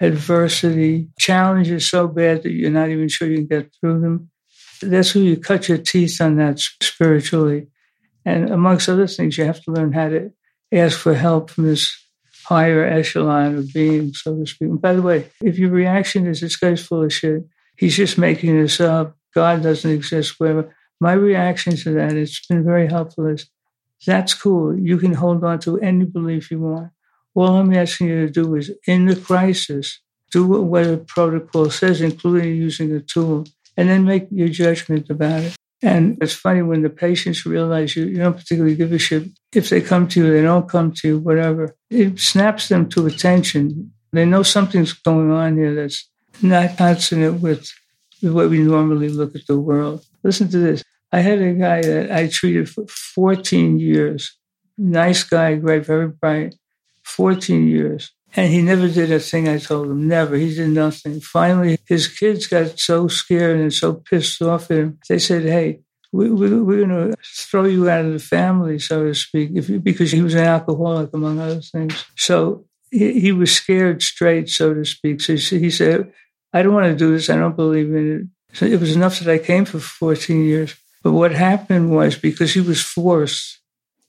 adversity, 0.00 1.08
challenges 1.18 1.88
so 1.88 2.08
bad 2.08 2.42
that 2.42 2.52
you're 2.52 2.70
not 2.70 2.90
even 2.90 3.08
sure 3.08 3.28
you 3.28 3.38
can 3.38 3.46
get 3.46 3.72
through 3.80 4.00
them. 4.00 4.30
that's 4.80 5.14
where 5.14 5.24
you 5.24 5.36
cut 5.36 5.68
your 5.68 5.78
teeth 5.78 6.20
on 6.20 6.36
that 6.36 6.58
spiritually. 6.58 7.68
And 8.24 8.50
amongst 8.50 8.88
other 8.88 9.06
things, 9.06 9.36
you 9.36 9.44
have 9.44 9.62
to 9.62 9.72
learn 9.72 9.92
how 9.92 10.08
to 10.08 10.30
ask 10.70 10.98
for 10.98 11.14
help 11.14 11.50
from 11.50 11.64
this 11.64 11.96
higher 12.44 12.84
echelon 12.84 13.56
of 13.56 13.72
being, 13.72 14.12
so 14.14 14.36
to 14.36 14.46
speak. 14.46 14.68
And 14.68 14.80
by 14.80 14.94
the 14.94 15.02
way, 15.02 15.30
if 15.42 15.58
your 15.58 15.70
reaction 15.70 16.26
is 16.26 16.40
this 16.40 16.56
guy's 16.56 16.84
full 16.84 17.04
of 17.04 17.12
shit, 17.12 17.44
he's 17.76 17.96
just 17.96 18.18
making 18.18 18.60
this 18.60 18.80
up, 18.80 19.16
God 19.34 19.62
doesn't 19.62 19.90
exist, 19.90 20.38
whatever. 20.38 20.74
My 21.00 21.12
reaction 21.12 21.76
to 21.76 21.92
that, 21.94 22.12
it's 22.12 22.46
been 22.46 22.64
very 22.64 22.88
helpful, 22.88 23.26
is 23.26 23.48
that's 24.06 24.34
cool. 24.34 24.76
You 24.78 24.98
can 24.98 25.14
hold 25.14 25.44
on 25.44 25.58
to 25.60 25.78
any 25.80 26.04
belief 26.04 26.50
you 26.50 26.60
want. 26.60 26.90
All 27.34 27.56
I'm 27.56 27.74
asking 27.74 28.08
you 28.08 28.26
to 28.26 28.32
do 28.32 28.54
is, 28.56 28.70
in 28.86 29.06
the 29.06 29.16
crisis, 29.16 30.00
do 30.30 30.46
what 30.46 30.86
a 30.86 30.96
protocol 30.98 31.70
says, 31.70 32.00
including 32.00 32.56
using 32.56 32.92
a 32.92 33.00
tool, 33.00 33.46
and 33.76 33.88
then 33.88 34.04
make 34.04 34.28
your 34.30 34.48
judgment 34.48 35.08
about 35.08 35.42
it. 35.42 35.56
And 35.82 36.16
it's 36.22 36.34
funny 36.34 36.62
when 36.62 36.82
the 36.82 36.90
patients 36.90 37.44
realize 37.44 37.96
you, 37.96 38.04
you 38.04 38.18
don't 38.18 38.36
particularly 38.36 38.76
give 38.76 38.92
a 38.92 38.98
shit. 38.98 39.28
If 39.52 39.68
they 39.68 39.80
come 39.80 40.06
to 40.08 40.20
you, 40.20 40.32
they 40.32 40.42
don't 40.42 40.68
come 40.68 40.92
to 40.92 41.08
you, 41.08 41.18
whatever. 41.18 41.74
It 41.90 42.20
snaps 42.20 42.68
them 42.68 42.88
to 42.90 43.06
attention. 43.06 43.92
They 44.12 44.24
know 44.24 44.44
something's 44.44 44.92
going 44.92 45.32
on 45.32 45.56
here 45.56 45.74
that's 45.74 46.08
not 46.40 46.76
consonant 46.76 47.40
with 47.40 47.68
the 48.22 48.32
way 48.32 48.46
we 48.46 48.58
normally 48.58 49.08
look 49.08 49.34
at 49.34 49.46
the 49.48 49.58
world. 49.58 50.04
Listen 50.22 50.48
to 50.50 50.58
this. 50.58 50.84
I 51.10 51.20
had 51.20 51.40
a 51.42 51.52
guy 51.52 51.82
that 51.82 52.12
I 52.12 52.28
treated 52.28 52.70
for 52.70 52.86
14 52.86 53.80
years. 53.80 54.38
Nice 54.78 55.24
guy, 55.24 55.56
great, 55.56 55.84
very 55.84 56.08
bright. 56.08 56.54
14 57.02 57.66
years. 57.66 58.12
And 58.34 58.50
he 58.50 58.62
never 58.62 58.88
did 58.88 59.12
a 59.12 59.20
thing 59.20 59.48
I 59.48 59.58
told 59.58 59.88
him. 59.88 60.08
Never. 60.08 60.36
He 60.36 60.54
did 60.54 60.70
nothing. 60.70 61.20
Finally, 61.20 61.78
his 61.86 62.08
kids 62.08 62.46
got 62.46 62.78
so 62.78 63.08
scared 63.08 63.60
and 63.60 63.72
so 63.72 63.94
pissed 63.94 64.40
off 64.40 64.70
at 64.70 64.78
him. 64.78 64.98
They 65.08 65.18
said, 65.18 65.42
Hey, 65.42 65.80
we, 66.12 66.30
we, 66.30 66.62
we're 66.62 66.86
going 66.86 67.10
to 67.10 67.16
throw 67.24 67.64
you 67.64 67.88
out 67.88 68.04
of 68.04 68.12
the 68.12 68.18
family, 68.18 68.78
so 68.78 69.04
to 69.04 69.14
speak, 69.14 69.50
if, 69.54 69.82
because 69.82 70.12
he 70.12 70.22
was 70.22 70.34
an 70.34 70.44
alcoholic, 70.44 71.10
among 71.14 71.38
other 71.40 71.60
things. 71.60 72.04
So 72.16 72.66
he, 72.90 73.20
he 73.20 73.32
was 73.32 73.52
scared 73.52 74.02
straight, 74.02 74.48
so 74.48 74.74
to 74.74 74.84
speak. 74.84 75.20
So 75.20 75.34
he 75.34 75.70
said, 75.70 76.12
I 76.52 76.62
don't 76.62 76.74
want 76.74 76.86
to 76.86 76.96
do 76.96 77.12
this. 77.12 77.30
I 77.30 77.36
don't 77.36 77.56
believe 77.56 77.94
in 77.94 78.12
it. 78.12 78.56
So 78.56 78.66
it 78.66 78.80
was 78.80 78.94
enough 78.94 79.18
that 79.20 79.32
I 79.32 79.38
came 79.38 79.64
for 79.64 79.78
14 79.78 80.44
years. 80.44 80.74
But 81.02 81.12
what 81.12 81.32
happened 81.32 81.90
was 81.90 82.16
because 82.16 82.52
he 82.52 82.60
was 82.60 82.80
forced, 82.80 83.60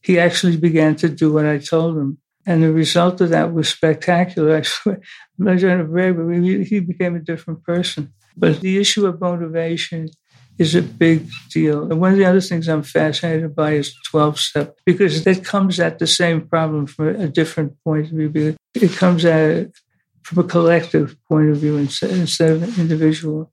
he 0.01 0.19
actually 0.19 0.57
began 0.57 0.95
to 0.97 1.09
do 1.09 1.31
what 1.31 1.45
I 1.45 1.57
told 1.57 1.97
him. 1.97 2.17
And 2.45 2.61
the 2.61 2.73
result 2.73 3.21
of 3.21 3.29
that 3.29 3.53
was 3.53 3.69
spectacular. 3.69 4.57
Actually, 4.57 4.97
but 5.37 5.59
he 5.59 6.79
became 6.79 7.15
a 7.15 7.19
different 7.19 7.63
person. 7.63 8.13
But 8.35 8.61
the 8.61 8.79
issue 8.79 9.05
of 9.05 9.21
motivation 9.21 10.09
is 10.57 10.75
a 10.75 10.81
big 10.81 11.29
deal. 11.49 11.83
And 11.83 11.99
one 11.99 12.11
of 12.11 12.17
the 12.17 12.25
other 12.25 12.41
things 12.41 12.67
I'm 12.67 12.83
fascinated 12.83 13.55
by 13.55 13.73
is 13.73 13.95
12 14.09 14.39
step 14.39 14.77
because 14.85 15.25
it 15.25 15.43
comes 15.43 15.79
at 15.79 15.99
the 15.99 16.07
same 16.07 16.47
problem 16.47 16.85
from 16.87 17.07
a 17.07 17.27
different 17.27 17.73
point 17.83 18.11
of 18.11 18.33
view. 18.33 18.55
It 18.75 18.91
comes 18.91 19.25
at 19.25 19.39
it 19.39 19.77
from 20.23 20.39
a 20.39 20.43
collective 20.43 21.15
point 21.29 21.49
of 21.49 21.57
view 21.57 21.77
instead 21.77 22.51
of 22.51 22.63
an 22.63 22.73
individual. 22.79 23.52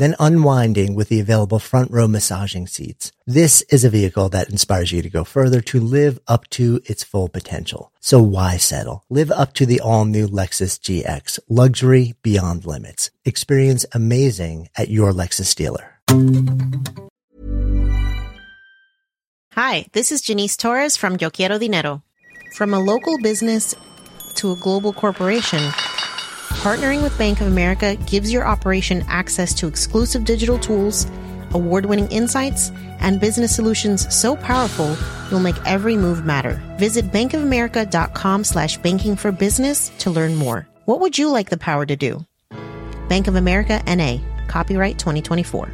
then 0.00 0.16
unwinding 0.18 0.94
with 0.94 1.08
the 1.08 1.20
available 1.20 1.58
front 1.58 1.90
row 1.90 2.08
massaging 2.08 2.66
seats. 2.66 3.12
This 3.26 3.62
is 3.70 3.84
a 3.84 3.90
vehicle 3.90 4.28
that 4.30 4.48
inspires 4.50 4.92
you 4.92 5.02
to 5.02 5.10
go 5.10 5.24
further 5.24 5.60
to 5.60 5.78
live 5.78 6.18
up 6.26 6.48
to 6.50 6.80
its 6.86 7.04
full 7.04 7.28
potential. 7.28 7.92
So 8.00 8.20
why 8.20 8.56
settle? 8.56 9.04
Live 9.08 9.30
up 9.30 9.52
to 9.54 9.66
the 9.66 9.80
all 9.80 10.04
new 10.04 10.26
Lexus 10.26 10.78
GX, 10.80 11.38
luxury 11.48 12.14
beyond 12.22 12.64
limits. 12.64 13.10
Experience 13.24 13.86
amazing 13.92 14.68
at 14.76 14.88
your 14.88 15.12
Lexus 15.12 15.54
dealer. 15.54 16.00
Hi, 19.54 19.86
this 19.92 20.10
is 20.10 20.22
Janice 20.22 20.56
Torres 20.56 20.96
from 20.96 21.16
Yo 21.20 21.28
Quiero 21.28 21.58
Dinero. 21.58 22.02
From 22.54 22.72
a 22.72 22.80
local 22.80 23.18
business 23.18 23.74
to 24.36 24.52
a 24.52 24.56
global 24.56 24.92
corporation, 24.92 25.60
partnering 26.50 27.02
with 27.02 27.16
Bank 27.18 27.40
of 27.40 27.46
America 27.46 27.96
gives 28.06 28.32
your 28.32 28.46
operation 28.46 29.04
access 29.08 29.54
to 29.54 29.66
exclusive 29.66 30.24
digital 30.24 30.58
tools 30.58 31.06
award 31.52 31.86
winning 31.86 32.08
insights, 32.08 32.70
and 33.00 33.20
business 33.20 33.54
solutions 33.54 34.12
so 34.14 34.36
powerful 34.36 34.96
you'll 35.30 35.40
make 35.40 35.56
every 35.66 35.96
move 35.96 36.24
matter. 36.24 36.60
Visit 36.76 37.10
bankofamerica.com 37.12 38.44
slash 38.44 38.78
banking 38.78 39.16
for 39.16 39.32
business 39.32 39.90
to 39.98 40.10
learn 40.10 40.34
more. 40.34 40.68
What 40.84 41.00
would 41.00 41.18
you 41.18 41.28
like 41.30 41.50
the 41.50 41.56
power 41.56 41.86
to 41.86 41.96
do? 41.96 42.24
Bank 43.08 43.26
of 43.26 43.36
America 43.36 43.82
NA, 43.86 44.18
copyright 44.46 44.98
2024. 44.98 45.70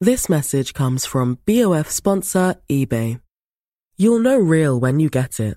This 0.00 0.28
message 0.28 0.74
comes 0.74 1.04
from 1.04 1.38
BOF 1.44 1.90
sponsor 1.90 2.54
eBay. 2.70 3.20
You'll 3.96 4.20
know 4.20 4.38
real 4.38 4.78
when 4.78 5.00
you 5.00 5.10
get 5.10 5.40
it. 5.40 5.56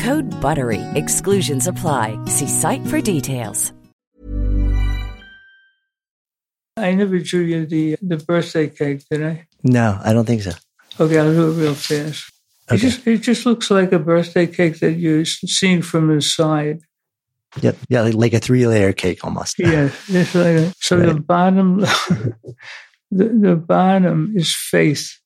Code 0.00 0.30
BUTTERY. 0.40 0.80
Exclusions 0.94 1.66
apply. 1.66 2.18
See 2.26 2.48
site 2.48 2.86
for 2.86 3.02
details. 3.02 3.72
I 6.76 6.94
never 6.94 7.18
drew 7.18 7.42
you 7.42 7.66
the, 7.66 7.96
the 8.00 8.16
birthday 8.16 8.68
cake, 8.68 9.04
did 9.10 9.22
I? 9.22 9.46
No, 9.62 10.00
I 10.02 10.14
don't 10.14 10.24
think 10.24 10.42
so. 10.42 10.52
Okay, 10.98 11.18
I'll 11.18 11.32
do 11.32 11.52
it 11.52 11.62
real 11.62 11.74
fast. 11.74 12.32
Okay. 12.70 12.76
It, 12.76 12.78
just, 12.78 13.06
it 13.06 13.18
just 13.18 13.44
looks 13.44 13.70
like 13.70 13.92
a 13.92 13.98
birthday 13.98 14.46
cake 14.46 14.80
that 14.80 14.92
you're 14.92 15.26
seeing 15.26 15.82
from 15.82 16.08
the 16.08 16.22
side. 16.22 16.80
Yep. 17.60 17.76
Yeah, 17.90 18.02
like, 18.02 18.14
like 18.14 18.32
a 18.32 18.38
three 18.38 18.66
layer 18.66 18.92
cake 18.92 19.22
almost. 19.22 19.58
Yeah. 19.58 19.90
It's 20.08 20.34
like 20.34 20.56
a, 20.56 20.72
so 20.80 20.96
right. 20.96 21.08
the 21.08 21.20
bottom, 21.20 21.80
the, 23.10 23.24
the 23.28 23.56
bottom 23.56 24.32
is 24.34 24.54
faith. 24.54 25.19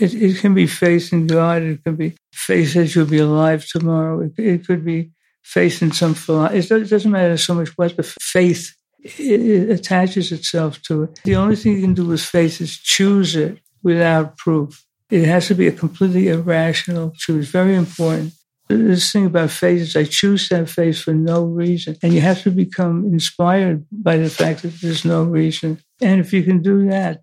It, 0.00 0.14
it 0.14 0.38
can 0.38 0.54
be 0.54 0.66
faith 0.66 1.12
in 1.12 1.26
God. 1.26 1.62
It 1.62 1.84
can 1.84 1.96
be 1.96 2.16
faith 2.32 2.74
that 2.74 2.94
you'll 2.94 3.06
be 3.06 3.18
alive 3.18 3.66
tomorrow. 3.66 4.20
It, 4.20 4.38
it 4.38 4.66
could 4.66 4.84
be 4.84 5.12
faith 5.42 5.80
in 5.82 5.92
some 5.92 6.14
philosophy. 6.14 6.58
It 6.58 6.90
doesn't 6.90 7.10
matter 7.10 7.36
so 7.36 7.54
much 7.54 7.68
what, 7.76 7.96
but 7.96 8.06
faith 8.20 8.74
it, 9.00 9.70
attaches 9.70 10.32
itself 10.32 10.82
to 10.82 11.04
it. 11.04 11.20
The 11.24 11.36
only 11.36 11.56
thing 11.56 11.74
you 11.74 11.82
can 11.82 11.94
do 11.94 12.06
with 12.06 12.22
faith 12.22 12.60
is 12.60 12.76
choose 12.76 13.36
it 13.36 13.58
without 13.82 14.36
proof. 14.36 14.84
It 15.10 15.24
has 15.26 15.46
to 15.48 15.54
be 15.54 15.68
a 15.68 15.72
completely 15.72 16.28
irrational 16.28 17.12
choice. 17.12 17.48
Very 17.48 17.76
important. 17.76 18.32
This 18.68 19.12
thing 19.12 19.26
about 19.26 19.50
faith 19.50 19.82
is 19.82 19.96
I 19.96 20.04
choose 20.04 20.48
to 20.48 20.56
have 20.56 20.70
faith 20.70 20.98
for 20.98 21.14
no 21.14 21.44
reason. 21.44 21.96
And 22.02 22.12
you 22.12 22.20
have 22.20 22.42
to 22.42 22.50
become 22.50 23.04
inspired 23.04 23.86
by 23.92 24.16
the 24.16 24.28
fact 24.28 24.62
that 24.62 24.80
there's 24.80 25.04
no 25.04 25.22
reason. 25.22 25.80
And 26.00 26.20
if 26.20 26.32
you 26.32 26.42
can 26.42 26.62
do 26.62 26.88
that, 26.88 27.20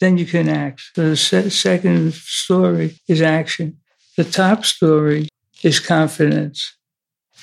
then 0.00 0.18
you 0.18 0.26
can 0.26 0.48
act. 0.48 0.82
So 0.94 1.10
the 1.10 1.16
se- 1.16 1.50
second 1.50 2.14
story 2.14 2.98
is 3.08 3.22
action. 3.22 3.78
The 4.16 4.24
top 4.24 4.64
story 4.64 5.28
is 5.62 5.80
confidence. 5.80 6.76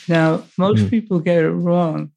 Now, 0.08 0.43
most 0.58 0.84
mm. 0.84 0.89
people 0.89 1.20
get 1.20 1.43
it 1.43 1.49
wrong. 1.49 2.12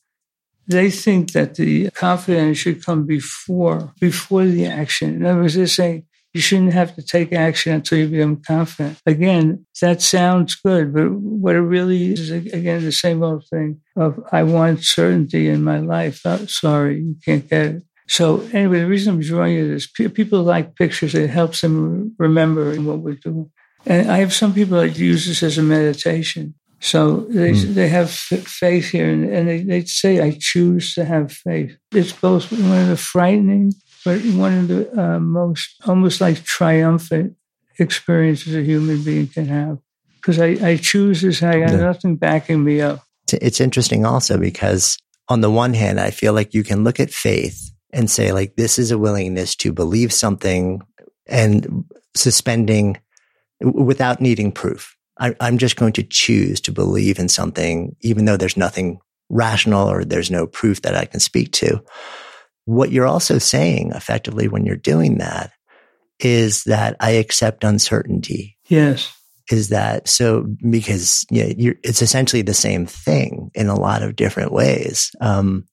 They 0.67 0.91
think 0.91 1.33
that 1.33 1.57
the 1.57 1.91
confidence 1.91 2.59
should 2.59 2.85
come 2.85 3.07
before 3.07 3.93
before 4.01 4.47
the 4.47 4.67
action. 4.67 5.17
In 5.17 5.27
other 5.27 5.43
words, 5.43 5.55
they're 5.55 5.67
saying 5.67 6.07
you 6.33 6.41
shouldn't 6.41 6.73
have 6.73 6.95
to 6.97 7.03
take 7.03 7.33
action 7.33 7.73
until 7.73 7.99
you 7.99 8.09
become 8.09 8.43
confident. 8.43 8.99
Again, 9.07 9.67
that 9.81 10.03
sounds 10.03 10.57
good, 10.57 10.93
but 10.93 11.11
what 11.11 11.55
it 11.55 11.61
really 11.61 12.13
is, 12.13 12.31
again, 12.31 12.83
the 12.83 12.93
same 12.93 13.23
old 13.23 13.47
thing 13.49 13.81
of 13.95 14.19
I 14.33 14.43
want 14.43 14.85
certainty 14.85 15.49
in 15.49 15.63
my 15.63 15.79
life. 15.79 16.23
Oh, 16.25 16.47
sorry, 16.47 17.01
you 17.01 17.17
can't 17.25 17.49
get 17.49 17.67
it. 17.67 17.83
So 18.07 18.41
anyway, 18.53 18.81
the 18.81 18.87
reason 18.87 19.15
I'm 19.15 19.21
drawing 19.21 19.55
it 19.55 19.65
is 19.65 19.87
people 19.87 20.43
like 20.43 20.77
pictures. 20.77 21.15
It 21.15 21.31
helps 21.31 21.61
them 21.61 22.15
remember 22.19 22.75
what 22.81 22.99
we're 22.99 23.15
doing. 23.15 23.51
And 23.87 24.11
I 24.11 24.19
have 24.19 24.33
some 24.33 24.55
people 24.55 24.79
that 24.79 24.99
use 24.99 25.27
this 25.27 25.43
as 25.43 25.59
a 25.59 25.63
meditation. 25.63 26.55
So 26.81 27.21
they, 27.31 27.53
mm. 27.53 27.75
they 27.75 27.89
have 27.89 28.11
faith 28.11 28.91
here 28.91 29.11
and, 29.11 29.25
and 29.25 29.49
they, 29.49 29.63
they 29.63 29.85
say, 29.85 30.21
I 30.21 30.37
choose 30.39 30.95
to 30.95 31.05
have 31.05 31.33
faith. 31.33 31.77
It's 31.93 32.13
both 32.13 32.53
one 32.53 32.83
of 32.83 32.89
the 32.89 32.97
frightening, 32.97 33.73
but 34.05 34.21
one 34.23 34.59
of 34.59 34.69
the 34.69 35.03
uh, 35.03 35.19
most 35.19 35.77
almost 35.87 36.21
like 36.21 36.45
triumphant 36.45 37.37
experiences 37.79 38.55
a 38.55 38.63
human 38.63 39.03
being 39.03 39.29
can 39.29 39.47
have. 39.47 39.79
Because 40.17 40.39
I, 40.39 40.57
I 40.63 40.77
choose 40.77 41.23
this, 41.23 41.43
I 41.43 41.61
got 41.61 41.71
yeah. 41.71 41.77
nothing 41.77 42.17
backing 42.17 42.63
me 42.63 42.83
up. 42.83 43.03
It's 43.33 43.61
interesting 43.61 44.05
also 44.05 44.39
because 44.39 44.99
on 45.29 45.41
the 45.41 45.51
one 45.51 45.73
hand, 45.73 45.99
I 45.99 46.11
feel 46.11 46.35
like 46.35 46.53
you 46.53 46.63
can 46.63 46.85
look 46.85 47.01
at 47.01 47.11
faith 47.11 47.74
and 47.95 48.11
say, 48.11 48.33
like, 48.33 48.57
this 48.57 48.79
is 48.79 48.91
a 48.91 48.99
willingness 48.99 49.55
to 49.57 49.73
believe 49.73 50.13
something 50.13 50.83
and 51.27 51.85
suspending 52.15 52.99
without 53.61 54.21
needing 54.21 54.53
proof. 54.53 54.97
I, 55.19 55.35
I'm 55.41 55.59
just 55.59 55.77
going 55.77 55.93
to 55.95 56.03
choose 56.03 56.61
to 56.63 56.73
believe 56.73 57.19
in 57.19 57.29
something, 57.29 57.95
even 58.01 58.25
though 58.25 58.37
there's 58.37 58.57
nothing 58.57 58.99
rational 59.31 59.89
or 59.89 60.05
there's 60.05 60.31
no 60.31 60.47
proof 60.47 60.83
that 60.83 60.97
I 60.97 61.05
can 61.05 61.21
speak 61.21 61.53
to. 61.53 61.83
What 62.67 62.91
you're 62.91 63.07
also 63.07 63.39
saying 63.39 63.93
effectively 63.93 64.49
when 64.49 64.67
you're 64.67 64.77
doing 64.77 65.19
that 65.19 65.53
is 66.19 66.65
that 66.65 66.97
I 67.01 67.13
accept 67.13 67.65
uncertainty. 67.65 68.59
Yes. 68.69 69.13
Is 69.51 69.69
that 69.69 70.09
so? 70.09 70.47
Because 70.69 71.27
you 71.31 71.45
know, 71.45 71.75
it's 71.85 72.01
essentially 72.01 72.43
the 72.43 72.55
same 72.55 72.87
thing 72.87 73.51
in 73.55 73.69
a 73.69 73.79
lot 73.79 74.03
of 74.03 74.17
different 74.17 74.53
ways. 74.53 75.15
Um, 75.21 75.67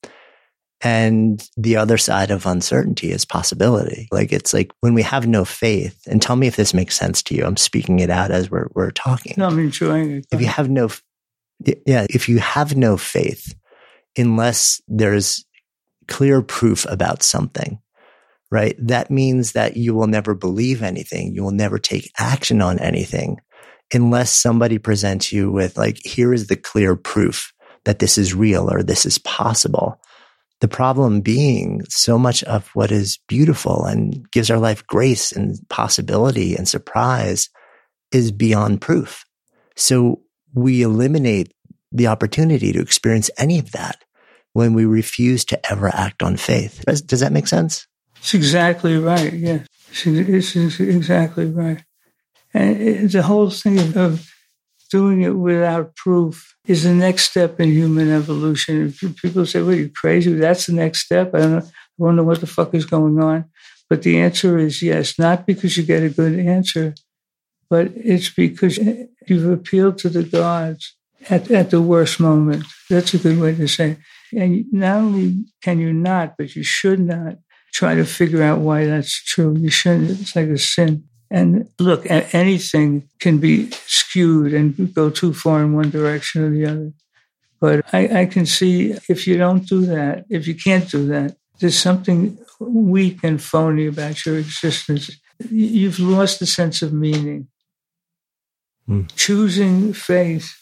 and 0.84 1.48
the 1.58 1.76
other 1.78 1.98
side 1.98 2.32
of 2.32 2.46
uncertainty 2.46 3.12
is 3.12 3.26
possibility. 3.26 4.08
Like 4.12 4.32
it's 4.32 4.54
like 4.54 4.72
when 4.82 4.94
we 4.94 5.04
have 5.04 5.28
no 5.28 5.46
faith, 5.46 6.02
and 6.08 6.22
tell 6.22 6.36
me 6.36 6.48
if 6.48 6.56
this 6.56 6.74
makes 6.74 6.98
sense 6.98 7.22
to 7.24 7.36
you. 7.36 7.46
I'm 7.46 7.58
speaking 7.58 8.00
it 8.00 8.10
out 8.10 8.32
as 8.32 8.50
we're, 8.50 8.68
we're 8.74 8.92
talking. 8.92 9.36
No, 9.38 9.48
I'm 9.48 9.60
enjoying 9.60 10.12
it. 10.12 10.28
If 10.32 10.42
you 10.42 10.48
have 10.48 10.70
no, 10.70 10.90
yeah, 11.86 12.08
if 12.10 12.28
you 12.28 12.40
have 12.40 12.76
no 12.76 12.98
faith, 12.98 13.54
unless 14.18 14.82
there's 14.88 15.46
clear 16.08 16.42
proof 16.42 16.86
about 16.86 17.24
something, 17.24 17.80
right? 18.50 18.76
That 18.80 19.12
means 19.12 19.54
that 19.54 19.78
you 19.78 19.94
will 19.94 20.08
never 20.08 20.34
believe 20.34 20.82
anything. 20.82 21.36
You 21.36 21.44
will 21.44 21.52
never 21.52 21.78
take 21.78 22.12
action 22.18 22.62
on 22.62 22.80
anything 22.80 23.38
unless 23.94 24.32
somebody 24.32 24.78
presents 24.78 25.32
you 25.32 25.52
with 25.52 25.78
like, 25.78 26.00
here 26.04 26.34
is 26.34 26.48
the 26.48 26.56
clear 26.56 26.96
proof 26.96 27.54
that 27.86 28.00
this 28.00 28.18
is 28.18 28.34
real 28.34 28.72
or 28.72 28.84
this 28.84 29.06
is 29.06 29.18
possible 29.20 30.00
the 30.62 30.68
problem 30.68 31.22
being 31.22 31.82
so 31.90 32.18
much 32.18 32.44
of 32.44 32.70
what 32.70 32.92
is 32.92 33.20
beautiful 33.28 33.84
and 33.84 34.30
gives 34.32 34.50
our 34.50 34.60
life 34.60 34.86
grace 34.86 35.32
and 35.32 35.58
possibility 35.70 36.56
and 36.56 36.68
surprise 36.68 37.50
is 38.12 38.32
beyond 38.32 38.80
proof. 38.80 39.26
So 39.76 40.22
we 40.54 40.84
eliminate 40.84 41.52
the 41.92 42.08
opportunity 42.08 42.72
to 42.72 42.82
experience 42.82 43.30
any 43.38 43.58
of 43.58 43.72
that 43.72 44.04
when 44.54 44.74
we 44.74 44.86
refuse 44.86 45.44
to 45.46 45.72
ever 45.72 45.90
act 45.90 46.22
on 46.22 46.38
faith. 46.38 46.84
Does, 46.86 47.02
does 47.02 47.22
that 47.22 47.32
make 47.32 47.48
sense? 47.48 47.88
It's 48.18 48.34
exactly 48.36 48.98
right. 48.98 49.34
Yes, 49.34 49.68
it's, 50.06 50.56
it's 50.56 50.80
exactly 50.80 51.46
right. 51.46 51.84
And 52.54 52.82
it's 52.82 53.14
the 53.14 53.24
whole 53.24 53.50
thing 53.50 53.98
of 53.98 54.30
doing 54.92 55.22
it 55.22 55.32
without 55.32 55.96
proof 55.96 56.56
is 56.68 56.84
the 56.84 56.94
next 56.94 57.32
step 57.32 57.60
in 57.60 57.70
human 57.70 58.12
evolution. 58.12 58.94
People 59.22 59.46
say, 59.46 59.62
well, 59.62 59.74
you're 59.76 59.90
crazy. 59.90 60.34
That's 60.34 60.68
the 60.68 60.74
next 60.74 61.06
step. 61.06 61.34
I 61.34 61.40
don't 61.40 61.52
know. 61.52 61.58
I 61.58 62.16
don't 62.16 62.26
what 62.26 62.42
the 62.42 62.48
fuck 62.48 62.74
is 62.74 62.86
going 62.86 63.22
on. 63.22 63.46
But 63.90 64.04
the 64.04 64.20
answer 64.20 64.58
is 64.58 64.82
yes, 64.82 65.18
not 65.18 65.46
because 65.46 65.76
you 65.76 65.84
get 65.84 66.04
a 66.04 66.10
good 66.10 66.40
answer, 66.40 66.96
but 67.70 67.92
it's 67.96 68.30
because 68.30 68.78
you've 69.28 69.52
appealed 69.52 69.98
to 70.00 70.10
the 70.10 70.24
gods 70.24 70.96
at, 71.30 71.52
at 71.52 71.70
the 71.72 71.82
worst 71.82 72.20
moment. 72.20 72.66
That's 72.90 73.14
a 73.14 73.18
good 73.18 73.40
way 73.40 73.56
to 73.56 73.68
say 73.68 73.92
it. 73.92 73.98
And 74.34 74.66
not 74.72 74.98
only 74.98 75.44
can 75.62 75.80
you 75.80 75.92
not, 75.92 76.38
but 76.38 76.56
you 76.56 76.64
should 76.64 77.00
not 77.00 77.38
try 77.74 77.96
to 77.96 78.06
figure 78.06 78.44
out 78.44 78.60
why 78.60 78.86
that's 78.86 79.22
true. 79.24 79.56
You 79.58 79.70
shouldn't. 79.70 80.10
It's 80.10 80.36
like 80.36 80.48
a 80.48 80.58
sin. 80.58 81.04
And 81.32 81.70
look, 81.80 82.06
anything 82.10 83.08
can 83.20 83.38
be 83.38 83.72
skewed 83.88 84.54
and 84.54 84.94
go 84.94 85.10
too 85.10 85.34
far 85.34 85.62
in 85.62 85.74
one 85.74 85.90
direction 85.90 86.44
or 86.44 86.50
the 86.50 86.66
other. 86.66 86.92
But 87.62 87.86
I, 87.94 88.22
I, 88.22 88.26
can 88.26 88.46
see 88.46 88.96
if 89.08 89.26
you 89.28 89.38
don't 89.38 89.66
do 89.66 89.86
that, 89.86 90.26
if 90.30 90.46
you 90.46 90.56
can't 90.56 90.90
do 90.90 91.08
that, 91.08 91.38
there's 91.60 91.78
something 91.78 92.38
weak 92.60 93.24
and 93.24 93.42
phony 93.42 93.86
about 93.86 94.26
your 94.26 94.40
existence. 94.40 95.10
You've 95.50 96.00
lost 96.00 96.40
the 96.40 96.48
sense 96.48 96.82
of 96.82 96.92
meaning. 96.92 97.48
Mm. 98.90 99.10
Choosing 99.16 99.94
faith 99.94 100.54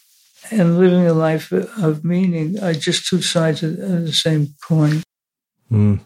and 0.52 0.78
living 0.78 1.06
a 1.06 1.14
life 1.14 1.50
of 1.50 2.04
meaning 2.04 2.62
are 2.62 2.74
just 2.74 3.08
two 3.08 3.22
sides 3.22 3.64
of 3.64 3.76
the 3.76 4.12
same 4.12 4.54
coin. 4.62 5.02
Mm 5.72 6.00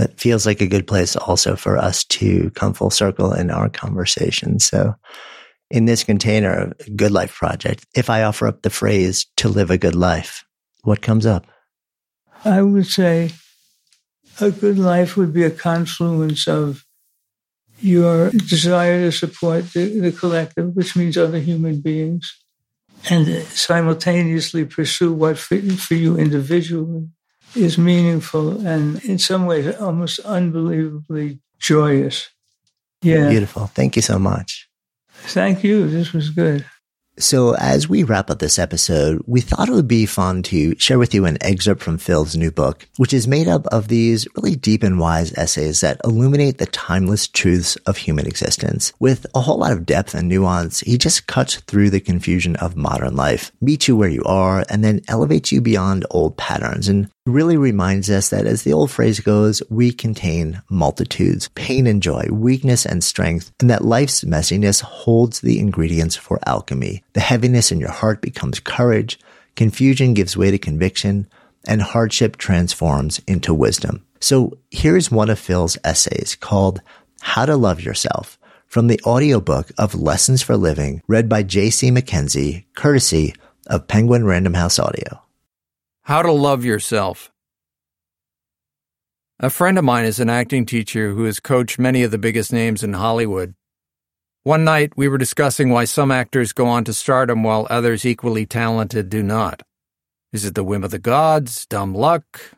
that 0.00 0.18
feels 0.18 0.46
like 0.46 0.62
a 0.62 0.66
good 0.66 0.86
place 0.86 1.14
also 1.14 1.54
for 1.54 1.76
us 1.76 2.04
to 2.04 2.50
come 2.54 2.72
full 2.72 2.90
circle 2.90 3.34
in 3.34 3.50
our 3.50 3.68
conversation. 3.68 4.58
So 4.58 4.94
in 5.70 5.84
this 5.84 6.02
container, 6.04 6.72
of 6.72 6.96
Good 6.96 7.12
Life 7.12 7.34
Project, 7.34 7.84
if 7.94 8.08
I 8.08 8.22
offer 8.22 8.46
up 8.46 8.62
the 8.62 8.70
phrase 8.70 9.26
to 9.36 9.48
live 9.48 9.70
a 9.70 9.78
good 9.78 9.94
life, 9.94 10.44
what 10.82 11.02
comes 11.02 11.26
up? 11.26 11.46
I 12.44 12.62
would 12.62 12.86
say 12.86 13.30
a 14.40 14.50
good 14.50 14.78
life 14.78 15.18
would 15.18 15.34
be 15.34 15.44
a 15.44 15.50
confluence 15.50 16.48
of 16.48 16.84
your 17.80 18.30
desire 18.30 19.00
to 19.00 19.12
support 19.12 19.72
the, 19.74 20.00
the 20.00 20.12
collective, 20.12 20.74
which 20.74 20.96
means 20.96 21.18
other 21.18 21.38
human 21.38 21.80
beings, 21.80 22.42
and 23.10 23.26
simultaneously 23.44 24.64
pursue 24.64 25.12
what 25.12 25.36
for, 25.36 25.60
for 25.60 25.94
you 25.94 26.16
individually 26.16 27.08
is 27.54 27.78
meaningful 27.78 28.66
and 28.66 29.02
in 29.04 29.18
some 29.18 29.46
ways 29.46 29.74
almost 29.76 30.20
unbelievably 30.20 31.40
joyous. 31.58 32.30
Yeah. 33.02 33.28
Beautiful. 33.28 33.66
Thank 33.66 33.96
you 33.96 34.02
so 34.02 34.18
much. 34.18 34.68
Thank 35.12 35.64
you. 35.64 35.88
This 35.88 36.12
was 36.12 36.30
good. 36.30 36.64
So 37.18 37.54
as 37.56 37.86
we 37.86 38.02
wrap 38.02 38.30
up 38.30 38.38
this 38.38 38.58
episode, 38.58 39.22
we 39.26 39.42
thought 39.42 39.68
it 39.68 39.74
would 39.74 39.88
be 39.88 40.06
fun 40.06 40.42
to 40.44 40.74
share 40.78 40.98
with 40.98 41.12
you 41.12 41.26
an 41.26 41.36
excerpt 41.42 41.82
from 41.82 41.98
Phil's 41.98 42.34
new 42.34 42.50
book, 42.50 42.88
which 42.96 43.12
is 43.12 43.28
made 43.28 43.46
up 43.46 43.66
of 43.66 43.88
these 43.88 44.26
really 44.36 44.56
deep 44.56 44.82
and 44.82 44.98
wise 44.98 45.36
essays 45.36 45.82
that 45.82 46.00
illuminate 46.02 46.56
the 46.56 46.66
timeless 46.66 47.28
truths 47.28 47.76
of 47.84 47.98
human 47.98 48.26
existence. 48.26 48.94
With 48.98 49.26
a 49.34 49.42
whole 49.42 49.58
lot 49.58 49.72
of 49.72 49.84
depth 49.84 50.14
and 50.14 50.28
nuance, 50.28 50.80
he 50.80 50.96
just 50.96 51.26
cuts 51.26 51.56
through 51.56 51.90
the 51.90 52.00
confusion 52.00 52.56
of 52.56 52.74
modern 52.74 53.16
life, 53.16 53.52
meets 53.60 53.86
you 53.86 53.96
where 53.96 54.08
you 54.08 54.22
are, 54.24 54.64
and 54.70 54.82
then 54.82 55.02
elevates 55.06 55.52
you 55.52 55.60
beyond 55.60 56.06
old 56.10 56.38
patterns 56.38 56.88
and 56.88 57.10
really 57.26 57.56
reminds 57.56 58.08
us 58.10 58.30
that 58.30 58.46
as 58.46 58.62
the 58.62 58.72
old 58.72 58.90
phrase 58.90 59.20
goes, 59.20 59.62
we 59.68 59.92
contain 59.92 60.62
multitudes, 60.70 61.48
pain 61.54 61.86
and 61.86 62.02
joy, 62.02 62.26
weakness 62.30 62.86
and 62.86 63.04
strength, 63.04 63.52
and 63.60 63.68
that 63.70 63.84
life's 63.84 64.24
messiness 64.24 64.80
holds 64.80 65.40
the 65.40 65.58
ingredients 65.58 66.16
for 66.16 66.38
alchemy. 66.46 67.04
The 67.12 67.20
heaviness 67.20 67.70
in 67.70 67.78
your 67.78 67.90
heart 67.90 68.22
becomes 68.22 68.60
courage, 68.60 69.18
confusion 69.54 70.14
gives 70.14 70.36
way 70.36 70.50
to 70.50 70.58
conviction, 70.58 71.28
and 71.66 71.82
hardship 71.82 72.36
transforms 72.36 73.20
into 73.26 73.52
wisdom. 73.52 74.06
So 74.20 74.58
here's 74.70 75.10
one 75.10 75.30
of 75.30 75.38
Phil's 75.38 75.76
essays 75.84 76.36
called 76.36 76.80
How 77.20 77.44
to 77.44 77.56
Love 77.56 77.82
Yourself 77.82 78.38
from 78.66 78.86
the 78.86 79.00
audiobook 79.04 79.70
of 79.76 79.94
Lessons 79.94 80.42
for 80.42 80.56
Living, 80.56 81.02
read 81.06 81.28
by 81.28 81.42
J.C. 81.42 81.90
Mackenzie, 81.90 82.66
courtesy 82.76 83.34
of 83.66 83.88
Penguin 83.88 84.24
Random 84.24 84.54
House 84.54 84.78
Audio. 84.78 85.22
How 86.02 86.22
to 86.22 86.32
love 86.32 86.64
yourself. 86.64 87.30
A 89.38 89.50
friend 89.50 89.78
of 89.78 89.84
mine 89.84 90.06
is 90.06 90.18
an 90.18 90.28
acting 90.28 90.66
teacher 90.66 91.12
who 91.12 91.24
has 91.24 91.40
coached 91.40 91.78
many 91.78 92.02
of 92.02 92.10
the 92.10 92.18
biggest 92.18 92.52
names 92.52 92.82
in 92.82 92.94
Hollywood. 92.94 93.54
One 94.42 94.64
night, 94.64 94.92
we 94.96 95.06
were 95.06 95.18
discussing 95.18 95.70
why 95.70 95.84
some 95.84 96.10
actors 96.10 96.52
go 96.52 96.66
on 96.66 96.84
to 96.84 96.94
stardom 96.94 97.42
while 97.42 97.66
others 97.70 98.04
equally 98.04 98.46
talented 98.46 99.08
do 99.08 99.22
not. 99.22 99.62
Is 100.32 100.44
it 100.44 100.54
the 100.54 100.64
whim 100.64 100.82
of 100.82 100.90
the 100.90 100.98
gods, 100.98 101.66
dumb 101.66 101.94
luck? 101.94 102.54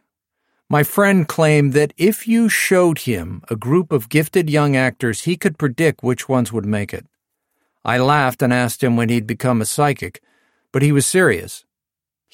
My 0.71 0.85
friend 0.85 1.27
claimed 1.27 1.73
that 1.75 1.93
if 1.97 2.27
you 2.27 2.49
showed 2.49 3.01
him 3.01 3.43
a 3.51 3.57
group 3.57 3.93
of 3.93 4.09
gifted 4.09 4.49
young 4.49 4.77
actors, 4.77 5.23
he 5.23 5.37
could 5.37 5.59
predict 5.59 6.03
which 6.03 6.29
ones 6.29 6.53
would 6.53 6.65
make 6.65 6.95
it. 6.95 7.07
I 7.85 7.99
laughed 7.99 8.41
and 8.41 8.53
asked 8.53 8.83
him 8.83 8.97
when 8.97 9.09
he'd 9.09 9.27
become 9.27 9.61
a 9.61 9.67
psychic, 9.67 10.23
but 10.73 10.83
he 10.83 10.93
was 10.93 11.05
serious. 11.05 11.65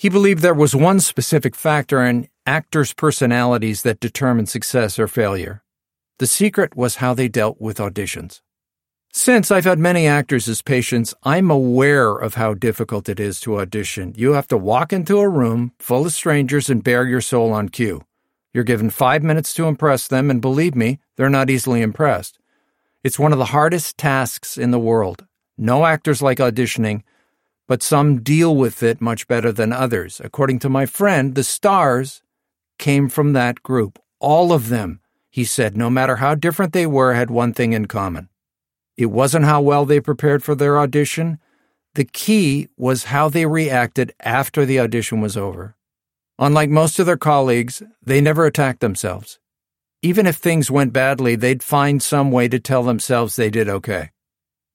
He 0.01 0.09
believed 0.09 0.43
there 0.43 0.55
was 0.55 0.77
one 0.77 1.01
specific 1.01 1.57
factor 1.57 2.05
in 2.05 2.29
actors' 2.47 2.95
personalities 2.95 3.83
that 3.83 3.99
determined 3.99 4.49
success 4.49 4.97
or 4.97 5.09
failure. 5.09 5.65
The 6.21 6.29
secret 6.29 6.77
was 6.77 7.03
how 7.03 7.15
they 7.15 7.27
dealt 7.27 7.61
with 7.61 7.79
auditions. 7.79 8.41
Since 9.13 9.51
I've 9.51 9.65
had 9.65 9.81
many 9.81 10.07
actors 10.07 10.47
as 10.47 10.63
patients, 10.63 11.15
I'm 11.25 11.51
aware 11.51 12.13
of 12.13 12.35
how 12.35 12.55
difficult 12.55 13.09
it 13.09 13.19
is 13.19 13.41
to 13.41 13.59
audition. 13.59 14.15
You 14.17 14.35
have 14.35 14.47
to 14.49 14.57
walk 14.57 14.93
into 14.93 15.19
a 15.19 15.29
room 15.29 15.73
full 15.81 16.07
of 16.07 16.13
strangers 16.13 16.71
and 16.71 16.85
bare 16.85 17.05
your 17.05 17.21
soul 17.21 17.53
on 17.53 17.69
cue. 17.69 18.05
You're 18.55 18.63
given 18.63 18.91
five 18.91 19.25
minutes 19.25 19.53
to 19.55 19.67
impress 19.67 20.07
them, 20.07 20.31
and 20.31 20.41
believe 20.41 20.77
me, 20.77 21.01
they're 21.17 21.29
not 21.29 21.51
easily 21.51 21.83
impressed. 21.83 22.39
It's 23.03 23.19
one 23.19 23.33
of 23.33 23.41
the 23.41 23.47
hardest 23.47 23.99
tasks 23.99 24.57
in 24.57 24.71
the 24.71 24.79
world. 24.79 25.27
No 25.57 25.85
actors 25.85 26.23
like 26.23 26.39
auditioning, 26.39 27.03
but 27.69 27.83
some 27.83 28.23
deal 28.23 28.57
with 28.57 28.83
it 28.83 29.01
much 29.01 29.29
better 29.29 29.53
than 29.53 29.73
others. 29.73 30.21
According 30.25 30.59
to 30.61 30.71
my 30.71 30.87
friend, 30.87 31.35
the 31.35 31.45
stars 31.45 32.23
came 32.79 33.09
from 33.09 33.35
that 33.35 33.63
group. 33.63 33.99
All 34.19 34.53
of 34.53 34.71
them, 34.71 35.01
he 35.31 35.45
said, 35.45 35.77
no 35.77 35.91
matter 35.91 36.17
how 36.17 36.35
different 36.35 36.73
they 36.73 36.87
were, 36.87 37.13
had 37.13 37.31
one 37.31 37.53
thing 37.53 37.75
in 37.75 37.87
common. 37.87 38.31
It 38.97 39.07
wasn't 39.07 39.45
how 39.45 39.61
well 39.61 39.85
they 39.85 40.01
prepared 40.01 40.43
for 40.43 40.55
their 40.55 40.79
audition. 40.79 41.39
The 41.95 42.05
key 42.05 42.69
was 42.77 43.05
how 43.05 43.29
they 43.29 43.47
reacted 43.47 44.13
after 44.21 44.65
the 44.65 44.81
audition 44.81 45.21
was 45.21 45.37
over. 45.37 45.77
Unlike 46.39 46.71
most 46.71 46.99
of 46.99 47.07
their 47.07 47.17
colleagues, 47.17 47.83
they 48.03 48.21
never 48.21 48.47
attacked 48.47 48.81
themselves. 48.81 49.39
Even 50.01 50.27
if 50.27 50.37
things 50.37 50.71
went 50.71 50.93
badly, 50.93 51.37
they'd 51.37 51.63
find 51.63 52.03
some 52.03 52.31
way 52.31 52.49
to 52.49 52.59
tell 52.59 52.83
themselves 52.83 53.37
they 53.37 53.51
did 53.51 53.69
okay. 53.69 54.11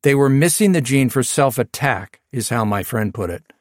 They 0.04 0.16
were 0.16 0.30
missing 0.30 0.74
the 0.74 0.82
gene 0.82 1.10
for 1.10 1.24
self 1.24 1.58
attack, 1.58 2.22
is 2.32 2.50
how 2.50 2.66
my 2.66 2.84
friend 2.84 3.14
put 3.14 3.30
it. 3.30 3.54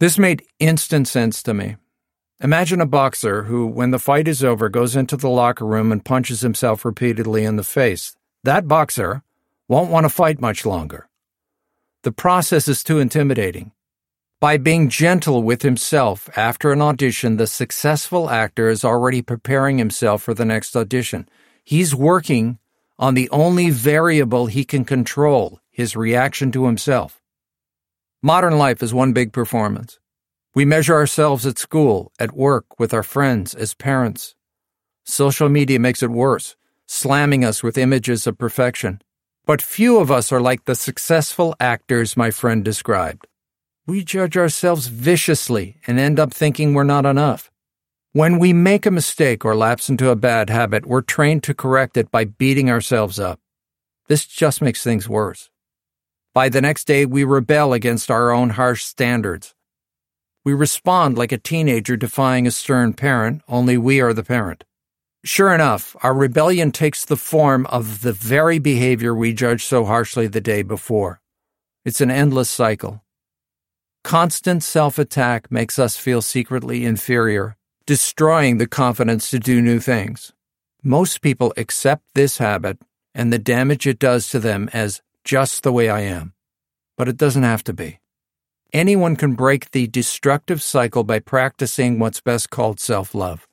This 0.00 0.18
made 0.18 0.46
instant 0.58 1.08
sense 1.08 1.42
to 1.42 1.54
me. 1.54 1.76
Imagine 2.42 2.80
a 2.80 2.86
boxer 2.86 3.42
who, 3.42 3.66
when 3.66 3.90
the 3.90 3.98
fight 3.98 4.26
is 4.26 4.42
over, 4.42 4.70
goes 4.70 4.96
into 4.96 5.18
the 5.18 5.28
locker 5.28 5.66
room 5.66 5.92
and 5.92 6.02
punches 6.02 6.40
himself 6.40 6.86
repeatedly 6.86 7.44
in 7.44 7.56
the 7.56 7.62
face. 7.62 8.16
That 8.44 8.66
boxer 8.66 9.22
won't 9.68 9.90
want 9.90 10.04
to 10.04 10.08
fight 10.08 10.40
much 10.40 10.64
longer. 10.64 11.10
The 12.02 12.12
process 12.12 12.66
is 12.66 12.82
too 12.82 12.98
intimidating. 12.98 13.72
By 14.40 14.56
being 14.56 14.88
gentle 14.88 15.42
with 15.42 15.60
himself 15.60 16.30
after 16.34 16.72
an 16.72 16.80
audition, 16.80 17.36
the 17.36 17.46
successful 17.46 18.30
actor 18.30 18.70
is 18.70 18.86
already 18.86 19.20
preparing 19.20 19.76
himself 19.76 20.22
for 20.22 20.32
the 20.32 20.46
next 20.46 20.74
audition. 20.74 21.28
He's 21.62 21.94
working 21.94 22.58
on 23.00 23.14
the 23.14 23.30
only 23.30 23.70
variable 23.70 24.46
he 24.46 24.62
can 24.62 24.84
control 24.84 25.58
his 25.70 25.96
reaction 25.96 26.52
to 26.52 26.66
himself. 26.66 27.22
Modern 28.22 28.58
life 28.58 28.82
is 28.82 28.92
one 28.92 29.14
big 29.14 29.32
performance. 29.32 29.98
We 30.54 30.66
measure 30.66 30.94
ourselves 30.94 31.46
at 31.46 31.58
school, 31.58 32.12
at 32.18 32.36
work, 32.36 32.78
with 32.78 32.92
our 32.92 33.02
friends, 33.02 33.54
as 33.54 33.72
parents. 33.72 34.34
Social 35.04 35.48
media 35.48 35.78
makes 35.78 36.02
it 36.02 36.10
worse, 36.10 36.56
slamming 36.86 37.42
us 37.42 37.62
with 37.62 37.78
images 37.78 38.26
of 38.26 38.36
perfection. 38.36 39.00
But 39.46 39.62
few 39.62 39.98
of 39.98 40.10
us 40.10 40.30
are 40.30 40.40
like 40.40 40.66
the 40.66 40.74
successful 40.74 41.56
actors 41.58 42.18
my 42.18 42.30
friend 42.30 42.62
described. 42.62 43.26
We 43.86 44.04
judge 44.04 44.36
ourselves 44.36 44.88
viciously 44.88 45.80
and 45.86 45.98
end 45.98 46.20
up 46.20 46.34
thinking 46.34 46.74
we're 46.74 46.84
not 46.84 47.06
enough. 47.06 47.49
When 48.12 48.40
we 48.40 48.52
make 48.52 48.86
a 48.86 48.90
mistake 48.90 49.44
or 49.44 49.54
lapse 49.54 49.88
into 49.88 50.10
a 50.10 50.16
bad 50.16 50.50
habit, 50.50 50.84
we're 50.84 51.00
trained 51.00 51.44
to 51.44 51.54
correct 51.54 51.96
it 51.96 52.10
by 52.10 52.24
beating 52.24 52.68
ourselves 52.68 53.20
up. 53.20 53.38
This 54.08 54.26
just 54.26 54.60
makes 54.60 54.82
things 54.82 55.08
worse. 55.08 55.48
By 56.34 56.48
the 56.48 56.60
next 56.60 56.88
day, 56.88 57.06
we 57.06 57.22
rebel 57.22 57.72
against 57.72 58.10
our 58.10 58.32
own 58.32 58.50
harsh 58.50 58.82
standards. 58.82 59.54
We 60.44 60.54
respond 60.54 61.18
like 61.18 61.30
a 61.30 61.38
teenager 61.38 61.96
defying 61.96 62.48
a 62.48 62.50
stern 62.50 62.94
parent, 62.94 63.42
only 63.46 63.78
we 63.78 64.00
are 64.00 64.12
the 64.12 64.24
parent. 64.24 64.64
Sure 65.22 65.54
enough, 65.54 65.94
our 66.02 66.12
rebellion 66.12 66.72
takes 66.72 67.04
the 67.04 67.16
form 67.16 67.64
of 67.66 68.02
the 68.02 68.12
very 68.12 68.58
behavior 68.58 69.14
we 69.14 69.32
judged 69.32 69.68
so 69.68 69.84
harshly 69.84 70.26
the 70.26 70.40
day 70.40 70.62
before. 70.62 71.20
It's 71.84 72.00
an 72.00 72.10
endless 72.10 72.50
cycle. 72.50 73.04
Constant 74.02 74.64
self 74.64 74.98
attack 74.98 75.52
makes 75.52 75.78
us 75.78 75.96
feel 75.96 76.22
secretly 76.22 76.84
inferior, 76.84 77.56
destroying 77.86 78.58
the 78.58 78.66
confidence 78.66 79.30
to 79.30 79.38
do 79.38 79.60
new 79.60 79.80
things. 79.80 80.32
Most 80.82 81.20
people 81.20 81.52
accept 81.56 82.02
this 82.14 82.38
habit 82.38 82.78
and 83.14 83.32
the 83.32 83.38
damage 83.38 83.86
it 83.86 83.98
does 83.98 84.28
to 84.30 84.38
them 84.38 84.70
as 84.72 85.02
just 85.24 85.62
the 85.62 85.72
way 85.72 85.88
I 85.88 86.00
am. 86.00 86.32
But 86.96 87.08
it 87.08 87.16
doesn't 87.16 87.42
have 87.42 87.64
to 87.64 87.72
be. 87.72 87.98
Anyone 88.72 89.16
can 89.16 89.34
break 89.34 89.72
the 89.72 89.88
destructive 89.88 90.62
cycle 90.62 91.02
by 91.02 91.18
practicing 91.18 91.98
what's 91.98 92.20
best 92.20 92.50
called 92.50 92.78
self 92.78 93.14
love. 93.14 93.48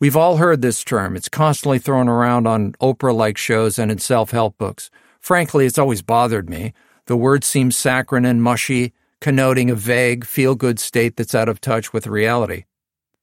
We've 0.00 0.16
all 0.16 0.36
heard 0.36 0.62
this 0.62 0.84
term. 0.84 1.16
It's 1.16 1.28
constantly 1.28 1.78
thrown 1.78 2.08
around 2.08 2.46
on 2.46 2.72
Oprah 2.80 3.14
like 3.14 3.36
shows 3.38 3.78
and 3.78 3.90
in 3.90 3.98
self 3.98 4.30
help 4.30 4.58
books. 4.58 4.90
Frankly, 5.18 5.66
it's 5.66 5.78
always 5.78 6.02
bothered 6.02 6.48
me. 6.48 6.72
The 7.06 7.16
word 7.16 7.42
seems 7.42 7.76
saccharine 7.76 8.24
and 8.24 8.42
mushy, 8.42 8.92
connoting 9.20 9.70
a 9.70 9.74
vague, 9.74 10.24
feel 10.24 10.54
good 10.54 10.78
state 10.78 11.16
that's 11.16 11.34
out 11.34 11.48
of 11.48 11.60
touch 11.60 11.92
with 11.92 12.06
reality. 12.06 12.64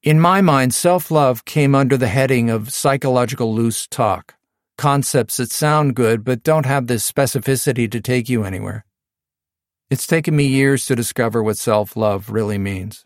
In 0.08 0.22
my 0.22 0.40
mind, 0.40 0.74
self 0.74 1.12
love 1.12 1.44
came 1.44 1.76
under 1.76 1.98
the 1.98 2.08
heading 2.08 2.50
of 2.50 2.72
psychological 2.72 3.54
loose 3.54 3.88
talk, 3.88 4.36
concepts 4.78 5.36
that 5.36 5.52
sound 5.52 5.98
good 5.98 6.24
but 6.24 6.44
don't 6.44 6.66
have 6.66 6.88
the 6.88 6.94
specificity 6.94 7.92
to 7.92 8.00
take 8.00 8.30
you 8.30 8.46
anywhere. 8.46 8.86
It's 9.90 10.08
taken 10.08 10.34
me 10.34 10.46
years 10.46 10.86
to 10.86 10.96
discover 10.96 11.44
what 11.44 11.58
self 11.58 11.98
love 11.98 12.30
really 12.30 12.58
means. 12.58 13.04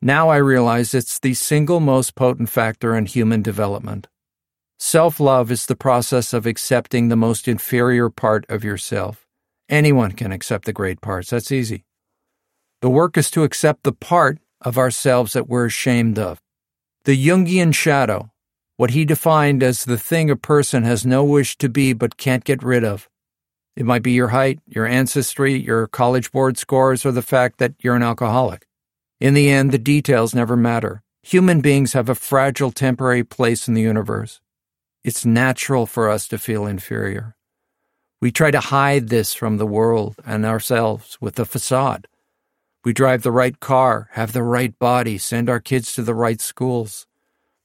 Now 0.00 0.30
I 0.30 0.38
realize 0.38 0.94
it's 0.94 1.18
the 1.18 1.34
single 1.34 1.80
most 1.80 2.14
potent 2.14 2.48
factor 2.48 2.96
in 2.96 3.04
human 3.04 3.42
development. 3.42 4.08
Self 4.78 5.20
love 5.20 5.50
is 5.50 5.66
the 5.66 5.76
process 5.76 6.32
of 6.32 6.46
accepting 6.46 7.08
the 7.08 7.16
most 7.16 7.46
inferior 7.46 8.08
part 8.08 8.46
of 8.48 8.64
yourself. 8.64 9.26
Anyone 9.68 10.12
can 10.12 10.32
accept 10.32 10.64
the 10.64 10.72
great 10.72 11.02
parts, 11.02 11.28
that's 11.28 11.52
easy. 11.52 11.84
The 12.80 12.88
work 12.88 13.18
is 13.18 13.30
to 13.32 13.42
accept 13.42 13.82
the 13.82 13.92
part 13.92 14.38
of 14.60 14.78
ourselves 14.78 15.32
that 15.32 15.48
we're 15.48 15.66
ashamed 15.66 16.18
of. 16.18 16.40
The 17.04 17.16
Jungian 17.16 17.74
shadow, 17.74 18.30
what 18.76 18.90
he 18.90 19.04
defined 19.04 19.62
as 19.62 19.84
the 19.84 19.98
thing 19.98 20.30
a 20.30 20.36
person 20.36 20.82
has 20.82 21.06
no 21.06 21.24
wish 21.24 21.56
to 21.58 21.68
be 21.68 21.92
but 21.92 22.16
can't 22.16 22.44
get 22.44 22.62
rid 22.62 22.84
of. 22.84 23.08
It 23.76 23.84
might 23.84 24.02
be 24.02 24.12
your 24.12 24.28
height, 24.28 24.60
your 24.66 24.86
ancestry, 24.86 25.54
your 25.54 25.86
college 25.86 26.32
board 26.32 26.56
scores, 26.56 27.04
or 27.04 27.12
the 27.12 27.22
fact 27.22 27.58
that 27.58 27.74
you're 27.80 27.96
an 27.96 28.02
alcoholic. 28.02 28.66
In 29.20 29.34
the 29.34 29.50
end, 29.50 29.70
the 29.70 29.78
details 29.78 30.34
never 30.34 30.56
matter. 30.56 31.02
Human 31.22 31.60
beings 31.60 31.92
have 31.92 32.08
a 32.08 32.14
fragile 32.14 32.70
temporary 32.70 33.24
place 33.24 33.68
in 33.68 33.74
the 33.74 33.82
universe. 33.82 34.40
It's 35.04 35.24
natural 35.24 35.86
for 35.86 36.10
us 36.10 36.26
to 36.28 36.38
feel 36.38 36.66
inferior. 36.66 37.36
We 38.20 38.32
try 38.32 38.50
to 38.50 38.60
hide 38.60 39.08
this 39.08 39.34
from 39.34 39.58
the 39.58 39.66
world 39.66 40.16
and 40.24 40.44
ourselves 40.44 41.18
with 41.20 41.38
a 41.38 41.44
facade. 41.44 42.08
We 42.86 42.92
drive 42.92 43.24
the 43.24 43.32
right 43.32 43.58
car, 43.58 44.10
have 44.12 44.32
the 44.32 44.44
right 44.44 44.78
body, 44.78 45.18
send 45.18 45.50
our 45.50 45.58
kids 45.58 45.92
to 45.94 46.02
the 46.02 46.14
right 46.14 46.40
schools. 46.40 47.08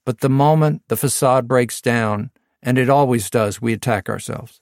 But 0.04 0.22
the 0.22 0.30
moment 0.30 0.82
the 0.88 0.98
facade 0.98 1.48
breaks 1.48 1.80
down, 1.80 2.32
and 2.64 2.80
it 2.80 2.90
always 2.90 3.30
does, 3.30 3.62
we 3.62 3.72
attack 3.72 4.10
ourselves. 4.10 4.62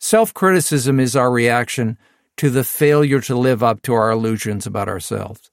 Self 0.00 0.34
criticism 0.34 0.98
is 0.98 1.14
our 1.14 1.30
reaction 1.30 1.98
to 2.36 2.50
the 2.50 2.64
failure 2.64 3.20
to 3.20 3.36
live 3.36 3.62
up 3.62 3.80
to 3.82 3.94
our 3.94 4.10
illusions 4.10 4.66
about 4.66 4.88
ourselves. 4.88 5.52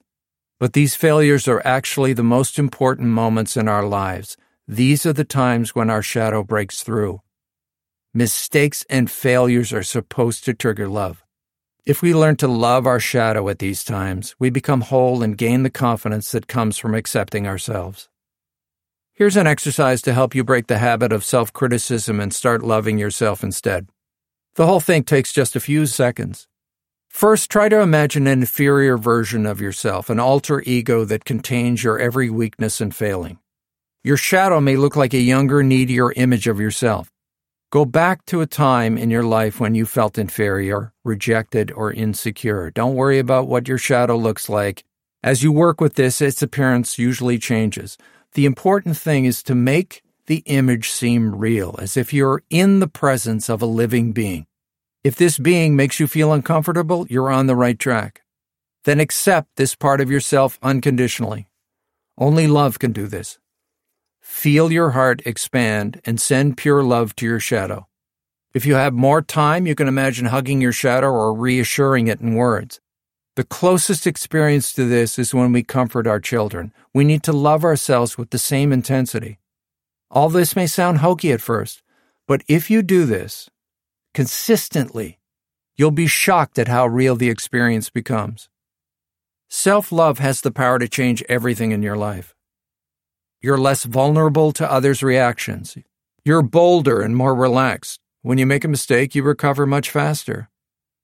But 0.60 0.74
these 0.74 0.96
failures 0.96 1.48
are 1.48 1.62
actually 1.64 2.14
the 2.14 2.24
most 2.24 2.58
important 2.58 3.10
moments 3.10 3.56
in 3.56 3.68
our 3.68 3.86
lives. 3.86 4.36
These 4.68 5.06
are 5.06 5.14
the 5.14 5.24
times 5.24 5.76
when 5.76 5.92
our 5.92 6.02
shadow 6.02 6.44
breaks 6.44 6.82
through. 6.82 7.22
Mistakes 8.16 8.84
and 8.90 9.12
failures 9.12 9.72
are 9.72 9.84
supposed 9.84 10.44
to 10.46 10.56
trigger 10.56 10.88
love. 10.88 11.23
If 11.86 12.02
we 12.02 12.14
learn 12.14 12.38
to 12.38 12.48
love 12.48 12.88
our 12.88 13.02
shadow 13.02 13.50
at 13.50 13.60
these 13.60 13.84
times, 13.84 14.36
we 14.40 14.50
become 14.50 14.80
whole 14.80 15.22
and 15.22 15.38
gain 15.38 15.64
the 15.64 15.70
confidence 15.70 16.32
that 16.32 16.48
comes 16.48 16.78
from 16.78 16.96
accepting 16.96 17.46
ourselves. 17.46 18.08
Here's 19.12 19.36
an 19.36 19.48
exercise 19.48 20.02
to 20.04 20.14
help 20.14 20.34
you 20.34 20.46
break 20.46 20.68
the 20.68 20.78
habit 20.78 21.12
of 21.12 21.26
self 21.26 21.52
criticism 21.52 22.22
and 22.22 22.34
start 22.34 22.64
loving 22.64 22.98
yourself 22.98 23.44
instead. 23.44 23.90
The 24.56 24.66
whole 24.66 24.80
thing 24.80 25.04
takes 25.04 25.34
just 25.34 25.58
a 25.58 25.60
few 25.60 25.86
seconds. 25.86 26.48
First, 27.10 27.52
try 27.52 27.68
to 27.68 27.82
imagine 27.82 28.28
an 28.28 28.40
inferior 28.40 28.98
version 28.98 29.46
of 29.46 29.60
yourself, 29.60 30.10
an 30.10 30.22
alter 30.22 30.64
ego 30.66 31.04
that 31.04 31.26
contains 31.26 31.84
your 31.84 32.00
every 32.00 32.30
weakness 32.30 32.80
and 32.80 32.96
failing. 32.96 33.40
Your 34.06 34.18
shadow 34.18 34.62
may 34.62 34.78
look 34.78 34.96
like 34.96 35.14
a 35.14 35.20
younger, 35.20 35.62
needier 35.64 36.14
image 36.14 36.48
of 36.48 36.62
yourself. 36.62 37.13
Go 37.74 37.86
back 37.86 38.24
to 38.28 38.42
a 38.42 38.46
time 38.46 39.00
in 39.00 39.10
your 39.10 39.24
life 39.24 39.60
when 39.60 39.74
you 39.74 39.88
felt 39.88 40.20
inferior, 40.20 40.94
rejected, 41.04 41.72
or 41.72 41.92
insecure. 41.92 42.70
Don't 42.70 42.94
worry 42.94 43.18
about 43.18 43.48
what 43.48 43.68
your 43.68 43.80
shadow 43.80 44.16
looks 44.16 44.48
like. 44.48 44.84
As 45.24 45.42
you 45.42 45.52
work 45.52 45.82
with 45.82 45.96
this, 45.96 46.22
its 46.22 46.44
appearance 46.44 47.00
usually 47.00 47.40
changes. 47.40 47.98
The 48.36 48.46
important 48.46 48.96
thing 48.96 49.26
is 49.26 49.42
to 49.42 49.56
make 49.56 50.04
the 50.28 50.44
image 50.46 50.92
seem 50.92 51.34
real, 51.34 51.76
as 51.80 51.98
if 51.98 52.14
you're 52.14 52.44
in 52.52 52.80
the 52.80 52.88
presence 52.88 53.50
of 53.50 53.64
a 53.64 53.66
living 53.82 54.12
being. 54.12 54.46
If 55.04 55.16
this 55.16 55.40
being 55.40 55.76
makes 55.76 56.00
you 56.00 56.06
feel 56.06 56.32
uncomfortable, 56.32 57.08
you're 57.10 57.32
on 57.32 57.48
the 57.48 57.56
right 57.56 57.80
track. 57.80 58.22
Then 58.84 59.00
accept 59.00 59.56
this 59.56 59.74
part 59.74 60.00
of 60.00 60.12
yourself 60.12 60.60
unconditionally. 60.62 61.48
Only 62.20 62.46
love 62.46 62.78
can 62.78 62.92
do 62.92 63.08
this. 63.08 63.40
Feel 64.34 64.72
your 64.74 64.90
heart 64.90 65.22
expand 65.26 66.02
and 66.06 66.20
send 66.20 66.58
pure 66.58 66.84
love 66.84 67.16
to 67.16 67.26
your 67.26 67.40
shadow. 67.40 67.88
If 68.54 68.66
you 68.66 68.74
have 68.74 68.92
more 68.92 69.22
time, 69.22 69.68
you 69.68 69.76
can 69.76 69.88
imagine 69.88 70.26
hugging 70.26 70.60
your 70.60 70.74
shadow 70.74 71.12
or 71.12 71.34
reassuring 71.34 72.08
it 72.08 72.20
in 72.20 72.34
words. 72.34 72.82
The 73.36 73.46
closest 73.46 74.06
experience 74.06 74.74
to 74.74 74.86
this 74.86 75.18
is 75.18 75.36
when 75.36 75.54
we 75.54 75.64
comfort 75.64 76.08
our 76.08 76.20
children. 76.20 76.74
We 76.94 77.06
need 77.06 77.24
to 77.24 77.32
love 77.32 77.64
ourselves 77.64 78.18
with 78.18 78.32
the 78.32 78.38
same 78.40 78.74
intensity. 78.74 79.40
All 80.10 80.30
this 80.30 80.58
may 80.58 80.68
sound 80.68 80.98
hokey 80.98 81.32
at 81.32 81.40
first, 81.40 81.84
but 82.28 82.42
if 82.48 82.70
you 82.72 82.82
do 82.82 83.06
this 83.06 83.50
consistently, 84.16 85.20
you'll 85.78 85.92
be 85.92 86.08
shocked 86.08 86.58
at 86.60 86.68
how 86.68 86.88
real 86.88 87.16
the 87.16 87.30
experience 87.30 87.92
becomes. 87.92 88.50
Self 89.48 89.92
love 89.92 90.18
has 90.18 90.42
the 90.42 90.52
power 90.52 90.80
to 90.80 90.90
change 90.90 91.24
everything 91.30 91.72
in 91.72 91.84
your 91.84 91.96
life. 91.96 92.34
You're 93.44 93.58
less 93.58 93.84
vulnerable 93.84 94.54
to 94.54 94.72
others' 94.72 95.04
reactions. 95.04 95.78
You're 96.24 96.42
bolder 96.42 97.02
and 97.02 97.14
more 97.14 97.36
relaxed. 97.36 98.00
When 98.22 98.38
you 98.38 98.46
make 98.46 98.64
a 98.64 98.70
mistake, 98.70 99.16
you 99.16 99.22
recover 99.22 99.66
much 99.66 99.92
faster. 99.92 100.50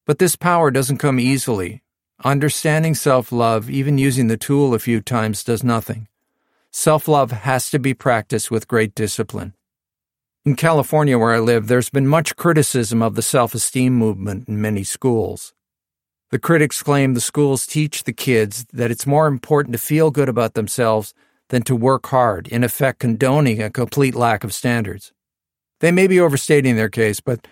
But 0.06 0.20
this 0.20 0.38
power 0.38 0.72
doesn't 0.72 1.00
come 1.00 1.20
easily. 1.20 1.84
Understanding 2.24 2.96
self 2.96 3.34
love, 3.34 3.70
even 3.70 3.98
using 3.98 4.28
the 4.28 4.38
tool 4.38 4.74
a 4.74 4.80
few 4.80 5.02
times, 5.02 5.44
does 5.44 5.66
nothing. 5.66 6.08
Self 6.72 7.10
love 7.10 7.32
has 7.32 7.70
to 7.72 7.78
be 7.78 7.94
practiced 7.94 8.50
with 8.50 8.70
great 8.70 8.96
discipline. 8.96 9.54
In 10.46 10.56
California, 10.56 11.20
where 11.20 11.34
I 11.34 11.40
live, 11.40 11.68
there's 11.68 11.90
been 11.90 12.08
much 12.08 12.38
criticism 12.38 13.02
of 13.02 13.16
the 13.16 13.22
self 13.22 13.54
esteem 13.54 13.96
movement 13.96 14.48
in 14.48 14.62
many 14.62 14.86
schools. 14.86 15.54
The 16.32 16.40
critics 16.40 16.82
claim 16.82 17.16
the 17.16 17.22
schools 17.22 17.68
teach 17.68 18.06
the 18.06 18.14
kids 18.14 18.66
that 18.72 18.92
it's 18.92 19.06
more 19.06 19.28
important 19.28 19.74
to 19.74 19.80
feel 19.80 20.10
good 20.10 20.30
about 20.30 20.54
themselves 20.54 21.14
than 21.50 21.64
to 21.64 21.76
work 21.76 22.08
hard, 22.08 22.48
in 22.48 22.64
effect 22.64 23.00
condoning 23.00 23.62
a 23.62 23.70
complete 23.70 24.16
lack 24.16 24.44
of 24.44 24.54
standards. 24.54 25.12
They 25.80 25.92
may 25.92 26.08
be 26.08 26.20
overstating 26.20 26.76
their 26.76 26.90
case, 26.90 27.20
but 27.20 27.48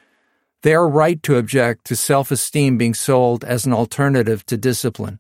they 0.64 0.74
are 0.74 0.90
right 0.90 1.22
to 1.24 1.38
object 1.38 1.86
to 1.86 1.96
self 1.96 2.32
esteem 2.32 2.78
being 2.78 2.94
sold 2.94 3.44
as 3.44 3.66
an 3.66 3.74
alternative 3.74 4.46
to 4.48 4.58
discipline. 4.58 5.20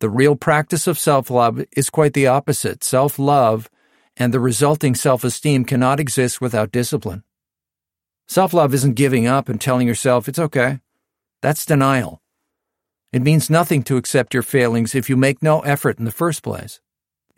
The 0.00 0.08
real 0.08 0.36
practice 0.36 0.86
of 0.86 0.98
self 0.98 1.30
love 1.30 1.64
is 1.76 1.90
quite 1.90 2.14
the 2.14 2.26
opposite. 2.26 2.84
Self 2.84 3.18
love 3.18 3.68
and 4.16 4.34
the 4.34 4.40
resulting 4.40 4.94
self 4.94 5.24
esteem 5.24 5.64
cannot 5.64 6.00
exist 6.00 6.40
without 6.40 6.72
discipline. 6.72 7.22
Self 8.26 8.52
love 8.52 8.74
isn't 8.74 8.94
giving 8.94 9.26
up 9.26 9.48
and 9.48 9.60
telling 9.60 9.86
yourself 9.86 10.28
it's 10.28 10.38
okay. 10.38 10.80
That's 11.40 11.64
denial. 11.64 12.20
It 13.12 13.22
means 13.22 13.48
nothing 13.48 13.82
to 13.84 13.96
accept 13.96 14.34
your 14.34 14.42
failings 14.42 14.94
if 14.94 15.08
you 15.08 15.16
make 15.16 15.42
no 15.42 15.60
effort 15.60 15.98
in 15.98 16.04
the 16.04 16.10
first 16.10 16.42
place. 16.42 16.80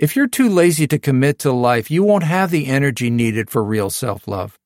If 0.01 0.17
you're 0.17 0.29
too 0.29 0.49
lazy 0.49 0.87
to 0.87 0.99
commit 0.99 1.41
to 1.41 1.53
life, 1.53 1.91
you 1.91 2.03
won't 2.03 2.25
have 2.25 2.51
the 2.51 2.69
energy 2.69 3.11
needed 3.11 3.51
for 3.51 3.63
real 3.63 3.91
self 3.91 4.27
love. 4.27 4.59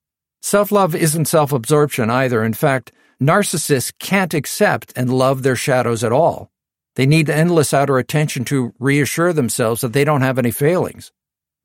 Self 0.42 0.70
love 0.70 0.94
isn't 0.94 1.24
self 1.24 1.50
absorption 1.50 2.08
either. 2.08 2.44
In 2.44 2.54
fact, 2.54 2.92
narcissists 3.20 3.92
can't 3.98 4.32
accept 4.32 4.92
and 4.94 5.12
love 5.12 5.42
their 5.42 5.56
shadows 5.56 6.04
at 6.04 6.12
all. 6.12 6.52
They 6.94 7.04
need 7.04 7.28
endless 7.28 7.74
outer 7.74 7.98
attention 7.98 8.44
to 8.44 8.74
reassure 8.78 9.32
themselves 9.32 9.80
that 9.80 9.92
they 9.92 10.04
don't 10.04 10.20
have 10.20 10.38
any 10.38 10.52
failings. 10.52 11.10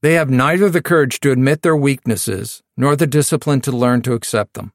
They 0.02 0.16
have 0.16 0.32
neither 0.32 0.72
the 0.72 0.82
courage 0.82 1.20
to 1.20 1.32
admit 1.32 1.62
their 1.62 1.78
weaknesses 1.78 2.64
nor 2.76 2.96
the 2.96 3.06
discipline 3.06 3.62
to 3.62 3.72
learn 3.72 4.02
to 4.02 4.14
accept 4.14 4.56
them. 4.56 4.74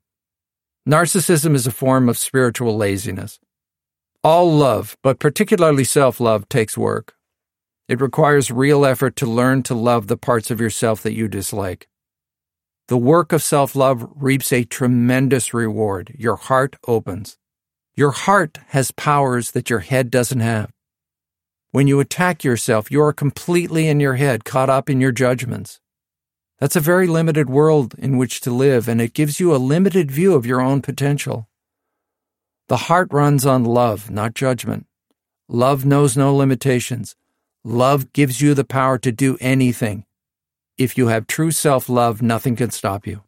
Narcissism 0.89 1.57
is 1.57 1.67
a 1.67 1.73
form 1.73 2.09
of 2.09 2.17
spiritual 2.17 2.77
laziness. 2.77 3.41
All 4.23 4.53
love, 4.53 4.97
but 5.03 5.19
particularly 5.19 5.83
self 5.83 6.21
love, 6.21 6.49
takes 6.49 6.79
work. 6.79 7.17
It 7.87 8.01
requires 8.01 8.51
real 8.51 8.87
effort 8.87 9.15
to 9.17 9.27
learn 9.27 9.63
to 9.65 9.75
love 9.75 10.07
the 10.07 10.17
parts 10.17 10.51
of 10.51 10.61
yourself 10.61 11.03
that 11.03 11.13
you 11.13 11.29
dislike. 11.29 11.87
The 12.89 12.97
work 12.97 13.33
of 13.33 13.43
self 13.43 13.77
love 13.77 14.07
reaps 14.15 14.53
a 14.53 14.65
tremendous 14.65 15.53
reward. 15.53 16.15
Your 16.19 16.37
heart 16.37 16.77
opens. 16.87 17.37
Your 17.95 18.11
heart 18.11 18.59
has 18.69 18.91
powers 18.91 19.51
that 19.53 19.71
your 19.71 19.81
head 19.81 20.11
doesn't 20.11 20.41
have. 20.41 20.71
When 21.73 21.87
you 21.87 22.01
attack 22.01 22.43
yourself, 22.43 22.91
you 22.91 23.03
are 23.03 23.13
completely 23.13 23.89
in 23.89 24.01
your 24.01 24.15
head, 24.15 24.45
caught 24.45 24.71
up 24.71 24.89
in 24.89 25.01
your 25.01 25.13
judgments. 25.13 25.81
That's 26.59 26.77
a 26.77 26.81
very 26.81 27.07
limited 27.07 27.51
world 27.51 27.95
in 27.99 28.17
which 28.17 28.41
to 28.43 28.51
live, 28.51 28.89
and 28.89 29.01
it 29.01 29.13
gives 29.13 29.41
you 29.41 29.55
a 29.55 29.57
limited 29.57 30.11
view 30.11 30.35
of 30.35 30.47
your 30.47 30.61
own 30.61 30.83
potential. 30.83 31.49
The 32.69 32.89
heart 32.89 33.09
runs 33.13 33.45
on 33.45 33.65
love, 33.65 34.11
not 34.11 34.35
judgment. 34.35 34.87
Love 35.49 35.85
knows 35.85 36.17
no 36.17 36.35
limitations. 36.35 37.17
Love 37.67 38.13
gives 38.13 38.43
you 38.43 38.53
the 38.53 38.63
power 38.63 38.99
to 38.99 39.11
do 39.11 39.39
anything. 39.41 40.05
If 40.77 40.99
you 40.99 41.07
have 41.07 41.27
true 41.27 41.51
self 41.51 41.89
love, 41.89 42.21
nothing 42.21 42.57
can 42.57 42.71
stop 42.71 43.07
you. 43.07 43.23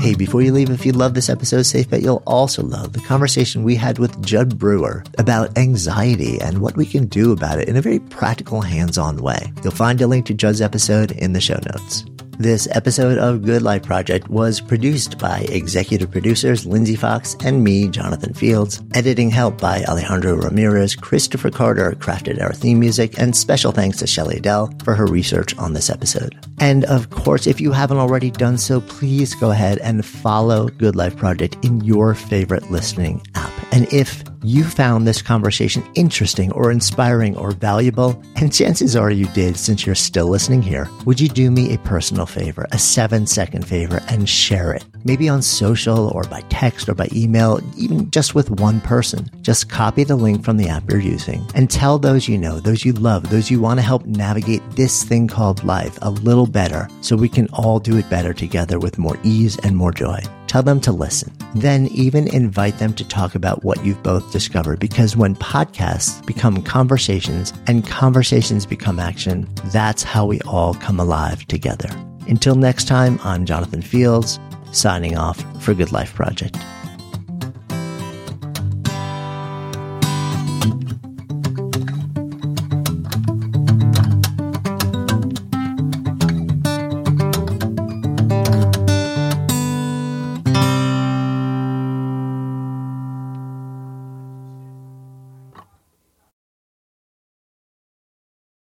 Hey, 0.00 0.16
before 0.16 0.42
you 0.42 0.52
leave, 0.52 0.70
if 0.70 0.84
you 0.84 0.92
love 0.92 1.14
this 1.14 1.28
episode, 1.28 1.62
safe 1.62 1.88
bet 1.88 2.02
you'll 2.02 2.22
also 2.26 2.64
love 2.64 2.92
the 2.92 2.98
conversation 2.98 3.62
we 3.62 3.76
had 3.76 4.00
with 4.00 4.20
Jud 4.26 4.58
Brewer 4.58 5.04
about 5.18 5.56
anxiety 5.56 6.40
and 6.40 6.60
what 6.60 6.76
we 6.76 6.84
can 6.84 7.06
do 7.06 7.30
about 7.30 7.60
it 7.60 7.68
in 7.68 7.76
a 7.76 7.80
very 7.80 8.00
practical, 8.00 8.60
hands-on 8.60 9.22
way. 9.22 9.52
You'll 9.62 9.72
find 9.72 10.00
a 10.00 10.08
link 10.08 10.26
to 10.26 10.34
Jud's 10.34 10.60
episode 10.60 11.12
in 11.12 11.32
the 11.32 11.40
show 11.40 11.60
notes. 11.72 12.04
This 12.38 12.66
episode 12.72 13.16
of 13.18 13.44
Good 13.44 13.62
Life 13.62 13.84
Project 13.84 14.28
was 14.28 14.60
produced 14.60 15.18
by 15.18 15.46
executive 15.50 16.10
producers 16.10 16.66
Lindsay 16.66 16.96
Fox 16.96 17.36
and 17.44 17.62
me, 17.62 17.88
Jonathan 17.88 18.34
Fields. 18.34 18.82
Editing 18.92 19.30
help 19.30 19.60
by 19.60 19.84
Alejandro 19.84 20.34
Ramirez. 20.34 20.96
Christopher 20.96 21.50
Carter 21.50 21.92
crafted 21.92 22.42
our 22.42 22.52
theme 22.52 22.80
music, 22.80 23.18
and 23.20 23.36
special 23.36 23.70
thanks 23.70 23.98
to 23.98 24.08
Shelley 24.08 24.40
Adelle 24.40 24.68
for 24.82 24.94
her 24.94 25.06
research 25.06 25.56
on 25.58 25.74
this 25.74 25.90
episode. 25.90 26.36
And 26.58 26.84
of 26.86 27.10
course, 27.10 27.46
if 27.46 27.60
you 27.60 27.70
haven't 27.70 27.98
already 27.98 28.32
done 28.32 28.58
so, 28.58 28.80
please 28.80 29.36
go 29.36 29.52
ahead 29.52 29.78
and 29.78 30.04
follow 30.04 30.66
Good 30.68 30.96
Life 30.96 31.16
Project 31.16 31.56
in 31.64 31.82
your 31.82 32.14
favorite 32.14 32.68
listening 32.68 33.24
app. 33.36 33.53
And 33.74 33.92
if 33.92 34.22
you 34.44 34.62
found 34.62 35.04
this 35.04 35.20
conversation 35.20 35.82
interesting 35.96 36.52
or 36.52 36.70
inspiring 36.70 37.36
or 37.36 37.50
valuable, 37.50 38.22
and 38.36 38.52
chances 38.52 38.94
are 38.94 39.10
you 39.10 39.26
did 39.34 39.56
since 39.56 39.84
you're 39.84 39.96
still 39.96 40.28
listening 40.28 40.62
here, 40.62 40.88
would 41.06 41.18
you 41.18 41.28
do 41.28 41.50
me 41.50 41.74
a 41.74 41.78
personal 41.78 42.24
favor, 42.24 42.68
a 42.70 42.78
seven 42.78 43.26
second 43.26 43.66
favor, 43.66 44.00
and 44.08 44.28
share 44.28 44.72
it? 44.72 44.84
Maybe 45.02 45.28
on 45.28 45.42
social 45.42 46.06
or 46.10 46.22
by 46.22 46.42
text 46.50 46.88
or 46.88 46.94
by 46.94 47.08
email, 47.12 47.60
even 47.76 48.12
just 48.12 48.32
with 48.32 48.48
one 48.48 48.80
person. 48.80 49.28
Just 49.40 49.70
copy 49.70 50.04
the 50.04 50.14
link 50.14 50.44
from 50.44 50.56
the 50.56 50.68
app 50.68 50.88
you're 50.88 51.00
using 51.00 51.44
and 51.56 51.68
tell 51.68 51.98
those 51.98 52.28
you 52.28 52.38
know, 52.38 52.60
those 52.60 52.84
you 52.84 52.92
love, 52.92 53.28
those 53.30 53.50
you 53.50 53.60
want 53.60 53.80
to 53.80 53.84
help 53.84 54.06
navigate 54.06 54.62
this 54.76 55.02
thing 55.02 55.26
called 55.26 55.64
life 55.64 55.98
a 56.00 56.10
little 56.10 56.46
better 56.46 56.88
so 57.00 57.16
we 57.16 57.28
can 57.28 57.48
all 57.48 57.80
do 57.80 57.96
it 57.96 58.08
better 58.08 58.32
together 58.32 58.78
with 58.78 58.98
more 58.98 59.18
ease 59.24 59.58
and 59.64 59.76
more 59.76 59.90
joy. 59.90 60.20
Tell 60.54 60.62
them 60.62 60.80
to 60.82 60.92
listen. 60.92 61.32
Then 61.56 61.88
even 61.88 62.32
invite 62.32 62.78
them 62.78 62.94
to 62.94 63.08
talk 63.08 63.34
about 63.34 63.64
what 63.64 63.84
you've 63.84 64.04
both 64.04 64.30
discovered 64.30 64.78
because 64.78 65.16
when 65.16 65.34
podcasts 65.34 66.24
become 66.24 66.62
conversations 66.62 67.52
and 67.66 67.84
conversations 67.84 68.64
become 68.64 69.00
action, 69.00 69.52
that's 69.72 70.04
how 70.04 70.24
we 70.26 70.40
all 70.42 70.74
come 70.74 71.00
alive 71.00 71.44
together. 71.48 71.88
Until 72.28 72.54
next 72.54 72.86
time, 72.86 73.18
I'm 73.24 73.46
Jonathan 73.46 73.82
Fields, 73.82 74.38
signing 74.70 75.18
off 75.18 75.42
for 75.60 75.74
Good 75.74 75.90
Life 75.90 76.14
Project. 76.14 76.56